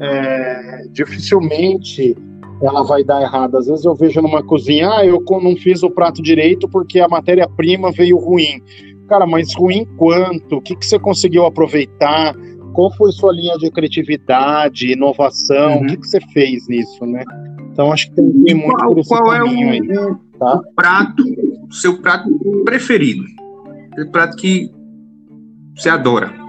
[0.00, 2.16] é, dificilmente
[2.62, 3.56] ela vai dar errado.
[3.56, 7.08] Às vezes eu vejo numa cozinha, ah, eu não fiz o prato direito porque a
[7.08, 8.60] matéria-prima veio ruim.
[9.08, 10.56] Cara, mas ruim quanto?
[10.56, 12.34] O que, que você conseguiu aproveitar?
[12.72, 15.76] Qual foi sua linha de criatividade, inovação?
[15.76, 15.82] Uhum.
[15.82, 17.22] O que, que você fez nisso, né?
[17.70, 19.80] Então acho que tem que ir muito qual, por qual é o, aí,
[20.38, 20.54] tá?
[20.54, 21.24] o prato,
[21.70, 22.30] seu prato
[22.64, 23.24] preferido?
[23.98, 24.70] O prato que
[25.74, 26.44] você adora?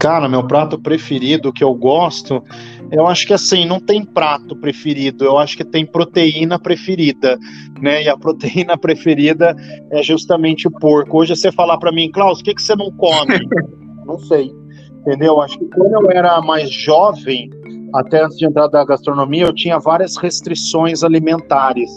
[0.00, 2.42] Cara, meu prato preferido que eu gosto,
[2.90, 7.38] eu acho que assim, não tem prato preferido, eu acho que tem proteína preferida,
[7.80, 8.02] né?
[8.02, 9.54] E a proteína preferida
[9.90, 11.18] é justamente o porco.
[11.18, 13.38] Hoje você falar para mim, Klaus, o que, que você não come?
[14.06, 14.52] não sei,
[15.00, 15.40] entendeu?
[15.40, 17.50] Acho que quando eu era mais jovem,
[17.94, 21.90] até antes de entrar da gastronomia, eu tinha várias restrições alimentares.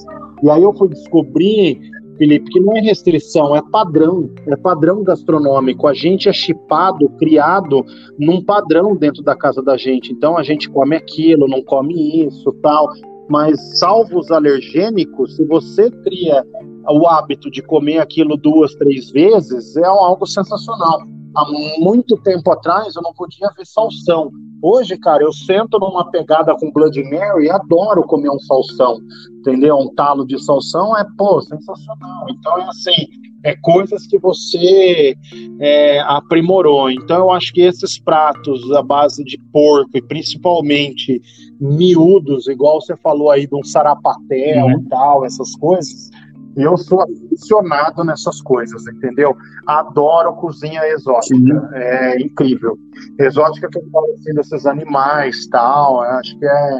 [0.43, 1.79] E aí eu fui descobrir
[2.17, 5.87] Felipe, que não é restrição, é padrão, é padrão gastronômico.
[5.87, 7.85] A gente é chipado, criado
[8.17, 10.11] num padrão dentro da casa da gente.
[10.11, 12.89] Então a gente come aquilo, não come isso, tal.
[13.29, 16.43] Mas salvo os alergênicos, se você cria
[16.89, 21.01] o hábito de comer aquilo duas, três vezes, é algo sensacional.
[21.37, 21.45] Há
[21.79, 24.31] muito tempo atrás eu não podia ver salsão.
[24.61, 28.97] Hoje, cara, eu sento numa pegada com Blood Mary e adoro comer um salsão,
[29.39, 29.77] entendeu?
[29.77, 32.25] Um talo de salsão é, pô, sensacional.
[32.27, 33.07] Então, é assim,
[33.43, 35.15] é coisas que você
[35.59, 36.89] é, aprimorou.
[36.89, 41.21] Então, eu acho que esses pratos à base de porco e principalmente
[41.59, 44.79] miúdos, igual você falou aí de um sarapatel uhum.
[44.79, 46.09] e tal, essas coisas,
[46.57, 49.35] eu sou aficionado nessas coisas, entendeu?
[49.67, 52.77] Adoro cozinha exótica, é incrível.
[53.19, 56.79] Exótica que eu falo assim desses animais, tal, acho que é,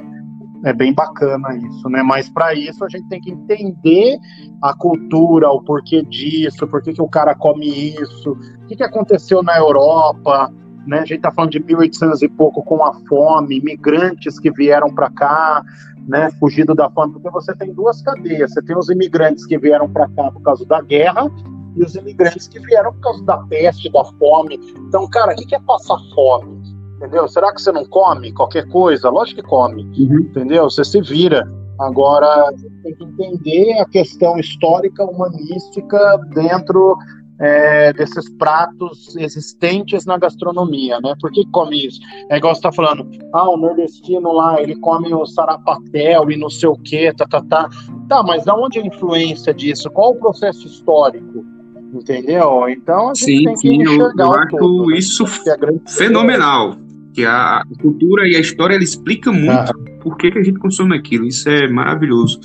[0.66, 2.02] é bem bacana isso, né?
[2.02, 4.18] Mas para isso a gente tem que entender
[4.64, 9.44] a cultura, o porquê disso, por que o cara come isso, o que, que aconteceu
[9.44, 10.52] na Europa,
[10.88, 11.00] né?
[11.00, 15.12] A gente está falando de 1800 e pouco com a fome, imigrantes que vieram para
[15.12, 15.62] cá,
[16.08, 18.54] né, fugido da fome, porque você tem duas cadeias.
[18.54, 21.30] Você tem os imigrantes que vieram para cá por causa da guerra
[21.76, 24.60] e os imigrantes que vieram por causa da peste, da fome.
[24.88, 26.58] Então, cara, o que é passar fome?
[26.96, 27.28] Entendeu?
[27.28, 29.10] Será que você não come qualquer coisa?
[29.10, 30.20] Lógico que come, uhum.
[30.22, 30.64] entendeu?
[30.64, 31.48] Você se vira.
[31.80, 32.52] Agora,
[32.84, 36.98] tem que entender a questão histórica, humanística dentro
[37.40, 41.14] é, desses pratos existentes na gastronomia, né?
[41.22, 42.00] Por que come isso?
[42.30, 46.50] É igual você tá falando, ah, o nordestino lá, ele come o sarapatel e não
[46.50, 47.70] sei o que, tá, tá, tá.
[48.08, 49.90] Tá, mas da onde é a influência disso?
[49.92, 51.46] Qual o processo histórico?
[51.94, 52.68] Entendeu?
[52.70, 54.98] Então a gente sim, tem que sim, enxergar eu, eu acho todo, né?
[54.98, 55.80] isso né?
[55.88, 56.76] fenomenal.
[57.14, 59.74] Que a cultura e a história ela explica muito ah.
[60.04, 61.26] por que, que a gente consome aquilo.
[61.26, 62.40] Isso é maravilhoso.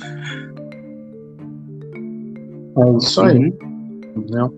[2.77, 3.37] É isso aí.
[3.37, 3.53] Uhum.
[4.15, 4.53] Entendeu?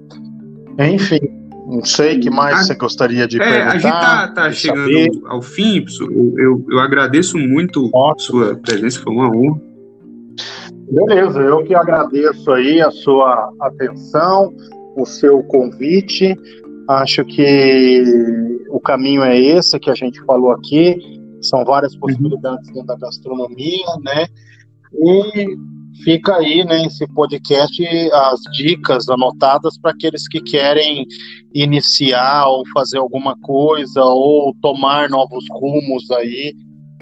[0.80, 1.20] Enfim,
[1.68, 3.72] não sei o que mais a, você gostaria de é, perguntar.
[3.72, 5.12] A gente tá, tá chegando saber.
[5.26, 9.60] ao fim, eu, eu, eu agradeço muito a sua presença, foi uma honra.
[10.92, 14.54] Beleza, eu que agradeço aí a sua atenção,
[14.96, 16.38] o seu convite.
[16.88, 18.04] Acho que
[18.70, 20.96] o caminho é esse que a gente falou aqui.
[21.42, 22.02] São várias uhum.
[22.02, 24.28] possibilidades dentro da gastronomia, né?
[24.94, 25.58] E
[26.04, 31.06] fica aí nesse né, podcast as dicas anotadas para aqueles que querem
[31.54, 36.54] iniciar ou fazer alguma coisa ou tomar novos rumos aí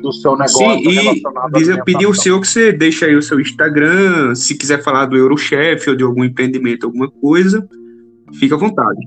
[0.02, 0.58] do seu negócio.
[0.58, 4.84] Sim, e eu pedi ao senhor que você deixe aí o seu Instagram, se quiser
[4.84, 7.68] falar do Eurochef ou de algum empreendimento, alguma coisa,
[8.34, 9.00] fica à vontade.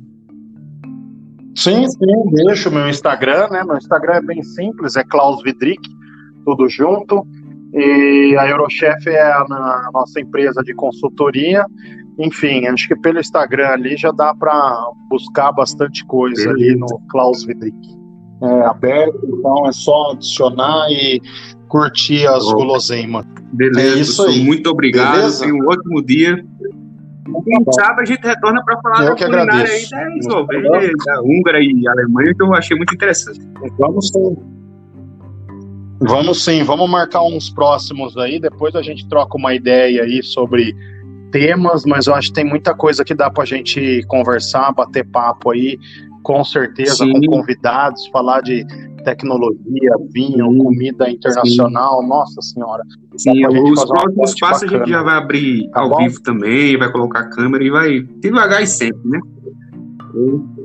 [1.55, 3.63] Sim, sim, deixo meu Instagram, né?
[3.65, 5.89] Meu Instagram é bem simples, é Klaus Vidrick,
[6.45, 7.27] tudo junto.
[7.75, 11.67] E a Eurochef é a, a nossa empresa de consultoria.
[12.19, 16.73] Enfim, acho que pelo Instagram ali já dá para buscar bastante coisa Beleza.
[16.73, 17.97] ali no Klaus Vidrick.
[18.43, 21.21] É aberto, então é só adicionar e
[21.69, 22.55] curtir as oh.
[22.55, 23.25] guloseimas.
[23.53, 24.45] Beleza, é isso aí.
[24.45, 25.17] muito obrigado.
[25.17, 25.45] Beleza?
[25.45, 26.45] Tenha um ótimo dia.
[27.45, 29.95] Quem tá sabe a gente retorna para falar eu da culinária agradeço.
[29.95, 33.41] aí da Eslovênia, da Húngara e Alemanha, que eu achei muito interessante.
[33.79, 34.37] Vamos sim.
[36.01, 40.75] Vamos sim, vamos marcar uns próximos aí, depois a gente troca uma ideia aí sobre
[41.31, 45.07] temas, mas eu acho que tem muita coisa que dá para a gente conversar, bater
[45.07, 45.79] papo aí,
[46.23, 47.13] com certeza, sim.
[47.13, 48.65] com convidados, falar de
[49.05, 50.59] tecnologia, vinho, sim.
[50.59, 52.09] comida internacional, sim.
[52.09, 52.83] nossa senhora.
[53.17, 55.99] Sim, os próximos passos a gente já vai abrir tá ao bom?
[55.99, 59.21] vivo também, vai colocar a câmera e vai devagar e sempre, né?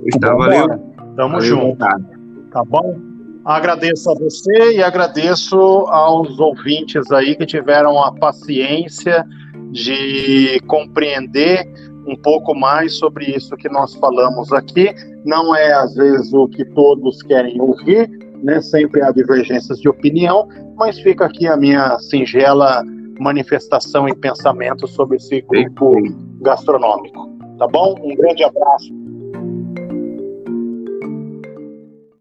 [0.08, 0.68] Está, valeu.
[1.16, 1.78] Tamo valeu, junto.
[1.78, 3.11] Tá bom?
[3.44, 9.26] Agradeço a você e agradeço aos ouvintes aí que tiveram a paciência
[9.72, 11.68] de compreender
[12.06, 14.94] um pouco mais sobre isso que nós falamos aqui.
[15.26, 18.10] Não é às vezes o que todos querem ouvir,
[18.44, 18.62] né?
[18.62, 22.84] Sempre há divergências de opinião, mas fica aqui a minha singela
[23.20, 25.94] manifestação e pensamento sobre esse grupo
[26.42, 27.30] gastronômico.
[27.58, 27.96] Tá bom?
[28.04, 29.01] Um grande abraço.